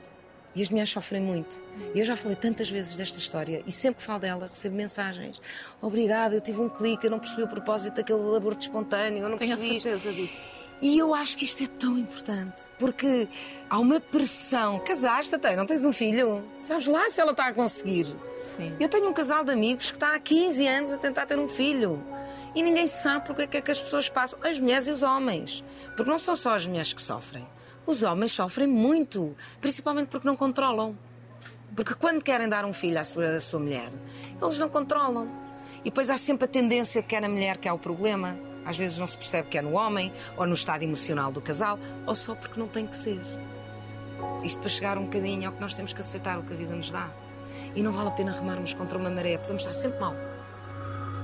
E 0.54 0.62
as 0.62 0.70
mulheres 0.70 0.88
sofrem 0.90 1.20
muito. 1.20 1.62
E 1.94 2.00
eu 2.00 2.04
já 2.06 2.16
falei 2.16 2.34
tantas 2.34 2.70
vezes 2.70 2.96
desta 2.96 3.18
história 3.18 3.62
e 3.66 3.70
sempre 3.70 3.98
que 4.00 4.04
falo 4.06 4.20
dela 4.20 4.48
recebo 4.48 4.74
mensagens. 4.74 5.38
Obrigada, 5.82 6.34
eu 6.34 6.40
tive 6.40 6.62
um 6.62 6.68
clique, 6.70 7.04
eu 7.06 7.10
não 7.10 7.18
percebi 7.18 7.42
o 7.42 7.46
propósito 7.48 7.96
daquele 7.96 8.34
aborto 8.34 8.62
espontâneo, 8.62 9.22
eu 9.22 9.28
não 9.28 9.36
Tenho 9.36 9.50
percebi. 9.50 9.76
isto." 9.76 9.82
certeza 9.90 10.12
disso. 10.14 10.65
E 10.80 10.98
eu 10.98 11.14
acho 11.14 11.36
que 11.36 11.44
isto 11.44 11.62
é 11.62 11.66
tão 11.66 11.96
importante, 11.96 12.64
porque 12.78 13.28
há 13.68 13.78
uma 13.78 13.98
pressão. 13.98 14.78
Casaste 14.80 15.34
até, 15.34 15.56
não 15.56 15.64
tens 15.64 15.84
um 15.84 15.92
filho? 15.92 16.44
Sabes 16.58 16.86
lá 16.86 17.08
se 17.08 17.18
ela 17.20 17.30
está 17.30 17.46
a 17.46 17.54
conseguir. 17.54 18.06
Sim. 18.42 18.76
Eu 18.78 18.88
tenho 18.88 19.08
um 19.08 19.12
casal 19.12 19.42
de 19.42 19.52
amigos 19.52 19.90
que 19.90 19.96
está 19.96 20.14
há 20.14 20.18
15 20.18 20.66
anos 20.66 20.92
a 20.92 20.98
tentar 20.98 21.24
ter 21.24 21.38
um 21.38 21.48
filho. 21.48 22.02
E 22.54 22.62
ninguém 22.62 22.86
sabe 22.86 23.24
porque 23.24 23.42
é 23.42 23.46
que, 23.46 23.56
é 23.56 23.60
que 23.62 23.70
as 23.70 23.80
pessoas 23.80 24.08
passam, 24.10 24.38
as 24.42 24.58
mulheres 24.58 24.86
e 24.86 24.90
os 24.90 25.02
homens. 25.02 25.64
Porque 25.96 26.10
não 26.10 26.18
são 26.18 26.36
só 26.36 26.54
as 26.54 26.66
mulheres 26.66 26.92
que 26.92 27.02
sofrem. 27.02 27.46
Os 27.86 28.02
homens 28.02 28.32
sofrem 28.32 28.66
muito, 28.66 29.34
principalmente 29.60 30.08
porque 30.08 30.26
não 30.26 30.36
controlam. 30.36 30.96
Porque 31.74 31.94
quando 31.94 32.22
querem 32.22 32.48
dar 32.48 32.64
um 32.64 32.72
filho 32.72 32.98
à 32.98 33.04
sua, 33.04 33.36
à 33.36 33.40
sua 33.40 33.60
mulher, 33.60 33.90
eles 34.40 34.58
não 34.58 34.68
controlam. 34.68 35.28
E 35.80 35.84
depois 35.84 36.10
há 36.10 36.18
sempre 36.18 36.44
a 36.44 36.48
tendência 36.48 37.02
que 37.02 37.16
é 37.16 37.20
na 37.20 37.28
mulher 37.28 37.56
que 37.56 37.68
há 37.68 37.72
o 37.72 37.78
problema. 37.78 38.38
Às 38.66 38.76
vezes 38.76 38.98
não 38.98 39.06
se 39.06 39.16
percebe 39.16 39.48
que 39.48 39.56
é 39.56 39.62
no 39.62 39.74
homem, 39.74 40.12
ou 40.36 40.46
no 40.46 40.54
estado 40.54 40.82
emocional 40.82 41.30
do 41.30 41.40
casal, 41.40 41.78
ou 42.04 42.14
só 42.14 42.34
porque 42.34 42.58
não 42.58 42.68
tem 42.68 42.86
que 42.86 42.96
ser. 42.96 43.20
Isto 44.42 44.60
para 44.60 44.68
chegar 44.68 44.98
um 44.98 45.04
bocadinho 45.04 45.46
ao 45.48 45.54
que 45.54 45.60
nós 45.60 45.74
temos 45.74 45.92
que 45.92 46.00
aceitar 46.00 46.38
o 46.38 46.42
que 46.42 46.52
a 46.52 46.56
vida 46.56 46.74
nos 46.74 46.90
dá. 46.90 47.08
E 47.74 47.82
não 47.82 47.92
vale 47.92 48.08
a 48.08 48.12
pena 48.12 48.32
remarmos 48.32 48.74
contra 48.74 48.98
uma 48.98 49.08
maré, 49.08 49.38
porque 49.38 49.48
vamos 49.48 49.62
estar 49.62 49.72
sempre 49.72 50.00
mal. 50.00 50.14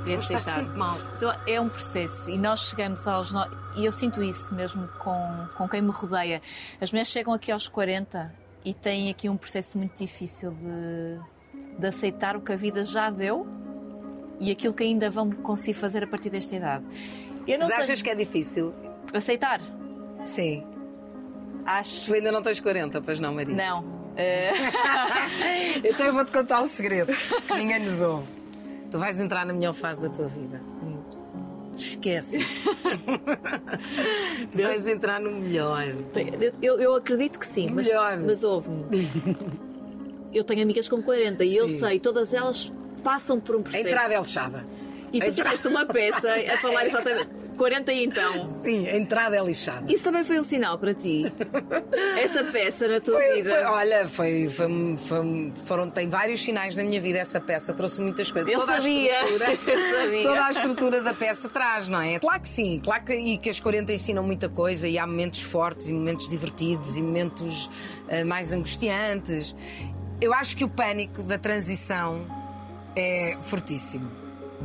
Vamos 0.04 0.30
estar 0.30 0.40
sempre 0.40 0.76
mal. 0.76 0.98
É 1.46 1.60
um 1.60 1.68
processo 1.68 2.30
e 2.30 2.36
nós 2.36 2.68
chegamos 2.68 3.06
aos. 3.06 3.32
E 3.76 3.84
eu 3.84 3.92
sinto 3.92 4.22
isso 4.22 4.54
mesmo 4.54 4.88
com, 4.98 5.48
com 5.56 5.68
quem 5.68 5.80
me 5.80 5.90
rodeia. 5.90 6.42
As 6.80 6.90
mulheres 6.90 7.08
chegam 7.08 7.32
aqui 7.32 7.52
aos 7.52 7.68
40 7.68 8.34
e 8.64 8.74
têm 8.74 9.10
aqui 9.10 9.28
um 9.28 9.36
processo 9.36 9.78
muito 9.78 9.96
difícil 9.98 10.52
de, 10.52 11.20
de 11.78 11.86
aceitar 11.86 12.36
o 12.36 12.40
que 12.40 12.52
a 12.52 12.56
vida 12.56 12.84
já 12.84 13.10
deu 13.10 13.46
e 14.40 14.50
aquilo 14.50 14.74
que 14.74 14.82
ainda 14.82 15.08
vão 15.08 15.30
conseguir 15.30 15.74
fazer 15.74 16.02
a 16.02 16.06
partir 16.06 16.30
desta 16.30 16.56
idade. 16.56 16.84
Eu 17.46 17.58
não 17.58 17.66
Mas 17.66 17.74
sei. 17.74 17.84
achas 17.84 18.02
que 18.02 18.10
é 18.10 18.14
difícil? 18.14 18.72
Aceitar? 19.12 19.60
Sim. 20.24 20.64
Acho. 21.66 22.06
Tu 22.06 22.14
ainda 22.14 22.32
não 22.32 22.42
tens 22.42 22.60
40, 22.60 23.00
pois 23.02 23.20
não, 23.20 23.34
Maria? 23.34 23.54
Não. 23.54 23.84
Eh, 24.16 24.52
Então 25.84 26.06
eu 26.06 26.12
vou-te 26.12 26.32
contar 26.32 26.60
um 26.62 26.68
segredo 26.68 27.12
que 27.46 27.54
ninguém 27.54 27.80
nos 27.80 28.00
ouve. 28.02 28.28
Tu 28.90 28.98
vais 28.98 29.18
entrar 29.20 29.44
na 29.46 29.52
melhor 29.52 29.72
fase 29.74 30.00
da 30.00 30.08
tua 30.08 30.26
vida. 30.28 30.60
Esquece. 31.74 32.38
tu 34.50 34.62
vais 34.62 34.86
entrar 34.86 35.20
no 35.20 35.32
melhor. 35.32 35.82
eu, 36.60 36.78
eu 36.78 36.94
acredito 36.94 37.38
que 37.38 37.46
sim, 37.46 37.70
mas, 37.72 37.86
Melhor. 37.86 38.18
mas 38.20 38.44
ouve-me. 38.44 38.84
Eu 40.32 40.44
tenho 40.44 40.62
amigas 40.62 40.88
com 40.88 41.02
40 41.02 41.44
e 41.44 41.56
eu 41.56 41.68
Sim. 41.68 41.78
sei, 41.80 41.98
todas 41.98 42.32
elas 42.34 42.72
passam 43.02 43.40
por 43.40 43.56
um 43.56 43.60
A 43.60 43.62
processo. 43.62 43.86
entrada 43.86 44.14
é 44.14 44.18
lixada. 44.18 44.66
E 45.12 45.20
tu 45.20 45.26
entrada- 45.26 45.50
fizeste 45.50 45.68
uma 45.68 45.84
peça 45.86 46.28
a 46.54 46.58
falar 46.58 46.86
exatamente. 46.86 47.42
40 47.56 47.92
e 47.92 48.04
então. 48.06 48.62
Sim, 48.64 48.88
a 48.88 48.96
entrada 48.96 49.36
é 49.36 49.44
lixada. 49.44 49.92
Isso 49.92 50.02
também 50.02 50.24
foi 50.24 50.38
um 50.40 50.42
sinal 50.42 50.78
para 50.78 50.94
ti? 50.94 51.30
Essa 52.18 52.42
peça 52.44 52.88
na 52.88 52.98
tua 52.98 53.14
Foi- 53.20 53.34
vida? 53.34 53.50
foi- 53.50 53.64
olha, 53.64 54.08
foi, 54.08 54.48
foi- 54.48 54.96
foi- 54.96 55.52
foram, 55.66 55.90
tem 55.90 56.08
vários 56.08 56.42
sinais 56.42 56.74
na 56.74 56.82
minha 56.82 56.98
vida 57.00 57.18
essa 57.18 57.38
peça, 57.40 57.74
trouxe 57.74 58.00
muitas 58.00 58.32
coisas. 58.32 58.50
Eu 58.50 58.58
toda 58.60 58.72
sabia, 58.76 59.20
A 59.20 59.24
estrutura, 59.24 59.52
eu 59.76 60.00
sabia. 60.00 60.22
Toda 60.22 60.44
a 60.46 60.50
estrutura 60.50 61.02
da 61.02 61.12
peça 61.14 61.48
traz, 61.50 61.88
não 61.90 62.00
é? 62.00 62.18
Claro 62.18 62.40
que 62.40 62.48
sim, 62.48 62.80
claro 62.82 63.04
que, 63.04 63.12
e 63.14 63.36
que 63.36 63.50
as 63.50 63.60
40 63.60 63.92
ensinam 63.92 64.22
muita 64.22 64.48
coisa 64.48 64.88
e 64.88 64.98
há 64.98 65.06
momentos 65.06 65.42
fortes 65.42 65.88
e 65.88 65.92
momentos 65.92 66.28
divertidos 66.30 66.96
e 66.96 67.02
momentos 67.02 67.68
eh, 68.08 68.24
mais 68.24 68.50
angustiantes. 68.52 69.54
Eu 70.22 70.32
acho 70.32 70.56
que 70.56 70.64
o 70.64 70.68
pânico 70.68 71.22
da 71.22 71.36
transição 71.36 72.26
é 72.96 73.36
fortíssimo. 73.42 74.10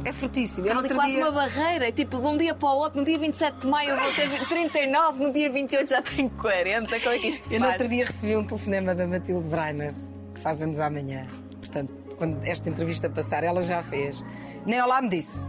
É 0.06 0.12
fortíssimo. 0.14 0.68
Ali 0.68 0.78
outro 0.78 0.96
quase 0.96 1.14
dia- 1.14 1.24
uma 1.24 1.32
barreira, 1.32 1.92
tipo, 1.92 2.20
de 2.22 2.28
um 2.28 2.38
dia 2.38 2.54
para 2.56 2.70
o 2.70 2.78
outro, 2.78 3.00
no 3.00 3.06
dia 3.06 3.18
27 3.18 3.60
de 3.62 3.68
maio 3.68 3.90
eu 3.92 3.98
vou 3.98 4.12
ter 4.14 4.30
39, 4.48 5.24
no 5.24 5.34
dia 5.34 5.52
28 5.52 5.90
já 5.90 6.02
tenho 6.02 6.30
40. 6.30 7.00
Como 7.00 7.16
é 7.16 7.20
que 7.20 7.28
isto 7.28 7.48
se 7.48 7.56
Eu 7.56 7.60
no 7.60 7.66
faz? 7.68 7.76
outro 7.82 7.90
dia 7.96 8.06
recebi 8.06 8.36
um 8.36 8.44
telefonema 8.46 8.96
da 8.96 9.06
Matilde 9.08 9.48
Breiner, 9.48 9.94
que 10.34 10.40
faz 10.42 10.62
anos 10.62 10.80
amanhã. 10.80 11.26
Portanto, 11.60 11.92
quando 12.18 12.44
esta 12.44 12.70
entrevista 12.70 13.10
passar, 13.10 13.44
ela 13.44 13.62
já 13.62 13.84
fez. 13.84 14.24
Nem 14.66 14.82
olá 14.82 15.02
me 15.02 15.10
disse. 15.10 15.46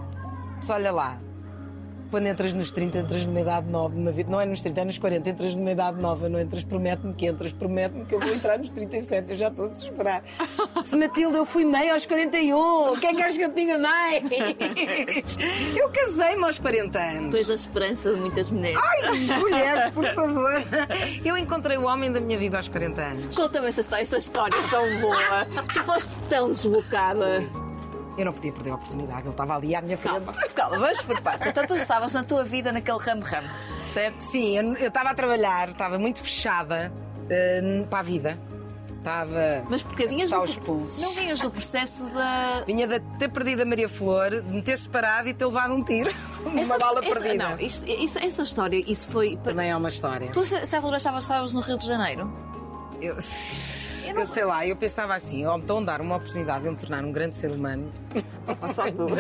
Disse, 0.59 0.73
olha 0.73 0.91
lá. 0.93 1.19
Quando 2.11 2.27
entras 2.27 2.55
nos 2.55 2.71
30, 2.71 2.99
entras 2.99 3.27
numa 3.27 3.41
idade 3.41 3.69
nova, 3.69 3.95
numa 3.95 4.11
vida, 4.11 4.31
não 4.31 4.41
é 4.41 4.47
nos 4.47 4.63
30, 4.63 4.81
é 4.81 4.85
nos 4.85 4.99
40, 4.99 5.29
entras 5.29 5.55
numa 5.55 5.71
idade 5.71 6.01
nova, 6.01 6.29
não 6.29 6.41
entras, 6.41 6.65
promete-me 6.65 7.13
que 7.13 7.27
entras, 7.27 7.53
promete-me 7.53 8.07
que 8.07 8.15
eu 8.15 8.21
vou 8.21 8.35
entrar 8.35 8.59
nos 8.59 8.71
37, 8.71 9.33
eu 9.33 9.39
já 9.39 9.49
estou 9.49 9.67
a 9.67 9.69
desesperar. 9.69 10.23
Se 10.83 10.97
Matilde, 10.97 11.37
eu 11.37 11.45
fui 11.45 11.65
meio 11.65 11.93
aos 11.93 12.07
41, 12.07 12.93
o 12.93 12.99
que 12.99 13.07
é 13.07 13.15
que 13.15 13.23
acho 13.23 13.37
que 13.37 13.45
eu 13.45 13.53
diga 13.53 13.79
mais? 13.79 14.23
Eu 15.77 15.91
casei-me 15.91 16.45
aos 16.45 16.59
40 16.59 16.99
anos. 16.99 17.31
Tu 17.31 17.37
és 17.37 17.51
a 17.51 17.55
esperança 17.55 18.11
de 18.11 18.21
muitas 18.21 18.51
mulheres. 18.51 18.79
Ai, 18.83 19.39
mulheres, 19.39 19.93
por 19.93 20.07
favor. 20.07 20.53
Eu 21.25 21.37
encontrei 21.37 21.77
o 21.77 21.85
homem 21.85 22.11
da 22.11 22.21
minha 22.21 22.39
vida 22.39 22.57
aos 22.57 22.69
40 22.69 23.01
anos. 23.03 23.37
Conta-me 23.37 23.69
essa 23.69 23.81
história, 23.81 24.03
essa 24.03 24.17
história 24.17 24.57
tão 24.71 25.01
boa. 25.01 25.47
Tu 25.73 25.85
foste 25.85 26.17
tão 26.29 26.51
desbocada. 26.51 27.68
Eu 28.19 28.25
não 28.25 28.33
podia 28.33 28.53
perder 28.53 28.71
a 28.71 28.75
oportunidade, 28.75 29.21
ele 29.23 29.29
estava 29.31 29.55
ali 29.57 29.75
à 29.77 29.81
minha 29.81 29.97
frente. 29.97 30.25
Calma, 30.25 30.33
calma, 30.55 30.79
vamos 30.79 31.03
por 31.03 31.21
partes. 31.21 31.47
Então 31.49 31.65
tu 31.67 31.77
estavas 31.77 32.13
na 32.13 32.25
tua 32.25 32.45
vida 32.45 32.73
naquele 32.73 32.99
ramo-ramo, 32.99 33.49
certo? 33.85 34.21
Sim, 34.21 34.59
eu 34.59 34.89
estava 34.89 35.11
a 35.11 35.15
trabalhar, 35.15 35.69
estava 35.71 35.99
muito 36.01 36.21
fechada 36.23 36.93
eh, 37.31 37.85
para 37.89 38.01
a 38.01 38.03
vida. 38.03 38.39
Estava. 38.99 39.65
Mas 39.71 39.81
porque 39.85 40.09
vinhas 40.09 40.33
do, 40.33 40.61
pulsos. 40.61 41.01
não 41.01 41.13
vinhas 41.13 41.39
do 41.39 41.49
processo 41.53 42.05
da. 42.13 42.65
Vinha 42.67 42.85
de 42.89 42.99
ter 43.17 43.29
perdido 43.29 43.63
a 43.63 43.65
Maria 43.65 43.89
Flor, 43.89 44.43
de 44.43 44.53
me 44.53 44.61
ter 44.61 44.77
separado 44.77 45.29
e 45.29 45.33
ter 45.33 45.47
levado 45.47 45.73
um 45.73 45.85
tiro. 45.85 46.11
Uma 46.45 46.77
bala 46.77 46.99
essa- 47.01 47.09
perdida. 47.15 47.51
Não, 47.51 47.57
isto- 47.61 47.87
isso- 47.89 48.19
essa 48.19 48.43
história, 48.43 48.83
isso 48.91 49.09
foi. 49.09 49.37
Também 49.45 49.71
é 49.71 49.77
uma 49.77 49.89
história. 49.89 50.29
Tu, 50.33 50.45
certa 50.45 50.77
altura, 50.79 50.97
estavas, 50.97 51.23
estavas 51.23 51.55
no 51.55 51.61
Rio 51.61 51.79
de 51.79 51.87
Janeiro? 51.87 52.31
Eu, 53.01 53.17
eu 54.17 54.27
sei 54.27 54.45
lá, 54.45 54.67
eu 54.67 54.77
pensava 54.77 55.15
assim: 55.15 55.45
ou 55.47 55.55
me 55.57 55.63
estão 55.63 55.79
a 55.79 55.85
dar 55.85 56.01
uma 56.01 56.17
oportunidade 56.17 56.61
de 56.61 56.67
eu 56.67 56.73
me 56.73 56.79
tornar 56.79 57.05
um 57.05 57.13
grande 57.13 57.35
ser 57.37 57.51
humano. 57.51 57.93
Passar 58.61 58.91
tudo. 58.93 59.15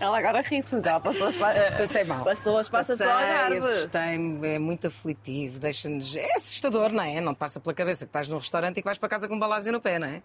ela 0.00 0.18
agora 0.18 0.40
ri-se, 0.42 0.74
mas 0.74 0.84
ela 0.84 1.00
passou 1.00 1.28
as, 1.28 1.34
pa- 1.36 1.52
Passei 1.76 2.04
mal. 2.04 2.24
Passou 2.24 2.58
as 2.58 2.68
passas 2.68 2.98
Passei, 2.98 3.12
Algarve. 3.12 3.56
assustei-me, 3.58 4.48
é 4.48 4.58
muito 4.58 4.86
aflitivo, 4.86 5.58
deixa-nos. 5.58 6.14
É 6.16 6.32
assustador, 6.36 6.90
não 6.92 7.02
é? 7.02 7.20
Não 7.20 7.34
te 7.34 7.38
passa 7.38 7.60
pela 7.60 7.74
cabeça 7.74 8.04
que 8.04 8.08
estás 8.10 8.28
num 8.28 8.38
restaurante 8.38 8.78
e 8.78 8.82
que 8.82 8.86
vais 8.86 8.98
para 8.98 9.08
casa 9.08 9.28
com 9.28 9.34
um 9.34 9.38
balásio 9.38 9.72
no 9.72 9.80
pé, 9.80 9.98
não 9.98 10.06
é? 10.08 10.22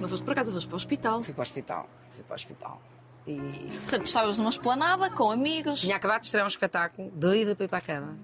Não 0.00 0.08
foste 0.08 0.24
para 0.24 0.34
casa, 0.34 0.52
foste 0.52 0.66
para 0.66 0.74
o 0.74 0.76
hospital. 0.76 1.22
Fui 1.22 1.32
para 1.34 1.40
o 1.40 1.42
hospital. 1.42 1.88
Fui 2.10 2.24
para 2.24 2.32
o 2.32 2.36
hospital. 2.36 2.82
E 3.26 3.36
Portanto, 3.82 4.06
estavas 4.06 4.38
numa 4.38 4.48
esplanada 4.50 5.10
com 5.10 5.30
amigos. 5.30 5.80
tinha 5.80 5.96
acabado 5.96 6.20
de 6.20 6.26
estrear 6.26 6.46
um 6.46 6.48
espetáculo, 6.48 7.10
doida 7.14 7.54
para 7.54 7.64
ir 7.64 7.68
para 7.68 7.78
a 7.78 7.82
cama. 7.82 8.16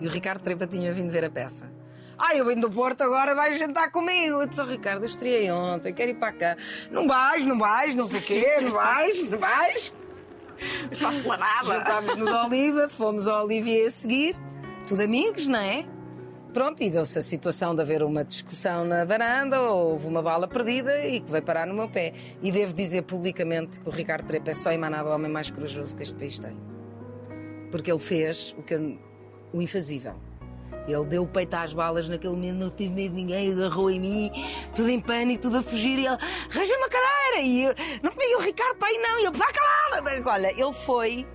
E 0.00 0.06
o 0.06 0.10
Ricardo 0.10 0.42
Trepa 0.42 0.66
tinha 0.66 0.92
vindo 0.92 1.10
ver 1.10 1.24
a 1.24 1.30
peça. 1.30 1.70
Ah, 2.18 2.34
eu 2.36 2.44
venho 2.44 2.60
do 2.60 2.70
Porto 2.70 3.02
agora, 3.02 3.34
vais 3.34 3.58
jantar 3.58 3.90
comigo. 3.90 4.40
Eu 4.42 4.46
disse 4.46 4.60
ao 4.60 4.66
Ricardo, 4.66 5.02
eu 5.02 5.06
estreiei 5.06 5.50
ontem, 5.50 5.92
quero 5.92 6.10
ir 6.10 6.14
para 6.14 6.32
cá. 6.32 6.56
Não 6.90 7.06
vais, 7.08 7.44
não 7.44 7.58
vais, 7.58 7.94
não 7.94 8.04
sei 8.04 8.20
o 8.20 8.22
quê, 8.22 8.58
não 8.62 8.72
vais, 8.72 9.28
não 9.30 9.38
vais. 9.38 9.92
Para 11.26 11.44
a. 11.44 11.64
Jantámos 11.64 12.16
no 12.16 12.24
de 12.26 12.32
Oliva, 12.32 12.88
fomos 12.88 13.26
ao 13.26 13.44
Olivier 13.44 13.86
a 13.86 13.90
seguir, 13.90 14.36
tudo 14.86 15.02
amigos, 15.02 15.46
não 15.48 15.58
é? 15.58 15.84
pronto, 16.52 16.80
e 16.84 16.88
deu-se 16.88 17.18
a 17.18 17.22
situação 17.22 17.74
de 17.74 17.82
haver 17.82 18.00
uma 18.04 18.22
discussão 18.24 18.84
na 18.84 19.04
varanda, 19.04 19.60
ou 19.60 19.90
houve 19.94 20.06
uma 20.06 20.22
bala 20.22 20.46
perdida 20.46 21.04
e 21.04 21.18
que 21.20 21.28
veio 21.28 21.42
parar 21.42 21.66
no 21.66 21.74
meu 21.74 21.88
pé. 21.88 22.12
E 22.40 22.52
devo 22.52 22.72
dizer 22.72 23.02
publicamente 23.02 23.80
que 23.80 23.88
o 23.88 23.90
Ricardo 23.90 24.24
Trepa 24.24 24.52
é 24.52 24.54
só 24.54 24.70
emanado 24.70 25.08
o 25.08 25.12
homem 25.12 25.28
mais 25.28 25.50
corajoso 25.50 25.96
que 25.96 26.04
este 26.04 26.14
país 26.14 26.38
tem. 26.38 26.56
Porque 27.72 27.90
ele 27.90 27.98
fez 27.98 28.54
o, 28.56 28.62
que 28.62 28.72
eu- 28.74 28.96
o 29.52 29.60
infazível. 29.60 30.14
Ele 30.86 31.04
deu 31.06 31.22
o 31.22 31.26
peito 31.26 31.54
às 31.54 31.72
balas 31.72 32.08
naquele 32.08 32.34
momento, 32.34 32.56
não 32.56 32.70
tive 32.70 32.94
medo 32.94 33.14
de 33.14 33.22
ninguém, 33.22 33.52
agarrou 33.52 33.90
em 33.90 33.98
mim, 33.98 34.30
tudo 34.74 34.90
em 34.90 35.00
pânico, 35.00 35.42
tudo 35.42 35.58
a 35.58 35.62
fugir, 35.62 35.98
e 35.98 36.06
ele, 36.06 36.08
arranja 36.08 36.76
uma 36.76 36.88
cadeira, 36.88 37.40
e 37.42 37.62
eu, 37.64 37.74
não 38.02 38.10
tinha 38.10 38.38
o 38.38 38.40
Ricardo 38.42 38.76
para 38.76 38.88
aí 38.88 38.98
não, 38.98 39.18
e 39.20 39.26
ele, 39.26 39.36
vá 39.36 39.46
calada. 39.46 40.30
Olha, 40.30 40.50
ele 40.50 40.72
foi, 40.72 41.26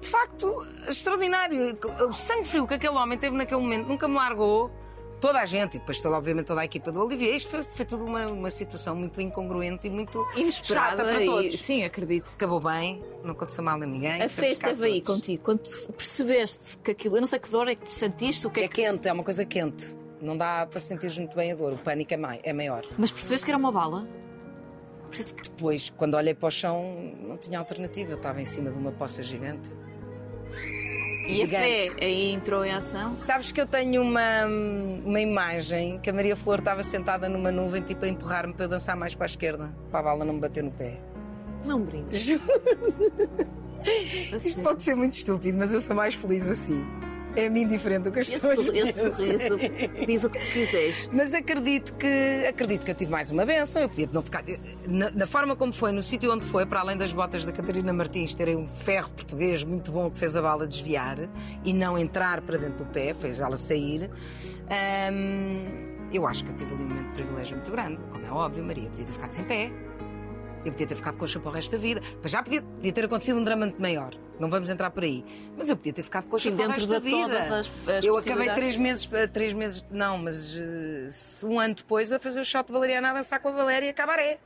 de 0.00 0.08
facto, 0.08 0.64
extraordinário. 0.88 1.78
O 2.08 2.12
sangue 2.12 2.44
frio 2.44 2.66
que 2.66 2.74
aquele 2.74 2.94
homem 2.94 3.18
teve 3.18 3.36
naquele 3.36 3.60
momento 3.60 3.88
nunca 3.88 4.06
me 4.06 4.14
largou. 4.14 4.70
Toda 5.20 5.38
a 5.40 5.44
gente, 5.44 5.76
e 5.76 5.78
depois 5.80 6.00
toda, 6.00 6.16
obviamente 6.16 6.46
toda 6.46 6.62
a 6.62 6.64
equipa 6.64 6.90
do 6.90 7.00
Olivier, 7.04 7.34
isto 7.36 7.50
foi, 7.50 7.62
foi 7.62 7.84
tudo 7.84 8.04
uma, 8.06 8.26
uma 8.28 8.48
situação 8.50 8.96
muito 8.96 9.20
incongruente 9.20 9.86
e 9.86 9.90
muito 9.90 10.26
Inesperada 10.34 11.04
para 11.04 11.22
e 11.22 11.26
todos. 11.26 11.60
sim, 11.60 11.84
acredito. 11.84 12.30
Acabou 12.34 12.58
bem, 12.60 13.02
não 13.22 13.32
aconteceu 13.32 13.62
mal 13.62 13.76
a 13.80 13.84
ninguém. 13.86 14.22
A 14.22 14.28
fé 14.28 14.48
buscar 14.48 14.70
esteve 14.72 14.86
aí 14.86 15.00
contigo. 15.02 15.42
Quando 15.42 15.60
percebeste 15.92 16.78
que 16.78 16.90
aquilo. 16.92 17.16
Eu 17.16 17.20
não 17.20 17.26
sei 17.28 17.38
que 17.38 17.50
dor 17.50 17.68
é 17.68 17.74
que 17.74 17.84
tu 17.84 17.90
sentiste, 17.90 18.46
o 18.46 18.50
que 18.50 18.60
é 18.60 18.64
É 18.64 18.68
que. 18.68 18.76
quente, 18.82 19.08
é 19.08 19.12
uma 19.12 19.22
coisa 19.24 19.44
quente. 19.44 19.94
Não 20.22 20.36
dá 20.36 20.66
para 20.66 20.80
sentir 20.80 21.10
muito 21.18 21.36
bem 21.36 21.52
a 21.52 21.54
dor. 21.54 21.72
O 21.74 21.78
pânico 21.78 22.12
é, 22.14 22.16
mai- 22.16 22.40
é 22.42 22.52
maior. 22.52 22.84
Mas 22.98 23.10
percebeste 23.12 23.44
que 23.44 23.50
era 23.50 23.58
uma 23.58 23.70
bala? 23.72 24.08
Depois, 25.42 25.90
quando 25.96 26.14
olhei 26.14 26.34
para 26.34 26.46
o 26.46 26.50
chão, 26.50 27.12
não 27.20 27.36
tinha 27.36 27.58
alternativa. 27.58 28.12
Eu 28.12 28.16
estava 28.16 28.40
em 28.40 28.44
cima 28.44 28.70
de 28.70 28.78
uma 28.78 28.92
poça 28.92 29.22
gigante. 29.22 29.68
E 31.30 31.42
a 31.42 31.46
Gigante. 31.46 31.56
fé 31.56 32.04
aí 32.04 32.32
entrou 32.32 32.64
em 32.64 32.72
ação? 32.72 33.14
Sabes 33.18 33.52
que 33.52 33.60
eu 33.60 33.66
tenho 33.66 34.02
uma, 34.02 34.44
uma 35.04 35.20
imagem 35.20 35.98
que 36.00 36.10
a 36.10 36.12
Maria 36.12 36.36
Flor 36.36 36.58
estava 36.58 36.82
sentada 36.82 37.28
numa 37.28 37.50
nuvem, 37.52 37.82
tipo 37.82 38.04
a 38.04 38.08
empurrar-me 38.08 38.52
para 38.52 38.64
eu 38.64 38.68
dançar 38.68 38.96
mais 38.96 39.14
para 39.14 39.26
a 39.26 39.28
esquerda, 39.28 39.74
para 39.90 40.00
a 40.00 40.02
bala 40.02 40.24
não 40.24 40.34
me 40.34 40.40
bater 40.40 40.62
no 40.62 40.70
pé. 40.70 40.98
Não 41.64 41.80
brincas. 41.80 42.26
A 44.32 44.36
Isto 44.44 44.60
pode 44.62 44.82
ser 44.82 44.94
muito 44.94 45.14
estúpido, 45.14 45.56
mas 45.58 45.72
eu 45.72 45.80
sou 45.80 45.94
mais 45.94 46.14
feliz 46.14 46.48
assim. 46.48 46.84
É-me 47.36 47.62
indiferente 47.62 48.04
do 48.04 48.12
que 48.12 48.18
as 48.18 48.28
Esse, 48.28 48.40
pessoas 48.40 48.66
esse 48.66 48.92
pensam. 48.92 49.12
sorriso 49.12 49.58
diz 50.06 50.24
o 50.24 50.30
que 50.30 50.38
tu 50.38 50.46
quiseres. 50.52 51.10
Mas 51.12 51.32
acredito 51.32 51.94
que 51.94 52.46
acredito 52.48 52.84
que 52.84 52.90
eu 52.90 52.94
tive 52.94 53.10
mais 53.10 53.30
uma 53.30 53.46
benção. 53.46 53.82
Eu 53.82 53.88
podia 53.88 54.08
não 54.12 54.20
ficar. 54.22 54.42
Na, 54.88 55.10
na 55.10 55.26
forma 55.26 55.54
como 55.54 55.72
foi, 55.72 55.92
no 55.92 56.02
sítio 56.02 56.32
onde 56.32 56.44
foi, 56.44 56.66
para 56.66 56.80
além 56.80 56.96
das 56.96 57.12
botas 57.12 57.44
da 57.44 57.52
Catarina 57.52 57.92
Martins 57.92 58.34
terem 58.34 58.56
um 58.56 58.66
ferro 58.66 59.10
português 59.10 59.62
muito 59.62 59.92
bom 59.92 60.10
que 60.10 60.18
fez 60.18 60.34
a 60.36 60.42
bala 60.42 60.66
desviar 60.66 61.16
e 61.64 61.72
não 61.72 61.96
entrar 61.96 62.40
para 62.40 62.58
dentro 62.58 62.84
do 62.84 62.90
pé, 62.90 63.14
fez 63.14 63.38
ela 63.40 63.56
sair. 63.56 64.10
hum, 65.12 66.08
eu 66.12 66.26
acho 66.26 66.44
que 66.44 66.50
eu 66.50 66.56
tive 66.56 66.74
ali 66.74 66.82
um 66.82 66.88
momento 66.88 67.08
de 67.10 67.14
privilégio 67.14 67.56
muito 67.56 67.70
grande. 67.70 68.02
Como 68.10 68.24
é 68.26 68.30
óbvio, 68.30 68.64
Maria 68.64 68.90
podia 68.90 69.06
ter 69.06 69.12
ficado 69.12 69.30
sem 69.30 69.44
pé. 69.44 69.70
Eu 70.64 70.72
podia 70.72 70.86
ter 70.86 70.94
ficado 70.96 71.16
coxa 71.16 71.38
para 71.38 71.48
o 71.50 71.52
resto 71.54 71.70
da 71.72 71.78
vida. 71.78 72.00
Mas 72.22 72.32
já 72.32 72.42
podia, 72.42 72.60
podia 72.60 72.92
ter 72.92 73.04
acontecido 73.04 73.38
um 73.38 73.44
drama 73.44 73.66
muito 73.66 73.80
maior. 73.80 74.14
Não 74.40 74.50
vamos 74.50 74.68
entrar 74.70 74.90
por 74.90 75.04
aí. 75.04 75.24
Mas 75.56 75.68
eu 75.68 75.76
podia 75.76 75.92
ter 75.92 76.02
ficado 76.02 76.26
coxa 76.26 76.50
Sim, 76.50 76.56
para 76.56 76.64
o 76.64 76.68
dentro 76.68 76.80
resto 76.86 77.00
de 77.04 77.10
da 77.10 77.16
vida. 77.16 77.34
todas 77.44 77.52
as- 77.52 77.88
as 77.98 78.04
eu 78.04 78.16
acabei 78.16 78.48
três 78.54 78.76
meses, 78.76 79.08
eh, 79.12 79.26
três 79.26 79.52
meses, 79.52 79.84
não, 79.90 80.16
mas 80.18 80.56
eh, 80.56 81.08
um 81.46 81.60
ano 81.60 81.74
depois 81.74 82.10
a 82.10 82.18
fazer 82.18 82.40
o 82.40 82.44
shot 82.44 82.66
de 82.66 82.72
Valeriana 82.72 83.10
a 83.10 83.14
dançar 83.14 83.38
com 83.40 83.48
a 83.48 83.52
Valéria 83.52 83.92
Cabaré. 83.92 84.38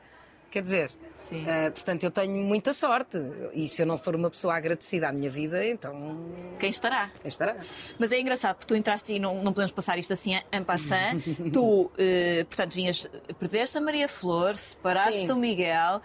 Quer 0.51 0.63
dizer, 0.63 0.91
Sim. 1.15 1.45
eh, 1.49 1.69
portanto, 1.71 2.05
eu 2.05 2.13
tenho 2.13 2.33
muita 2.45 2.73
sorte. 2.73 3.19
E 3.55 3.67
se 3.67 3.83
eu 3.83 3.87
não 3.87 3.99
for 3.99 4.15
uma 4.15 4.31
pessoa 4.31 4.55
agradecida 4.57 5.09
à 5.09 5.13
minha 5.13 5.29
vida, 5.29 5.67
então 5.67 6.17
Quem 6.61 6.71
estará? 6.71 7.11
quem 7.21 7.27
estará? 7.29 7.57
Mas 7.99 8.13
é 8.13 8.21
engraçado, 8.21 8.55
porque 8.57 8.67
tu 8.73 8.77
entraste 8.77 9.13
e 9.15 9.19
não, 9.19 9.43
não 9.43 9.53
podemos 9.53 9.73
passar 9.73 9.99
isto 9.99 10.13
assim 10.13 10.35
en 10.53 10.63
passant. 10.63 11.21
tu, 11.53 11.91
eh, 11.99 12.45
portanto, 12.49 12.73
vinhas, 12.73 13.09
perdeste 13.39 13.79
a 13.79 13.81
Maria 13.81 14.09
Flor, 14.09 14.55
separaste 14.57 15.27
Sim. 15.27 15.33
o 15.33 15.37
Miguel, 15.37 16.01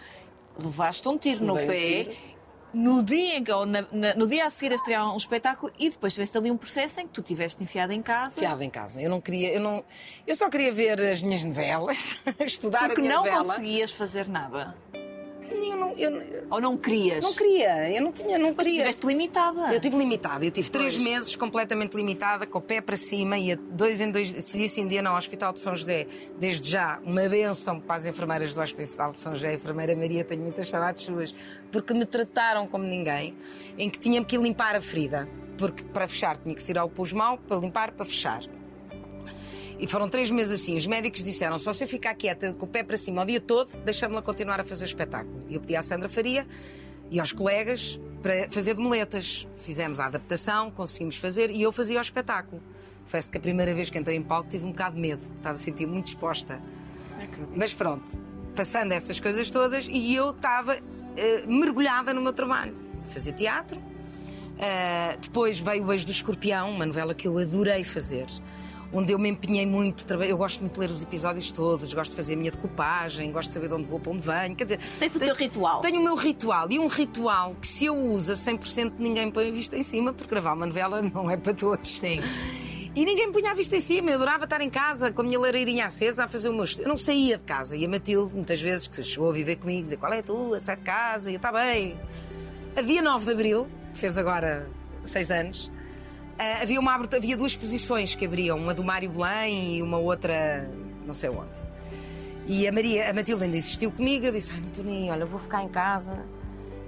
levaste 0.60 1.08
um 1.08 1.16
tiro 1.16 1.44
no 1.44 1.54
Levei 1.54 2.02
um 2.02 2.04
pé. 2.06 2.14
tiro. 2.14 2.29
No 2.72 3.02
dia, 3.02 3.36
em 3.38 3.44
que, 3.44 3.52
ou 3.52 3.66
na- 3.66 3.84
na- 3.90 4.14
no 4.14 4.26
dia 4.28 4.46
a 4.46 4.50
seguir 4.50 4.72
a 4.72 4.74
estrear 4.76 5.12
um 5.12 5.16
espetáculo 5.16 5.72
e 5.78 5.90
depois 5.90 6.12
tiveste 6.12 6.36
ali 6.38 6.50
um 6.50 6.56
processo 6.56 7.00
em 7.00 7.06
que 7.06 7.12
tu 7.12 7.22
tiveste 7.22 7.62
enfiado 7.62 7.92
em 7.92 8.00
casa. 8.02 8.38
Fiada 8.38 8.64
em 8.64 8.70
casa. 8.70 9.00
Eu 9.02 9.10
não 9.10 9.20
queria, 9.20 9.52
eu 9.52 9.60
não, 9.60 9.84
eu 10.26 10.36
só 10.36 10.48
queria 10.48 10.72
ver 10.72 11.00
as 11.00 11.20
minhas 11.22 11.42
novelas, 11.42 12.16
estudar 12.40 12.86
Porque 12.86 13.00
a 13.00 13.04
minha 13.04 13.16
não 13.16 13.24
novela. 13.24 13.44
conseguias 13.44 13.92
fazer 13.92 14.28
nada. 14.28 14.74
Eu 15.50 15.76
não, 15.76 15.90
eu 15.92 16.44
Ou 16.50 16.60
não 16.60 16.76
querias. 16.76 17.22
não 17.22 17.32
queria, 17.34 17.90
eu 17.90 18.02
não 18.02 18.12
tinha, 18.12 18.38
não 18.38 18.48
Mas 18.48 18.56
queria. 18.56 18.72
estiveste 18.72 19.06
limitada. 19.06 19.72
Eu 19.74 19.80
tive 19.80 19.96
limitada, 19.96 20.44
eu 20.44 20.50
tive 20.50 20.70
três 20.70 20.94
Pois. 20.94 21.04
meses 21.04 21.36
completamente 21.36 21.94
limitada, 21.96 22.46
com 22.46 22.58
o 22.58 22.62
pé 22.62 22.80
para 22.80 22.96
cima, 22.96 23.36
ia 23.38 23.56
dois 23.56 24.00
em 24.00 24.10
dois, 24.10 24.32
dia 24.52 24.68
sim 24.68 24.86
dia 24.86 25.02
no 25.02 25.14
Hospital 25.16 25.52
de 25.52 25.58
São 25.58 25.74
José. 25.74 26.06
Desde 26.38 26.70
já, 26.70 27.00
uma 27.04 27.28
benção 27.28 27.80
para 27.80 27.96
as 27.96 28.06
enfermeiras 28.06 28.54
do 28.54 28.60
Hospital 28.60 29.12
de 29.12 29.18
São 29.18 29.34
José, 29.34 29.48
a 29.48 29.54
enfermeira 29.54 29.94
Maria, 29.96 30.24
tenho 30.24 30.42
muitas 30.42 30.68
saudades 30.68 31.04
suas, 31.04 31.34
porque 31.72 31.92
me 31.92 32.04
trataram 32.06 32.66
como 32.66 32.84
ninguém, 32.84 33.36
em 33.76 33.90
que 33.90 33.98
tinha 33.98 34.24
que 34.24 34.36
limpar 34.36 34.76
a 34.76 34.80
ferida, 34.80 35.28
porque 35.58 35.82
para 35.84 36.06
fechar 36.08 36.36
tinha 36.38 36.54
que 36.54 36.62
se 36.62 36.70
ir 36.72 36.78
ao 36.78 36.88
pus 36.88 37.12
mal, 37.12 37.36
para 37.38 37.56
limpar, 37.56 37.92
para 37.92 38.04
fechar. 38.06 38.42
E 39.80 39.86
foram 39.86 40.10
três 40.10 40.30
meses 40.30 40.60
assim. 40.60 40.76
Os 40.76 40.86
médicos 40.86 41.22
disseram: 41.22 41.56
se 41.58 41.64
você 41.64 41.86
ficar 41.86 42.14
quieta 42.14 42.52
com 42.52 42.66
o 42.66 42.68
pé 42.68 42.82
para 42.82 42.98
cima 42.98 43.22
o 43.22 43.24
dia 43.24 43.40
todo, 43.40 43.72
deixamos-la 43.82 44.20
continuar 44.20 44.60
a 44.60 44.64
fazer 44.64 44.84
o 44.84 44.86
espetáculo. 44.86 45.40
E 45.48 45.54
eu 45.54 45.60
pedi 45.60 45.74
à 45.74 45.82
Sandra 45.82 46.08
Faria 46.08 46.46
e 47.10 47.18
aos 47.18 47.32
colegas 47.32 47.98
para 48.22 48.50
fazer 48.50 48.74
de 48.74 48.80
muletas. 48.80 49.48
Fizemos 49.58 49.98
a 49.98 50.06
adaptação, 50.06 50.70
conseguimos 50.70 51.16
fazer 51.16 51.50
e 51.50 51.62
eu 51.62 51.72
fazia 51.72 51.98
o 51.98 52.02
espetáculo. 52.02 52.62
Confesso 53.04 53.30
que 53.30 53.38
a 53.38 53.40
primeira 53.40 53.74
vez 53.74 53.88
que 53.88 53.98
entrei 53.98 54.16
em 54.16 54.22
palco 54.22 54.50
tive 54.50 54.66
um 54.66 54.70
bocado 54.70 54.96
de 54.96 55.00
medo, 55.00 55.22
estava 55.38 55.54
a 55.54 55.58
sentir 55.58 55.86
muito 55.86 56.08
exposta. 56.08 56.60
Mas 57.56 57.72
pronto, 57.72 58.18
passando 58.54 58.92
essas 58.92 59.18
coisas 59.18 59.50
todas 59.50 59.88
e 59.90 60.14
eu 60.14 60.30
estava 60.30 60.76
eh, 61.16 61.44
mergulhada 61.46 62.12
no 62.12 62.20
meu 62.20 62.32
trabalho. 62.32 62.76
Fazia 63.08 63.32
teatro, 63.32 63.80
Uh, 64.60 65.18
depois 65.18 65.58
veio 65.58 65.82
o 65.82 65.86
Beijo 65.86 66.04
do 66.04 66.12
Escorpião, 66.12 66.70
uma 66.70 66.84
novela 66.84 67.14
que 67.14 67.26
eu 67.26 67.38
adorei 67.38 67.82
fazer, 67.82 68.26
onde 68.92 69.12
eu 69.12 69.18
me 69.18 69.28
empenhei 69.28 69.64
muito. 69.66 70.04
Eu 70.22 70.36
gosto 70.36 70.60
muito 70.60 70.74
de 70.74 70.80
ler 70.80 70.90
os 70.90 71.02
episódios 71.02 71.52
todos, 71.52 71.92
gosto 71.94 72.10
de 72.10 72.16
fazer 72.16 72.34
a 72.34 72.36
minha 72.36 72.50
decupagem, 72.50 73.30
gosto 73.32 73.48
de 73.48 73.54
saber 73.54 73.68
de 73.68 73.74
onde 73.74 73.84
vou, 73.86 74.00
para 74.00 74.10
onde 74.12 74.26
venho. 74.26 74.56
Quer 74.56 74.64
dizer, 74.64 74.80
Tens 74.98 75.14
o 75.14 75.18
tenho- 75.18 75.34
teu 75.34 75.44
ritual. 75.46 75.80
Tenho 75.80 76.00
o 76.00 76.04
meu 76.04 76.14
ritual 76.14 76.66
e 76.70 76.78
um 76.78 76.86
ritual 76.86 77.54
que, 77.60 77.66
se 77.68 77.84
eu 77.84 77.96
uso 77.96 78.32
a 78.32 78.36
100%, 78.36 78.94
ninguém 78.98 79.30
põe 79.30 79.48
a 79.48 79.52
vista 79.52 79.76
em 79.76 79.82
cima, 79.82 80.12
porque 80.12 80.28
gravar 80.30 80.54
uma 80.54 80.66
novela 80.66 81.00
não 81.02 81.30
é 81.30 81.36
para 81.36 81.54
todos. 81.54 81.88
Sim. 81.98 82.20
E 82.92 83.04
ninguém 83.04 83.28
me 83.28 83.32
punha 83.32 83.52
a 83.52 83.54
vista 83.54 83.76
em 83.76 83.80
cima. 83.80 84.10
Eu 84.10 84.16
adorava 84.16 84.42
estar 84.44 84.60
em 84.60 84.68
casa 84.68 85.12
com 85.12 85.20
a 85.20 85.24
minha 85.24 85.38
lareirinha 85.38 85.86
acesa 85.86 86.24
a 86.24 86.28
fazer 86.28 86.48
o 86.48 86.52
meu 86.52 86.64
estudo. 86.64 86.82
Eu 86.84 86.88
não 86.88 86.96
saía 86.96 87.38
de 87.38 87.44
casa. 87.44 87.76
E 87.76 87.84
a 87.84 87.88
Matilde, 87.88 88.34
muitas 88.34 88.60
vezes, 88.60 88.88
que 88.88 89.00
chegou 89.04 89.30
a 89.30 89.32
viver 89.32 89.56
comigo, 89.56 89.82
dizia: 89.82 89.96
Qual 89.96 90.12
é 90.12 90.18
a 90.18 90.22
tua? 90.24 90.58
Sai 90.58 90.74
de 90.76 90.82
casa. 90.82 91.30
E 91.30 91.34
eu: 91.34 91.36
Está 91.36 91.52
bem. 91.52 91.96
A 92.74 92.82
dia 92.82 93.00
9 93.00 93.24
de 93.26 93.30
abril, 93.30 93.68
fez 93.94 94.18
agora 94.18 94.68
seis 95.04 95.30
anos, 95.30 95.70
ah, 96.40 96.62
havia, 96.62 96.80
uma, 96.80 96.94
havia 96.94 97.36
duas 97.36 97.52
exposições 97.52 98.14
que 98.14 98.24
abriam: 98.24 98.56
uma 98.56 98.72
do 98.72 98.82
Mário 98.82 99.10
Belém 99.10 99.76
e 99.76 99.82
uma 99.82 99.98
outra, 99.98 100.70
não 101.06 101.12
sei 101.12 101.28
onde. 101.28 101.58
E 102.46 102.66
a, 102.66 102.72
Maria, 102.72 103.10
a 103.10 103.12
Matilde 103.12 103.44
ainda 103.44 103.58
insistiu 103.58 103.92
comigo. 103.92 104.24
Eu 104.24 104.32
disse: 104.32 104.50
Ai, 104.50 104.60
não 104.60 104.68
estou 104.68 104.82
nem 104.82 105.10
olha, 105.10 105.26
vou 105.26 105.38
ficar 105.38 105.62
em 105.62 105.68
casa. 105.68 106.24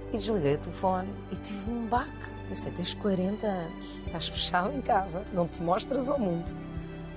E 0.09 0.17
desliguei 0.17 0.55
o 0.55 0.57
telefone 0.57 1.09
e 1.31 1.35
tive 1.35 1.69
um 1.69 1.85
baque. 1.85 2.09
Eu 2.45 2.49
disse: 2.49 2.71
Tens 2.71 2.95
40 2.95 3.45
anos, 3.45 3.85
estás 4.07 4.27
fechado 4.27 4.75
em 4.75 4.81
casa, 4.81 5.23
não 5.31 5.47
te 5.47 5.61
mostras 5.61 6.09
ao 6.09 6.19
mundo. 6.19 6.49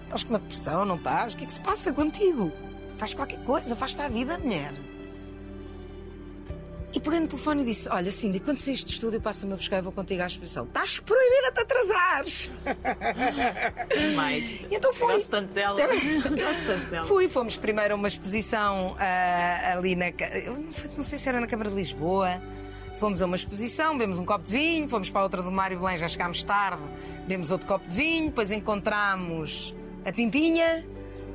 Estás 0.04 0.22
com 0.22 0.30
uma 0.30 0.38
depressão, 0.38 0.84
não 0.84 0.96
estás? 0.96 1.32
O 1.32 1.38
que 1.38 1.44
é 1.44 1.46
que 1.46 1.54
se 1.54 1.60
passa 1.60 1.90
contigo? 1.90 2.52
Faz 2.98 3.14
qualquer 3.14 3.42
coisa, 3.44 3.74
faz-te 3.74 4.02
à 4.02 4.08
vida, 4.08 4.38
mulher. 4.38 4.72
E 6.96 7.00
peguei 7.00 7.20
no 7.20 7.28
telefone 7.28 7.60
e 7.60 7.66
disse: 7.66 7.90
Olha, 7.90 8.10
Cindy, 8.10 8.40
quando 8.40 8.56
saís 8.56 8.82
de 8.82 8.90
estudo, 8.90 9.16
eu 9.16 9.20
passo-me 9.20 9.52
a 9.52 9.56
buscar 9.56 9.76
e 9.76 9.82
vou 9.82 9.92
contigo 9.92 10.22
à 10.22 10.26
exposição. 10.26 10.64
Estás 10.64 10.98
proibida 10.98 11.50
de 11.50 11.54
te 11.54 11.60
atrasares. 11.60 12.50
Mais. 14.16 14.64
Então 14.70 14.94
foi. 14.94 15.16
Gosto 15.16 15.28
tanto 15.30 15.52
dela. 15.52 15.76
Gosto 15.84 16.66
tanto 16.66 16.86
dela. 16.90 17.04
Fui, 17.04 17.28
fomos 17.28 17.58
primeiro 17.58 17.92
a 17.92 17.96
uma 17.98 18.08
exposição 18.08 18.96
ah, 18.98 19.74
ali 19.74 19.94
na. 19.94 20.06
Não, 20.06 20.72
foi- 20.72 20.90
não 20.96 21.02
sei 21.02 21.18
se 21.18 21.28
era 21.28 21.38
na 21.38 21.46
Câmara 21.46 21.68
de 21.68 21.76
Lisboa. 21.76 22.40
Fomos 22.98 23.20
a 23.20 23.26
uma 23.26 23.36
exposição, 23.36 23.92
bebemos 23.92 24.18
um 24.18 24.24
copo 24.24 24.46
de 24.46 24.52
vinho, 24.52 24.88
fomos 24.88 25.10
para 25.10 25.20
a 25.20 25.24
outra 25.24 25.42
do 25.42 25.52
Mário 25.52 25.78
Belém, 25.78 25.98
já 25.98 26.08
chegámos 26.08 26.42
tarde, 26.42 26.82
bebemos 27.20 27.50
outro 27.50 27.66
copo 27.66 27.86
de 27.86 27.94
vinho, 27.94 28.28
depois 28.28 28.50
encontramos 28.50 29.74
a 30.02 30.10
Pimpinha, 30.10 30.82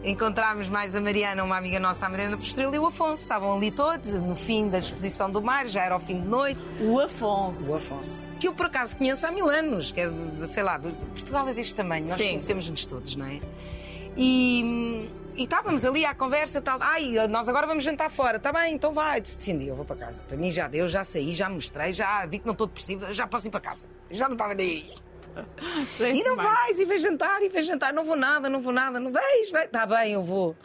encontramos 0.03 0.67
mais 0.67 0.95
a 0.95 1.01
Mariana, 1.01 1.43
uma 1.43 1.57
amiga 1.57 1.79
nossa, 1.79 2.05
a 2.05 2.09
Mariana 2.09 2.37
Postrelo 2.37 2.73
e 2.75 2.79
o 2.79 2.85
Afonso. 2.85 3.21
Estavam 3.21 3.55
ali 3.55 3.71
todos, 3.71 4.13
no 4.15 4.35
fim 4.35 4.69
da 4.69 4.77
exposição 4.77 5.29
do 5.29 5.41
Mário, 5.41 5.69
já 5.69 5.83
era 5.83 5.93
ao 5.93 5.99
fim 5.99 6.19
de 6.21 6.27
noite. 6.27 6.59
O 6.79 6.99
Afonso. 6.99 7.71
O 7.71 7.75
Afonso. 7.77 8.27
Que 8.39 8.47
eu 8.47 8.53
por 8.53 8.65
acaso 8.65 8.95
conheço 8.95 9.25
há 9.25 9.31
mil 9.31 9.49
anos, 9.49 9.91
que 9.91 10.01
é, 10.01 10.11
sei 10.49 10.63
lá, 10.63 10.77
de, 10.77 10.91
Portugal 10.91 11.47
é 11.47 11.53
deste 11.53 11.75
tamanho, 11.75 12.07
nós 12.07 12.17
conhecemos-nos 12.17 12.85
todos, 12.85 13.15
não 13.15 13.25
é? 13.25 13.39
E, 14.17 15.09
e 15.35 15.43
estávamos 15.43 15.85
ali 15.85 16.03
à 16.03 16.13
conversa, 16.13 16.61
tal, 16.61 16.77
ai, 16.81 17.27
nós 17.29 17.47
agora 17.47 17.65
vamos 17.65 17.83
jantar 17.83 18.09
fora, 18.09 18.37
está 18.37 18.51
bem, 18.51 18.75
então 18.75 18.91
vai. 18.91 19.21
Disse, 19.21 19.41
Sim, 19.41 19.63
eu 19.63 19.75
vou 19.75 19.85
para 19.85 19.95
casa. 19.95 20.23
Para 20.23 20.35
mim 20.35 20.49
já 20.49 20.67
deu, 20.67 20.87
já 20.87 21.03
saí, 21.03 21.31
já 21.31 21.49
mostrei, 21.49 21.93
já 21.93 22.25
vi 22.25 22.39
que 22.39 22.45
não 22.45 22.53
estou 22.53 22.67
depressiva, 22.67 23.13
já 23.13 23.27
posso 23.27 23.47
ir 23.47 23.51
para 23.51 23.61
casa. 23.61 23.87
Já 24.09 24.27
não 24.27 24.33
estava 24.33 24.53
nem 24.53 24.67
aí. 24.67 25.10
E 25.99 26.23
não 26.23 26.35
vais, 26.35 26.79
e 26.79 26.85
vais 26.85 27.01
jantar, 27.01 27.41
e 27.41 27.49
vais 27.49 27.65
jantar, 27.65 27.93
não 27.93 28.03
vou 28.03 28.15
nada, 28.15 28.49
não 28.49 28.61
vou 28.61 28.73
nada, 28.73 28.99
não 28.99 29.11
vais, 29.11 29.51
vai. 29.51 29.65
Está 29.65 29.85
bem, 29.85 30.13
eu 30.13 30.23
vou. 30.23 30.55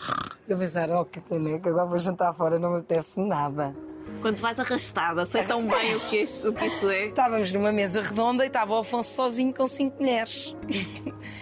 Eu 0.48 0.56
pensar, 0.56 0.90
oh 0.90 1.04
que 1.04 1.20
caneca, 1.20 1.68
agora 1.68 1.86
vou 1.86 1.98
jantar 1.98 2.32
fora, 2.32 2.58
não 2.58 2.70
me 2.70 2.78
apetece 2.78 3.20
nada. 3.20 3.74
Quando 4.22 4.38
vais 4.38 4.58
arrastada, 4.58 5.24
sei 5.24 5.44
tão 5.44 5.66
bem 5.66 5.94
o 5.96 6.00
que, 6.08 6.22
isso, 6.22 6.48
o 6.48 6.52
que 6.52 6.66
isso 6.66 6.88
é. 6.90 7.06
Estávamos 7.06 7.52
numa 7.52 7.70
mesa 7.70 8.00
redonda 8.00 8.44
e 8.44 8.48
estava 8.48 8.74
o 8.74 8.78
Afonso 8.78 9.14
sozinho 9.14 9.54
com 9.54 9.66
cinco 9.66 10.02
mulheres. 10.02 10.54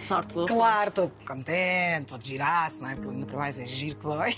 Sorte 0.07 0.33
do 0.33 0.43
Afonso. 0.43 0.59
Claro, 0.59 0.91
todo 0.91 1.11
contente, 1.27 2.05
todo 2.07 2.25
girasse, 2.25 2.81
não 2.81 2.89
é? 2.89 2.95
Porque 2.95 3.15
nunca 3.15 3.37
mais 3.37 3.59
é 3.59 3.65
giro 3.65 3.95
que 3.95 4.03
dói. 4.03 4.35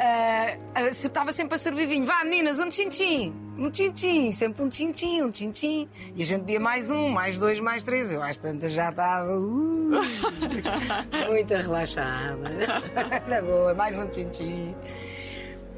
uh, 0.00 0.88
estava 0.88 1.32
sempre 1.32 1.54
a 1.54 1.58
servir 1.58 1.86
vinho. 1.86 2.06
Vá, 2.06 2.24
meninas, 2.24 2.58
um 2.58 2.68
tchim-tchim. 2.68 3.34
Um 3.58 3.70
tchim-tchim. 3.70 4.32
Sempre 4.32 4.62
um 4.62 4.68
tchim-tchim, 4.68 5.22
um 5.22 5.30
tchim-tchim. 5.30 5.88
E 6.16 6.22
a 6.22 6.26
gente 6.26 6.44
via 6.44 6.58
mais 6.58 6.90
um, 6.90 7.10
mais 7.10 7.38
dois, 7.38 7.60
mais 7.60 7.82
três. 7.84 8.12
Eu 8.12 8.22
às 8.22 8.38
tantas 8.38 8.72
já 8.72 8.90
estava. 8.90 9.30
Uh, 9.36 10.00
muito 11.30 11.54
relaxada. 11.54 12.50
Na 13.28 13.42
boa, 13.42 13.74
mais 13.74 13.98
um 13.98 14.06
tchim-tchim. 14.08 14.74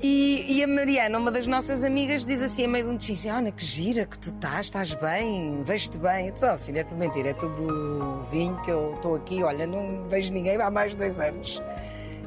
E, 0.03 0.59
e, 0.59 0.65
a 0.65 0.67
Mariana, 0.67 1.17
uma 1.17 1.31
das 1.31 1.47
nossas 1.47 1.85
amigas, 1.85 2.27
diz 2.27 2.43
assim, 2.43 2.65
a 2.65 2.69
meio 2.69 2.87
de 2.87 2.91
um 2.91 2.97
tchim, 2.97 3.29
Ana, 3.29 3.53
que 3.53 3.65
gira 3.65 4.05
que 4.05 4.19
tu 4.19 4.31
estás, 4.31 4.67
estás 4.67 4.95
bem, 4.95 5.63
vejo-te 5.63 5.97
bem. 5.97 6.27
Eu 6.27 6.33
disse, 6.33 6.45
oh, 6.45 6.59
filha, 6.59 6.81
é 6.81 6.85
tudo 6.85 6.99
mentira, 6.99 7.29
é 7.29 7.33
tudo 7.33 8.27
vinho 8.29 8.61
que 8.63 8.71
eu 8.73 8.95
estou 8.97 9.15
aqui, 9.15 9.45
olha, 9.45 9.65
não 9.65 10.09
vejo 10.09 10.33
ninguém 10.33 10.61
há 10.61 10.71
mais 10.73 10.91
de 10.91 10.97
dois 10.97 11.21
anos. 11.21 11.63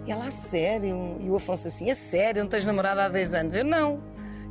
E 0.05 0.11
ela, 0.11 0.27
a 0.27 0.31
sério? 0.31 1.17
E 1.19 1.29
o 1.29 1.35
Afonso 1.35 1.67
assim, 1.67 1.91
a 1.91 1.95
sério, 1.95 2.43
não 2.43 2.49
tens 2.49 2.63
namorado 2.63 3.01
há 3.01 3.09
dois 3.09 3.33
anos? 3.33 3.53
Eu, 3.53 3.65
não. 3.65 4.01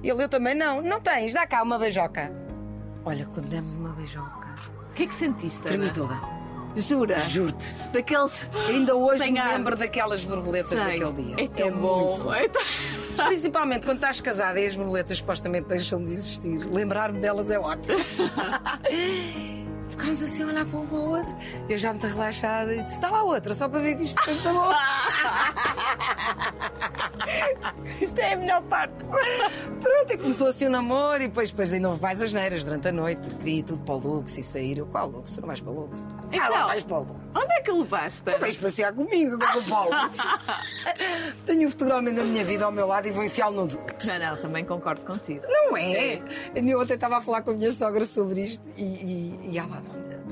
E 0.02 0.10
ele, 0.10 0.22
eu 0.22 0.28
também 0.28 0.54
não. 0.54 0.82
Não 0.82 1.00
tens, 1.00 1.32
dá 1.32 1.46
cá 1.46 1.62
uma 1.62 1.78
beijoca. 1.78 2.30
Olha, 3.06 3.24
quando 3.24 3.48
demos 3.48 3.74
uma 3.74 3.90
beijoca... 3.90 4.54
O 4.90 4.92
que 4.94 5.04
é 5.04 5.06
que 5.06 5.14
sentiste, 5.14 5.62
Tremi 5.62 5.90
toda. 5.90 6.43
Jura? 6.76 7.18
Juro-te. 7.18 7.76
Daqueles. 7.92 8.48
Ainda 8.68 8.94
hoje 8.94 9.30
me 9.30 9.40
lembro 9.40 9.76
daquelas 9.76 10.24
borboletas 10.24 10.78
Sei. 10.78 10.98
daquele 11.00 11.34
dia. 11.34 11.44
É 11.44 11.48
tão 11.48 11.70
bom. 11.70 12.34
É 12.34 12.48
tão- 12.48 12.62
Principalmente 13.28 13.84
quando 13.84 13.98
estás 13.98 14.20
casada 14.20 14.60
e 14.60 14.66
as 14.66 14.74
borboletas 14.74 15.18
supostamente 15.18 15.68
deixam 15.68 16.04
de 16.04 16.12
existir. 16.12 16.58
Lembrar-me 16.72 17.20
delas 17.20 17.50
é 17.50 17.58
ótimo. 17.58 17.96
Ficámos 20.04 20.22
assim 20.22 20.42
a 20.42 20.46
olhar 20.48 20.66
para 20.66 20.78
um 20.78 20.86
para 20.86 20.96
o 20.98 21.08
outro. 21.08 21.36
Eu 21.66 21.78
já 21.78 21.90
muito 21.90 22.06
relaxada 22.06 22.74
e 22.74 22.82
disse: 22.82 22.96
está 22.96 23.10
lá 23.10 23.22
outra, 23.22 23.54
só 23.54 23.66
para 23.68 23.80
ver 23.80 23.96
que 23.96 24.02
isto 24.02 24.30
está 24.30 24.52
bom. 24.52 24.70
Isto 28.00 28.18
é 28.18 28.32
a 28.34 28.36
melhor 28.36 28.62
parte. 28.62 29.04
Pronto, 29.80 30.12
e 30.12 30.18
começou 30.18 30.48
assim 30.48 30.66
o 30.66 30.70
namoro 30.70 31.22
e 31.22 31.28
depois, 31.28 31.50
depois 31.50 31.72
ainda 31.72 31.88
houve 31.88 32.02
mais 32.02 32.20
as 32.20 32.32
neiras 32.32 32.64
durante 32.64 32.88
a 32.88 32.92
noite. 32.92 33.28
Queria 33.36 33.60
ir 33.60 33.62
tudo 33.62 33.82
para 33.82 33.94
o 33.94 33.98
Lux 33.98 34.36
e 34.36 34.42
sair. 34.42 34.78
Eu, 34.78 34.86
qual 34.86 35.08
Lux? 35.08 35.34
Tu 35.34 35.40
não 35.40 35.46
vais 35.48 35.60
para 35.60 35.72
o 35.72 35.80
Lux? 35.80 36.06
Então. 36.28 36.44
ah, 36.44 36.48
lá 36.48 36.66
vais 36.66 36.82
para 36.82 36.96
o 36.96 37.00
Lux. 37.00 37.23
Onde 37.34 37.52
é 37.52 37.60
que 37.60 37.72
levaste? 37.72 38.22
Tu 38.22 38.38
vais 38.38 38.56
passear 38.56 38.92
comigo, 38.92 39.38
para 39.38 39.58
o 39.58 39.84
Lux. 39.84 40.18
Tenho 41.46 41.68
o 41.68 41.70
fotogramento 41.70 42.16
da 42.16 42.24
minha 42.24 42.44
vida 42.44 42.64
ao 42.64 42.72
meu 42.72 42.86
lado 42.86 43.08
e 43.08 43.10
vou 43.10 43.24
enfiá-lo 43.24 43.56
no 43.56 43.62
Lux. 43.62 44.06
Não, 44.06 44.18
não, 44.18 44.36
também 44.36 44.64
concordo 44.64 45.04
contigo. 45.04 45.44
Não 45.48 45.76
é? 45.76 46.22
Eu 46.54 46.80
ontem 46.80 46.94
estava 46.94 47.16
a 47.18 47.20
falar 47.20 47.42
com 47.42 47.50
a 47.50 47.54
minha 47.54 47.72
sogra 47.72 48.04
sobre 48.06 48.42
isto 48.42 48.62
e, 48.76 48.82
e, 48.82 49.50
e 49.52 49.58
ela, 49.58 49.82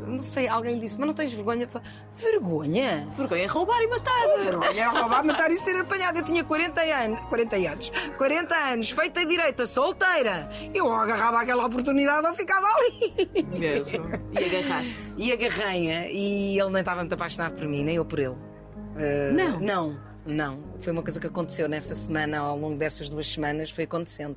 não 0.07 0.23
sei, 0.23 0.47
alguém 0.47 0.79
disse, 0.79 0.99
mas 0.99 1.07
não 1.07 1.15
tens 1.15 1.33
vergonha? 1.33 1.69
Vergonha? 2.15 3.09
Vergonha 3.13 3.43
é 3.43 3.47
roubar 3.47 3.81
e 3.81 3.87
matar. 3.89 4.27
Vergonha 4.45 4.83
é 4.83 4.87
roubar, 4.87 5.25
matar 5.25 5.51
e 5.51 5.59
ser 5.59 5.77
apanhada. 5.77 6.19
Eu 6.19 6.23
tinha 6.23 6.45
40 6.45 6.81
anos, 6.81 7.25
40 7.25 7.57
anos, 7.57 7.93
40 8.17 8.55
anos, 8.55 8.91
feita 8.91 9.25
direita, 9.25 9.67
solteira. 9.67 10.49
Eu 10.75 10.93
agarrava 10.93 11.41
aquela 11.41 11.65
oportunidade 11.67 12.27
ou 12.27 12.35
ficava 12.35 12.67
ali. 12.67 13.33
Mesmo. 13.59 14.05
E 14.39 14.45
agarraste. 14.45 14.99
E 15.17 15.33
agarrei-a 15.33 16.11
e 16.11 16.61
ele 16.61 16.71
nem 16.71 16.81
estava 16.81 16.92
muito 17.01 17.13
apaixonado 17.15 17.55
por 17.55 17.67
mim, 17.67 17.83
nem 17.85 17.97
eu 17.97 18.05
por 18.05 18.19
ele. 18.19 18.29
Uh, 18.35 19.33
Não? 19.35 19.61
Não, 19.61 20.01
não. 20.27 20.65
Foi 20.81 20.93
uma 20.93 21.03
coisa 21.03 21.19
que 21.19 21.27
aconteceu 21.27 21.69
nessa 21.69 21.95
semana, 21.95 22.39
ao 22.39 22.59
longo 22.59 22.77
dessas 22.77 23.09
duas 23.09 23.27
semanas, 23.27 23.71
foi 23.71 23.85
acontecendo. 23.85 24.37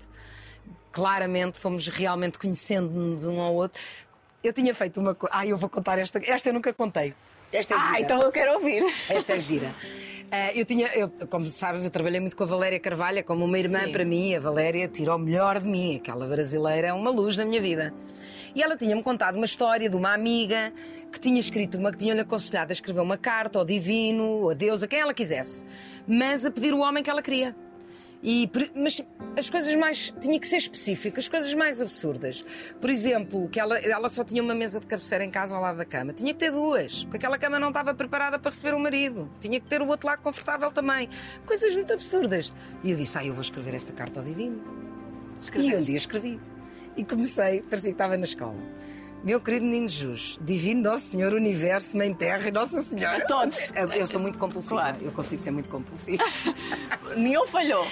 Claramente 0.92 1.60
fomos 1.60 1.88
realmente 1.88 2.40
conhecendo-nos 2.40 3.26
um 3.28 3.42
ao 3.42 3.54
outro. 3.54 3.82
Eu 4.44 4.54
tinha 4.54 4.74
feito 4.74 5.00
uma 5.00 5.14
coisa. 5.14 5.36
Ah, 5.36 5.46
eu 5.46 5.58
vou 5.58 5.70
contar 5.70 6.00
esta. 6.00 6.20
Esta 6.24 6.50
eu 6.50 6.54
nunca 6.54 6.72
contei. 6.74 7.14
Esta 7.52 7.74
é 7.74 7.78
Ah, 7.78 7.88
gira. 7.88 8.00
então 8.02 8.22
eu 8.22 8.32
quero 8.32 8.54
ouvir. 8.54 8.84
Esta 9.10 9.34
é 9.34 9.40
gira. 9.40 9.72
Ah, 10.32 10.54
eu 10.54 10.66
tinha, 10.66 10.88
eu, 10.96 11.10
como 11.30 11.46
sabes, 11.48 11.84
eu 11.84 11.90
trabalhei 11.90 12.20
muito 12.20 12.36
com 12.38 12.44
a 12.44 12.48
Valéria 12.48 12.80
Carvalho, 12.80 13.24
como 13.24 13.44
uma 13.46 13.60
irmã 13.60 13.84
Sim. 13.86 13.92
para 13.92 14.06
mim. 14.06 14.34
A 14.36 14.40
Valéria 14.40 14.88
tirou 14.88 15.16
o 15.16 15.20
melhor 15.20 15.60
de 15.60 15.68
mim. 15.68 15.98
Aquela 15.98 16.26
brasileira 16.28 16.88
é 16.88 16.94
uma 16.94 17.12
luz 17.12 17.36
na 17.36 17.44
minha 17.46 17.62
vida. 17.62 17.94
E 18.56 18.64
ela 18.64 18.78
tinha-me 18.78 19.04
contado 19.04 19.36
uma 19.36 19.46
história 19.46 19.90
de 19.90 19.98
uma 19.98 20.14
amiga 20.14 20.72
que 21.12 21.20
tinha 21.20 21.38
escrito 21.40 21.78
uma 21.78 21.92
que 21.92 21.98
tinha-lhe 21.98 22.22
aconselhado 22.22 22.72
a 22.72 22.74
escrever 22.74 23.02
uma 23.02 23.18
carta 23.18 23.60
ao 23.60 23.66
divino, 23.66 24.50
a 24.50 24.54
Deus, 24.54 24.82
a 24.82 24.88
quem 24.88 25.00
ela 25.00 25.14
quisesse, 25.14 25.66
mas 26.08 26.46
a 26.46 26.50
pedir 26.52 26.74
o 26.74 26.80
homem 26.80 27.04
que 27.04 27.10
ela 27.10 27.22
queria. 27.22 27.54
E, 28.24 28.50
mas 28.74 29.04
as 29.38 29.50
coisas 29.50 29.76
mais. 29.76 30.12
tinha 30.20 30.40
que 30.40 30.48
ser 30.48 30.58
específicas, 30.58 31.26
as 31.26 31.30
coisas 31.30 31.54
mais 31.54 31.80
absurdas. 31.80 32.44
Por 32.82 32.90
exemplo, 32.90 33.48
que 33.50 33.60
ela, 33.60 33.78
ela 33.78 34.10
só 34.10 34.24
tinha 34.24 34.42
uma 34.42 34.56
mesa 34.56 34.80
de 34.80 34.88
cabeceira 34.88 35.24
em 35.24 35.30
casa 35.30 35.56
ao 35.56 35.62
lado 35.62 35.78
da 35.78 35.86
cama. 35.86 36.12
Tinha 36.12 36.34
que 36.34 36.40
ter 36.40 36.52
duas, 36.52 37.04
porque 37.04 37.18
aquela 37.18 37.38
cama 37.38 37.60
não 37.60 37.68
estava 37.68 37.94
preparada 37.94 38.40
para 38.40 38.50
receber 38.50 38.74
o 38.74 38.80
marido. 38.80 39.30
Tinha 39.40 39.60
que 39.60 39.68
ter 39.68 39.82
o 39.82 39.88
outro 39.88 40.08
lado 40.08 40.22
confortável 40.24 40.72
também. 40.72 41.08
Coisas 41.46 41.76
muito 41.76 41.94
absurdas. 41.94 42.52
E 42.84 42.90
eu 42.92 42.98
disse: 42.98 43.16
Ah, 43.18 43.24
eu 43.26 43.34
vou 43.34 43.42
escrever 43.42 43.76
essa 43.76 43.94
carta 43.94 44.22
ao 44.22 44.26
divino. 44.26 44.58
E 44.58 45.38
um 45.38 45.40
Escreveste. 45.42 45.86
dia 45.86 45.98
escrevi. 45.98 46.40
E 46.98 47.04
comecei, 47.04 47.62
parecia 47.62 47.90
que 47.90 47.96
estava 47.96 48.18
na 48.18 48.26
escola. 48.26 48.56
Meu 49.24 49.42
querido 49.42 49.66
Menino 49.66 49.90
Jesus, 49.90 50.38
Divino 50.40 50.84
Nosso 50.84 51.08
Senhor, 51.08 51.34
Universo, 51.34 51.98
Mãe 51.98 52.14
Terra 52.14 52.48
e 52.48 52.52
Nossa 52.52 52.84
Senhora. 52.84 53.18
A 53.18 53.26
todos. 53.26 53.72
Eu, 53.76 53.92
eu 53.94 54.06
sou 54.06 54.22
muito 54.22 54.38
compulsiva. 54.38 54.76
Claro. 54.76 54.98
Eu 55.02 55.12
consigo 55.12 55.42
ser 55.42 55.50
muito 55.50 55.68
compulsiva. 55.68 56.24
Nenhum 57.18 57.48
falhou. 57.48 57.88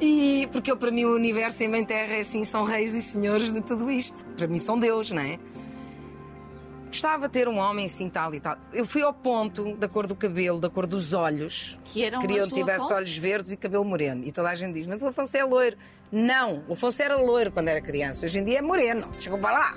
E 0.00 0.48
porque 0.52 0.70
eu, 0.70 0.76
para 0.76 0.92
mim 0.92 1.04
o 1.04 1.16
universo 1.16 1.64
e 1.64 1.66
a 1.66 1.68
Mãe 1.68 1.84
Terra 1.84 2.14
é 2.14 2.20
assim, 2.20 2.44
são 2.44 2.62
reis 2.62 2.94
e 2.94 3.02
senhores 3.02 3.50
de 3.50 3.60
tudo 3.60 3.90
isto. 3.90 4.24
Para 4.36 4.46
mim 4.46 4.58
são 4.58 4.78
Deus, 4.78 5.10
não 5.10 5.20
é? 5.20 5.40
Gostava 6.88 7.28
de 7.28 7.32
ter 7.32 7.48
um 7.48 7.58
homem 7.58 7.86
assim 7.86 8.08
tal 8.08 8.34
e 8.34 8.40
tal. 8.40 8.56
Eu 8.72 8.84
fui 8.86 9.02
ao 9.02 9.12
ponto 9.12 9.76
da 9.76 9.86
cor 9.86 10.06
do 10.06 10.16
cabelo, 10.16 10.58
da 10.58 10.70
cor 10.70 10.86
dos 10.86 11.12
olhos. 11.12 11.78
Que 11.84 12.04
eram 12.04 12.18
Queriam 12.20 12.42
os 12.42 12.48
que 12.48 12.54
tivesse 12.54 12.78
Afonso? 12.80 12.94
olhos 12.94 13.16
verdes 13.16 13.52
e 13.52 13.56
cabelo 13.56 13.84
moreno. 13.84 14.24
E 14.24 14.32
toda 14.32 14.48
a 14.48 14.54
gente 14.54 14.74
diz, 14.74 14.86
mas 14.86 15.02
o 15.02 15.08
Afonso 15.08 15.36
é 15.36 15.44
loiro. 15.44 15.76
Não, 16.10 16.64
o 16.66 16.72
Afonso 16.72 17.02
era 17.02 17.16
loiro 17.16 17.52
quando 17.52 17.68
era 17.68 17.80
criança. 17.82 18.24
Hoje 18.24 18.38
em 18.38 18.44
dia 18.44 18.58
é 18.58 18.62
moreno. 18.62 19.08
Desculpa 19.14 19.50
lá. 19.50 19.74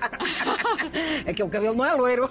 Aquele 1.27 1.49
cabelo 1.49 1.75
não 1.75 1.85
é 1.85 1.93
loiro. 1.93 2.29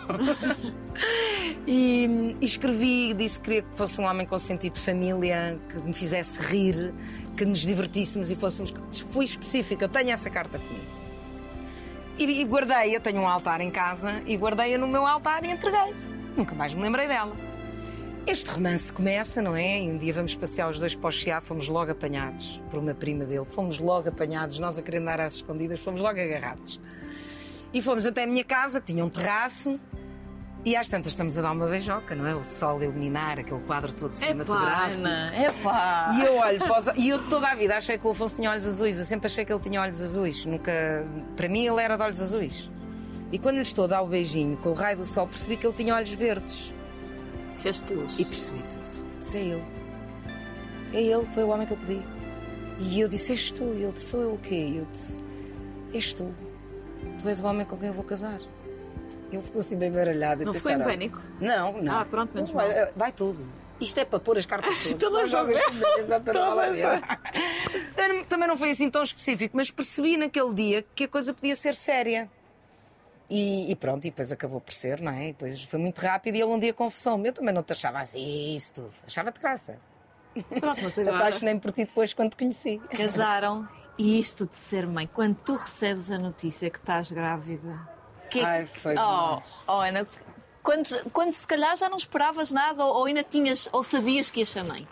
E, 1.67 2.37
e 2.41 2.45
escrevi, 2.45 3.13
disse 3.15 3.39
que 3.39 3.45
queria 3.45 3.63
que 3.63 3.77
fosse 3.77 4.01
um 4.01 4.05
homem 4.05 4.27
com 4.27 4.39
sentido 4.39 4.73
de 4.75 4.81
família, 4.81 5.61
que 5.69 5.77
me 5.79 5.93
fizesse 5.93 6.41
rir, 6.41 6.95
que 7.37 7.45
nos 7.45 7.59
divertíssemos 7.61 8.31
e 8.31 8.37
fôssemos. 8.37 8.73
Fui 9.13 9.25
específica, 9.25 9.85
eu 9.85 9.89
tenho 9.89 10.11
essa 10.11 10.31
carta 10.31 10.59
comigo. 10.59 11.00
E, 12.21 12.43
e 12.43 12.45
guardei, 12.45 12.95
eu 12.95 13.01
tenho 13.01 13.23
um 13.23 13.27
altar 13.27 13.63
em 13.63 13.71
casa 13.71 14.23
e 14.27 14.37
guardei-a 14.37 14.77
no 14.77 14.87
meu 14.87 15.07
altar 15.07 15.43
e 15.43 15.51
entreguei. 15.51 15.95
Nunca 16.37 16.55
mais 16.55 16.75
me 16.75 16.83
lembrei 16.83 17.09
dela. 17.09 17.35
Este 18.27 18.51
romance 18.51 18.93
começa, 18.93 19.41
não 19.41 19.57
é? 19.57 19.81
E 19.81 19.91
um 19.91 19.97
dia 19.97 20.13
vamos 20.13 20.35
passear 20.35 20.69
os 20.69 20.79
dois 20.79 20.95
para 20.95 21.09
o 21.09 21.11
Chiado, 21.11 21.43
fomos 21.43 21.69
logo 21.69 21.91
apanhados 21.91 22.61
por 22.69 22.79
uma 22.79 22.93
prima 22.93 23.25
dele. 23.25 23.47
Fomos 23.51 23.81
logo 23.81 24.11
apanhados, 24.11 24.59
nós 24.59 24.79
a 24.79 24.83
querer 24.83 24.99
andar 24.99 25.19
às 25.19 25.37
escondidas, 25.37 25.81
fomos 25.81 26.03
logo 26.03 26.21
agarrados. 26.21 26.79
E 27.73 27.81
fomos 27.81 28.05
até 28.05 28.25
a 28.25 28.27
minha 28.27 28.45
casa, 28.45 28.83
que 28.83 28.93
tinha 28.93 29.03
um 29.03 29.09
terraço, 29.09 29.81
e 30.65 30.77
às 30.77 30.89
tantas 30.89 31.13
estamos 31.13 31.39
a 31.39 31.43
dar 31.43 31.53
uma 31.53 31.67
beijoca, 31.67 32.15
não 32.15 32.27
é? 32.27 32.35
O 32.35 32.45
sol 32.45 32.79
a 32.79 32.85
iluminar, 32.85 33.39
aquele 33.39 33.61
quadro 33.61 33.93
todo 33.93 34.13
cinematográfico. 34.13 35.01
Ana, 35.01 35.33
epá. 35.47 36.13
E 36.15 36.23
eu 36.23 36.37
olho 36.37 36.59
para 36.59 36.79
os... 36.79 36.87
E 36.99 37.09
eu 37.09 37.29
toda 37.29 37.49
a 37.49 37.55
vida 37.55 37.77
achei 37.77 37.97
que 37.97 38.07
o 38.07 38.11
Afonso 38.11 38.37
tinha 38.37 38.51
olhos 38.51 38.67
azuis. 38.67 38.99
Eu 38.99 39.05
sempre 39.07 39.27
achei 39.27 39.45
que 39.45 39.53
ele 39.53 39.61
tinha 39.61 39.81
olhos 39.81 40.03
azuis. 40.03 40.45
Nunca... 40.45 40.73
Para 41.35 41.49
mim 41.49 41.67
ele 41.67 41.81
era 41.81 41.97
de 41.97 42.03
olhos 42.03 42.21
azuis. 42.21 42.71
E 43.33 43.39
quando 43.39 43.57
lhe 43.57 43.63
estou 43.63 43.85
a 43.85 43.89
dar 43.89 44.03
o 44.03 44.07
beijinho 44.07 44.57
com 44.59 44.71
o 44.71 44.75
raio 44.75 44.99
do 44.99 45.05
sol, 45.07 45.27
percebi 45.27 45.57
que 45.57 45.67
ele 45.67 45.75
tinha 45.75 45.95
olhos 45.95 46.13
verdes. 46.13 46.75
Fez-te 47.55 47.95
luz. 47.95 48.19
E 48.19 48.25
percebi 48.25 48.63
tudo. 48.65 48.81
Disse, 49.19 49.37
é 49.39 49.41
ele. 49.41 49.65
É 50.93 51.01
ele, 51.01 51.25
foi 51.25 51.45
o 51.45 51.49
homem 51.49 51.67
que 51.67 51.73
eu 51.73 51.79
pedi. 51.79 52.03
E 52.81 53.01
eu 53.01 53.09
disse, 53.09 53.33
és 53.33 53.51
tu. 53.51 53.65
E 53.65 53.83
ele 53.83 53.93
disse, 53.93 54.07
sou 54.09 54.21
eu 54.21 54.35
o 54.35 54.39
quê? 54.39 54.55
E 54.55 54.77
eu 54.79 54.87
disse, 54.93 55.21
és 55.95 56.13
tu. 56.13 56.35
Tu 57.23 57.29
és 57.29 57.41
o 57.41 57.47
homem 57.47 57.65
com 57.65 57.77
quem 57.77 57.89
eu 57.89 57.95
vou 57.95 58.05
casar. 58.05 58.41
Ele 59.31 59.43
ficou 59.43 59.61
assim 59.61 59.77
bem 59.77 59.91
baralhado. 59.93 60.43
e 60.43 60.45
Não 60.45 60.53
ficou 60.55 60.71
em 60.73 60.75
pensar, 60.79 60.89
"Ah, 60.89 60.93
pânico? 60.93 61.21
Não, 61.41 61.83
não. 61.83 61.99
Ah, 62.01 62.05
pronto, 62.05 62.35
menos 62.35 62.51
vai, 62.51 62.69
mal. 62.75 62.93
vai 62.97 63.13
tudo. 63.13 63.47
Isto 63.81 63.99
é 64.01 64.05
para 64.05 64.19
pôr 64.21 64.37
as 64.37 64.45
cartas 64.45 64.77
todas. 64.99 64.99
Todas 64.99 65.31
jogas. 65.31 65.59
Todas. 66.25 66.79
Também- 68.29 68.49
não 68.49 68.57
foi 68.57 68.71
assim 68.71 68.91
tão 68.91 69.03
específico, 69.03 69.57
mas 69.57 69.71
percebi 69.71 70.17
naquele 70.17 70.53
dia 70.55 70.85
que 70.95 71.05
a 71.05 71.09
coisa 71.09 71.33
podia 71.33 71.55
ser 71.55 71.75
séria. 71.75 72.29
E, 73.29 73.71
e 73.71 73.77
pronto, 73.77 74.05
e 74.05 74.11
depois 74.11 74.33
acabou 74.33 74.61
por 74.61 74.73
ser, 74.75 75.01
não 75.01 75.13
é? 75.13 75.29
E 75.29 75.33
depois 75.33 75.63
foi 75.63 75.79
muito 75.79 75.99
rápido 76.01 76.35
e 76.35 76.41
ele 76.41 76.51
um 76.51 76.59
dia 76.59 76.75
confessou-me. 76.75 77.29
Eu 77.29 77.33
também 77.33 77.55
não 77.55 77.63
te 77.63 77.73
achava 77.73 78.01
assim, 78.01 78.57
isso 78.57 78.73
tudo. 78.75 78.91
Achava-te 79.07 79.41
graça. 79.41 79.79
Pronto, 80.59 80.81
mas 80.83 80.99
agora 80.99 81.17
Apaixonei-me 81.17 81.61
por 81.61 81.71
ti 81.71 81.85
depois 81.85 82.13
quando 82.13 82.31
te 82.31 82.37
conheci. 82.37 82.81
casaram. 82.91 83.69
E 83.97 84.19
isto 84.19 84.47
de 84.47 84.57
ser 84.57 84.87
mãe, 84.87 85.07
quando 85.13 85.37
tu 85.37 85.55
recebes 85.55 86.11
a 86.11 86.19
notícia 86.19 86.71
que 86.71 86.79
estás 86.79 87.13
grávida, 87.13 87.79
Que... 88.31 88.41
Ai, 88.41 88.67
foi 88.67 88.95
oh, 88.97 89.41
oh, 89.67 89.81
Ana, 89.81 90.07
quando, 90.63 91.11
quando 91.13 91.33
se 91.33 91.47
calhar 91.47 91.77
já 91.77 91.89
não 91.89 91.97
esperavas 91.97 92.53
nada 92.53 92.85
ou, 92.85 92.99
ou 92.99 93.05
ainda 93.07 93.25
tinhas, 93.25 93.69
ou 93.73 93.83
sabias 93.83 94.31
que 94.31 94.41
ias 94.41 94.49
ser 94.49 94.63
mãe? 94.63 94.87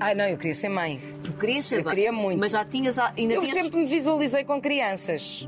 Ai, 0.00 0.14
não, 0.14 0.24
eu 0.24 0.36
queria 0.36 0.54
ser 0.54 0.68
mãe. 0.68 1.02
Tu 1.24 1.32
querias 1.34 1.66
ser 1.66 1.80
Eu 1.80 1.84
mãe? 1.84 1.94
queria 1.94 2.12
muito. 2.12 2.38
Mas 2.38 2.52
já 2.52 2.64
tinhas. 2.64 2.98
Ainda 2.98 3.34
Eu 3.34 3.40
tinhas... 3.42 3.56
sempre 3.56 3.80
me 3.80 3.86
visualizei 3.86 4.44
com 4.44 4.60
crianças. 4.60 5.46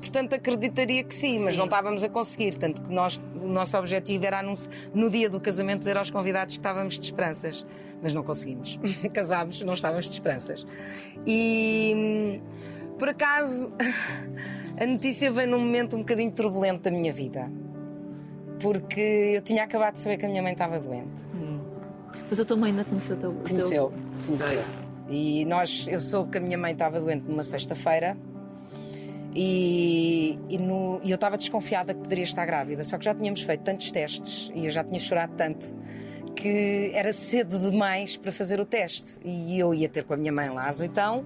Portanto, 0.00 0.34
acreditaria 0.34 1.04
que 1.04 1.14
sim, 1.14 1.38
mas 1.38 1.54
Sim. 1.54 1.60
não 1.60 1.66
estávamos 1.66 2.02
a 2.02 2.08
conseguir. 2.08 2.56
Tanto 2.56 2.82
que 2.82 2.92
nós, 2.92 3.20
o 3.36 3.46
nosso 3.46 3.78
objetivo 3.78 4.26
era 4.26 4.42
no 4.42 5.08
dia 5.08 5.30
do 5.30 5.40
casamento 5.40 5.78
dizer 5.78 5.96
aos 5.96 6.10
convidados 6.10 6.56
que 6.56 6.60
estávamos 6.60 6.98
de 6.98 7.04
esperanças. 7.04 7.64
Mas 8.02 8.12
não 8.12 8.24
conseguimos. 8.24 8.78
Casámos, 9.14 9.62
não 9.62 9.72
estávamos 9.72 10.06
de 10.06 10.12
esperanças. 10.12 10.66
E 11.24 11.92
hum, 11.96 12.96
por 12.98 13.08
acaso 13.08 13.72
a 14.78 14.86
notícia 14.86 15.30
veio 15.30 15.50
num 15.50 15.58
momento 15.58 15.96
um 15.96 16.00
bocadinho 16.00 16.30
turbulento 16.32 16.82
da 16.82 16.90
minha 16.90 17.12
vida. 17.12 17.50
Porque 18.60 19.00
eu 19.36 19.42
tinha 19.42 19.64
acabado 19.64 19.94
de 19.94 20.00
saber 20.00 20.16
que 20.16 20.24
a 20.26 20.28
minha 20.28 20.42
mãe 20.42 20.52
estava 20.52 20.78
doente. 20.78 21.10
Mas 22.30 22.38
a 22.40 22.44
tua 22.44 22.56
mãe 22.56 22.70
ainda 22.70 22.84
conheceu 22.84 23.16
o 23.16 23.18
teu. 23.18 23.32
Conheceu, 23.48 23.92
conheceu. 24.26 24.62
E 25.10 25.44
nós, 25.44 25.86
eu 25.88 25.98
soube 26.00 26.30
que 26.30 26.38
a 26.38 26.40
minha 26.40 26.56
mãe 26.56 26.72
estava 26.72 27.00
doente 27.00 27.24
numa 27.28 27.42
sexta-feira 27.42 28.16
e, 29.34 30.38
e, 30.48 30.58
no- 30.58 31.00
e 31.02 31.10
eu 31.10 31.14
estava 31.16 31.36
desconfiada 31.36 31.92
que 31.94 32.00
poderia 32.00 32.24
estar 32.24 32.44
grávida, 32.46 32.84
só 32.84 32.98
que 32.98 33.04
já 33.04 33.14
tínhamos 33.14 33.42
feito 33.42 33.62
tantos 33.62 33.90
testes 33.90 34.50
e 34.54 34.66
eu 34.66 34.70
já 34.70 34.84
tinha 34.84 34.98
chorado 34.98 35.32
tanto 35.36 35.74
que 36.36 36.90
era 36.94 37.12
cedo 37.12 37.58
demais 37.70 38.16
para 38.16 38.32
fazer 38.32 38.58
o 38.60 38.64
teste. 38.64 39.18
E 39.24 39.58
eu 39.58 39.72
ia 39.74 39.88
ter 39.88 40.02
com 40.04 40.14
a 40.14 40.16
minha 40.16 40.32
mãe 40.32 40.48
lá 40.48 40.66
azeitão, 40.68 41.24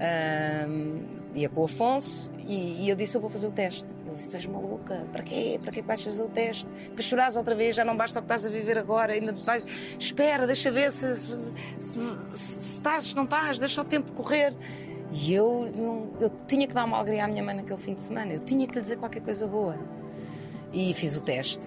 ahm, 0.00 1.17
ia 1.40 1.48
com 1.48 1.60
o 1.62 1.64
Afonso 1.64 2.30
e, 2.46 2.84
e 2.84 2.88
eu 2.90 2.96
disse: 2.96 3.16
Eu 3.16 3.20
vou 3.20 3.30
fazer 3.30 3.46
o 3.46 3.50
teste. 3.50 3.86
Ele 4.06 4.14
disse: 4.14 4.30
Tu 4.30 4.36
és 4.36 4.46
maluca, 4.46 5.06
para 5.12 5.22
quê? 5.22 5.58
Para 5.62 5.72
que 5.72 5.82
vais 5.82 6.02
fazer 6.02 6.22
o 6.22 6.28
teste? 6.28 6.70
Para 6.90 7.02
chorares 7.02 7.36
outra 7.36 7.54
vez, 7.54 7.74
já 7.76 7.84
não 7.84 7.96
basta 7.96 8.18
o 8.18 8.22
que 8.22 8.26
estás 8.26 8.44
a 8.46 8.48
viver 8.48 8.78
agora, 8.78 9.12
ainda 9.12 9.32
vais. 9.44 9.64
Espera, 9.98 10.46
deixa 10.46 10.70
ver 10.70 10.90
se, 10.92 11.14
se, 11.16 11.52
se, 11.78 12.00
se 12.32 12.74
estás, 12.74 13.04
se 13.04 13.16
não 13.16 13.24
estás, 13.24 13.58
deixa 13.58 13.80
o 13.80 13.84
tempo 13.84 14.12
correr. 14.12 14.54
E 15.10 15.32
eu, 15.32 15.70
não- 15.74 16.10
eu 16.20 16.30
tinha 16.46 16.66
que 16.66 16.74
dar 16.74 16.84
uma 16.84 16.98
alegria 16.98 17.24
à 17.24 17.28
minha 17.28 17.42
mãe 17.42 17.56
naquele 17.56 17.78
fim 17.78 17.94
de 17.94 18.02
semana, 18.02 18.32
eu 18.34 18.40
tinha 18.40 18.66
que 18.66 18.74
lhe 18.74 18.80
dizer 18.80 18.96
qualquer 18.98 19.20
coisa 19.22 19.46
boa. 19.46 19.78
E 20.72 20.92
fiz 20.92 21.16
o 21.16 21.20
teste. 21.22 21.66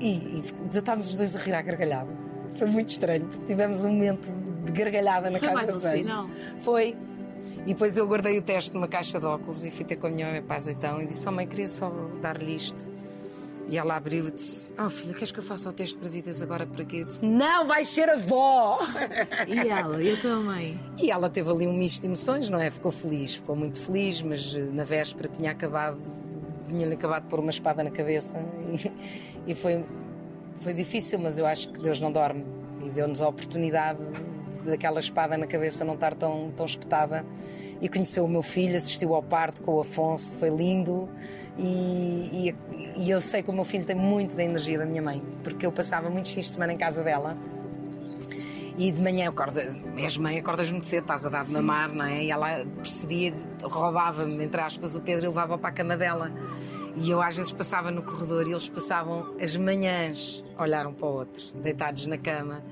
E, 0.00 0.08
e 0.38 0.42
estávamos 0.76 1.08
os 1.08 1.14
dois 1.14 1.34
a 1.34 1.38
rir 1.38 1.54
à 1.54 1.62
gargalhada. 1.62 2.10
Foi 2.54 2.66
muito 2.66 2.88
estranho, 2.90 3.26
porque 3.26 3.44
tivemos 3.46 3.84
um 3.84 3.90
momento 3.92 4.32
de 4.64 4.72
gargalhada 4.72 5.30
na 5.30 5.38
Foi 5.38 5.48
casa 5.48 5.60
mais 5.60 5.70
um 5.70 5.80
sinal. 5.98 6.26
Foi. 6.60 6.96
E 7.66 7.72
depois 7.72 7.96
eu 7.96 8.06
guardei 8.06 8.38
o 8.38 8.42
teste 8.42 8.72
numa 8.74 8.88
caixa 8.88 9.18
de 9.18 9.26
óculos 9.26 9.64
e 9.64 9.70
fui 9.70 9.84
ter 9.84 9.96
com 9.96 10.06
a 10.06 10.10
minha 10.10 10.30
mãe 10.30 10.42
para 10.42 10.56
azeitão 10.56 11.00
e 11.00 11.06
disse: 11.06 11.28
Oh 11.28 11.32
mãe, 11.32 11.46
queria 11.46 11.68
só 11.68 11.90
dar-lhe 12.20 12.54
isto. 12.54 12.86
E 13.68 13.76
ela 13.76 13.96
abriu 13.96 14.28
e 14.28 14.30
disse: 14.30 14.72
Oh 14.78 14.88
filha, 14.88 15.12
queres 15.12 15.32
que 15.32 15.40
eu 15.40 15.42
faça 15.42 15.68
o 15.68 15.72
teste 15.72 15.96
de 15.96 16.02
gravidez 16.02 16.40
agora 16.40 16.66
para 16.66 16.84
quê? 16.84 16.98
Eu 16.98 17.06
disse: 17.06 17.24
Não, 17.24 17.66
vais 17.66 17.88
ser 17.88 18.08
avó! 18.08 18.78
E 19.48 19.68
ela? 19.68 20.02
E 20.02 20.12
a 20.12 20.16
tua 20.16 20.36
mãe? 20.36 20.78
E 20.98 21.10
ela 21.10 21.28
teve 21.28 21.50
ali 21.50 21.66
um 21.66 21.72
misto 21.72 22.00
de 22.00 22.06
emoções, 22.06 22.48
não 22.48 22.60
é? 22.60 22.70
Ficou 22.70 22.92
feliz, 22.92 23.34
ficou 23.34 23.56
muito 23.56 23.80
feliz, 23.80 24.22
mas 24.22 24.54
eh, 24.54 24.60
na 24.72 24.84
véspera 24.84 25.28
tinha 25.28 25.50
acabado, 25.50 25.98
tinha-lhe 26.68 26.94
acabado 26.94 27.24
de 27.24 27.28
pôr 27.28 27.40
uma 27.40 27.50
espada 27.50 27.82
na 27.82 27.90
cabeça 27.90 28.38
e, 29.46 29.50
e 29.50 29.54
foi, 29.54 29.84
foi 30.60 30.72
difícil, 30.72 31.18
mas 31.18 31.38
eu 31.38 31.46
acho 31.46 31.68
que 31.70 31.80
Deus 31.80 32.00
não 32.00 32.12
dorme 32.12 32.44
e 32.84 32.90
deu-nos 32.90 33.20
a 33.20 33.28
oportunidade 33.28 33.98
daquela 34.66 34.98
espada 35.00 35.36
na 35.36 35.46
cabeça 35.46 35.84
não 35.84 35.94
estar 35.94 36.14
tão, 36.14 36.52
tão 36.56 36.66
espetada. 36.66 37.24
E 37.80 37.88
conheceu 37.88 38.24
o 38.24 38.28
meu 38.28 38.42
filho, 38.42 38.76
assistiu 38.76 39.14
ao 39.14 39.22
parto 39.22 39.62
com 39.62 39.74
o 39.74 39.80
Afonso, 39.80 40.38
foi 40.38 40.50
lindo. 40.50 41.08
E, 41.58 42.48
e, 42.48 42.54
e 42.98 43.10
eu 43.10 43.20
sei 43.20 43.42
que 43.42 43.50
o 43.50 43.52
meu 43.52 43.64
filho 43.64 43.84
tem 43.84 43.96
muito 43.96 44.36
da 44.36 44.44
energia 44.44 44.78
da 44.78 44.86
minha 44.86 45.02
mãe, 45.02 45.22
porque 45.42 45.64
eu 45.64 45.72
passava 45.72 46.10
muitos 46.10 46.30
fins 46.30 46.46
de 46.46 46.52
semana 46.52 46.72
em 46.72 46.78
casa 46.78 47.02
dela. 47.02 47.36
E 48.78 48.90
de 48.90 49.00
manhã 49.00 49.30
acorda, 49.30 49.74
és 49.96 50.18
mãe, 50.18 50.38
acordas 50.38 50.70
muito 50.70 50.84
cedo, 50.84 51.04
estás 51.04 51.24
a 51.24 51.30
dar 51.30 51.46
de 51.46 51.52
mamar, 51.52 51.90
não 51.94 52.04
é? 52.04 52.24
E 52.24 52.30
ela 52.30 52.66
percebia, 52.76 53.32
roubava-me, 53.62 54.44
entre 54.44 54.60
aspas, 54.60 54.94
o 54.94 55.00
Pedro 55.00 55.24
e 55.24 55.28
levava 55.28 55.56
para 55.56 55.70
a 55.70 55.72
cama 55.72 55.96
dela. 55.96 56.30
E 56.98 57.10
eu 57.10 57.22
às 57.22 57.36
vezes 57.36 57.52
passava 57.52 57.90
no 57.90 58.02
corredor 58.02 58.46
e 58.46 58.50
eles 58.50 58.68
passavam 58.68 59.34
as 59.40 59.56
manhãs 59.56 60.42
a 60.56 60.62
olhar 60.62 60.86
um 60.86 60.92
para 60.92 61.06
o 61.06 61.12
outro, 61.12 61.42
deitados 61.54 62.04
na 62.04 62.18
cama. 62.18 62.62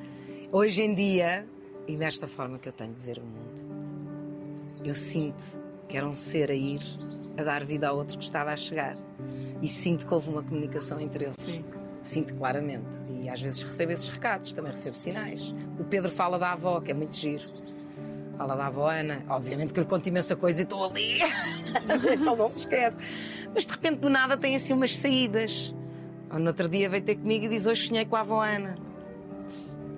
Hoje 0.53 0.83
em 0.83 0.95
dia, 0.95 1.47
e 1.87 1.97
desta 1.97 2.27
forma 2.27 2.59
que 2.59 2.69
eu 2.69 2.73
tenho 2.73 2.95
de 2.95 3.01
ver 3.01 3.19
o 3.19 3.25
mundo, 3.25 4.81
eu 4.85 4.95
sinto 4.95 5.45
que 5.89 5.97
era 5.97 6.07
um 6.07 6.15
ser 6.15 6.51
a 6.51 6.55
ir 6.55 6.81
a 7.37 7.43
dar 7.43 7.65
vida 7.65 7.89
ao 7.89 7.97
outro 7.97 8.19
que 8.19 8.25
estava 8.25 8.53
a 8.53 8.57
chegar. 8.57 8.97
E 9.61 9.69
sinto 9.69 10.07
que 10.07 10.15
houve 10.15 10.31
uma 10.31 10.43
comunicação 10.43 11.01
entre 11.01 11.25
eles. 11.25 11.37
Sim. 11.39 11.65
Sinto 12.01 12.35
claramente. 12.35 12.89
E 13.23 13.29
às 13.29 13.41
vezes 13.41 13.63
recebo 13.63 13.93
esses 13.93 14.09
recados, 14.09 14.53
também 14.53 14.71
recebo 14.71 14.97
sinais. 14.97 15.55
O 15.79 15.85
Pedro 15.85 16.11
fala 16.11 16.39
da 16.39 16.53
avó, 16.53 16.81
que 16.81 16.91
é 16.91 16.95
muito 16.95 17.17
giro. 17.17 17.45
Fala 18.37 18.55
da 18.55 18.67
avó 18.67 18.91
Ana. 18.91 19.25
Obviamente 19.29 19.73
que 19.73 19.81
eu 19.81 19.85
lhe 19.85 19.89
conto 19.89 20.07
imensa 20.07 20.37
coisa 20.37 20.61
e 20.61 20.65
estou 20.65 20.85
ali. 20.85 21.19
Só 22.23 22.37
não 22.37 22.49
se 22.49 22.61
esquece. 22.61 22.97
Mas 23.55 23.65
de 23.67 23.73
repente 23.73 24.01
do 24.01 24.11
nada 24.11 24.37
tem 24.37 24.55
assim 24.55 24.73
umas 24.73 24.97
saídas. 24.97 25.75
Ou 26.31 26.39
no 26.39 26.49
outro 26.49 26.69
dia 26.69 26.89
veio 26.89 27.03
ter 27.03 27.17
comigo 27.17 27.47
e 27.47 27.49
diz: 27.49 27.67
Hoje 27.67 27.89
sonhei 27.89 28.05
com 28.05 28.17
a 28.17 28.21
avó 28.21 28.43
Ana. 28.43 28.77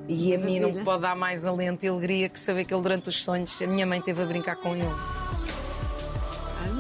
E 0.09 0.35
a 0.35 0.39
mim 0.39 0.61
não 0.61 0.73
me 0.73 0.85
pode 0.85 1.03
dar 1.03 1.17
mais 1.17 1.45
alento 1.47 1.85
e 1.85 1.89
alegria 1.89 2.29
que 2.29 2.39
saber 2.39 2.65
que 2.65 2.73
ele, 2.73 2.83
durante 2.83 3.09
os 3.09 3.23
sonhos, 3.25 3.61
a 3.61 3.67
minha 3.67 3.87
mãe 3.87 4.01
teve 4.01 4.23
a 4.23 4.27
brincar 4.27 4.57
com 4.57 4.77
ele. 4.77 4.95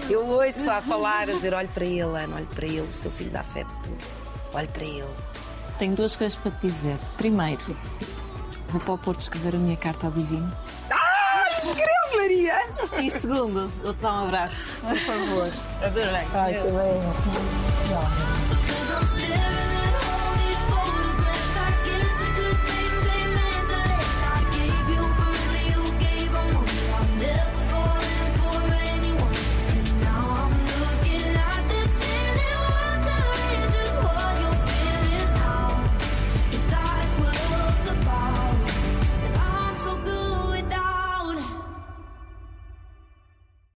Eu 0.08 0.24
ouço 0.26 0.70
a 0.70 0.80
falar, 0.80 1.28
a 1.28 1.32
dizer: 1.32 1.52
olhe 1.54 1.68
para 1.68 1.84
ele, 1.84 2.02
Ana, 2.02 2.36
olhe 2.36 2.46
para 2.46 2.66
ele, 2.66 2.80
o 2.80 2.92
seu 2.92 3.10
filho 3.10 3.30
dá 3.30 3.42
fé 3.42 3.64
de 3.64 3.72
tudo. 3.82 4.04
Olhe 4.54 4.68
para 4.68 4.84
ele. 4.84 5.08
Tenho 5.78 5.94
duas 5.94 6.16
coisas 6.16 6.38
para 6.38 6.52
te 6.52 6.66
dizer. 6.68 6.96
Primeiro, 7.16 7.76
vou 8.68 8.80
para 8.80 8.94
o 8.94 8.98
Porto 8.98 9.20
escrever 9.20 9.54
a 9.54 9.58
minha 9.58 9.76
carta 9.76 10.06
ao 10.06 10.12
Divino. 10.12 10.50
Escreve, 11.58 12.16
Maria! 12.16 12.58
E 13.02 13.10
segundo, 13.10 13.70
vou-te 13.82 14.00
dar 14.00 14.12
um 14.12 14.26
abraço. 14.28 14.76
Por 14.80 14.96
favor. 14.96 15.50
Adorei. 15.82 16.26
Ai, 16.32 16.54
que 16.54 16.62
bem. 16.62 18.36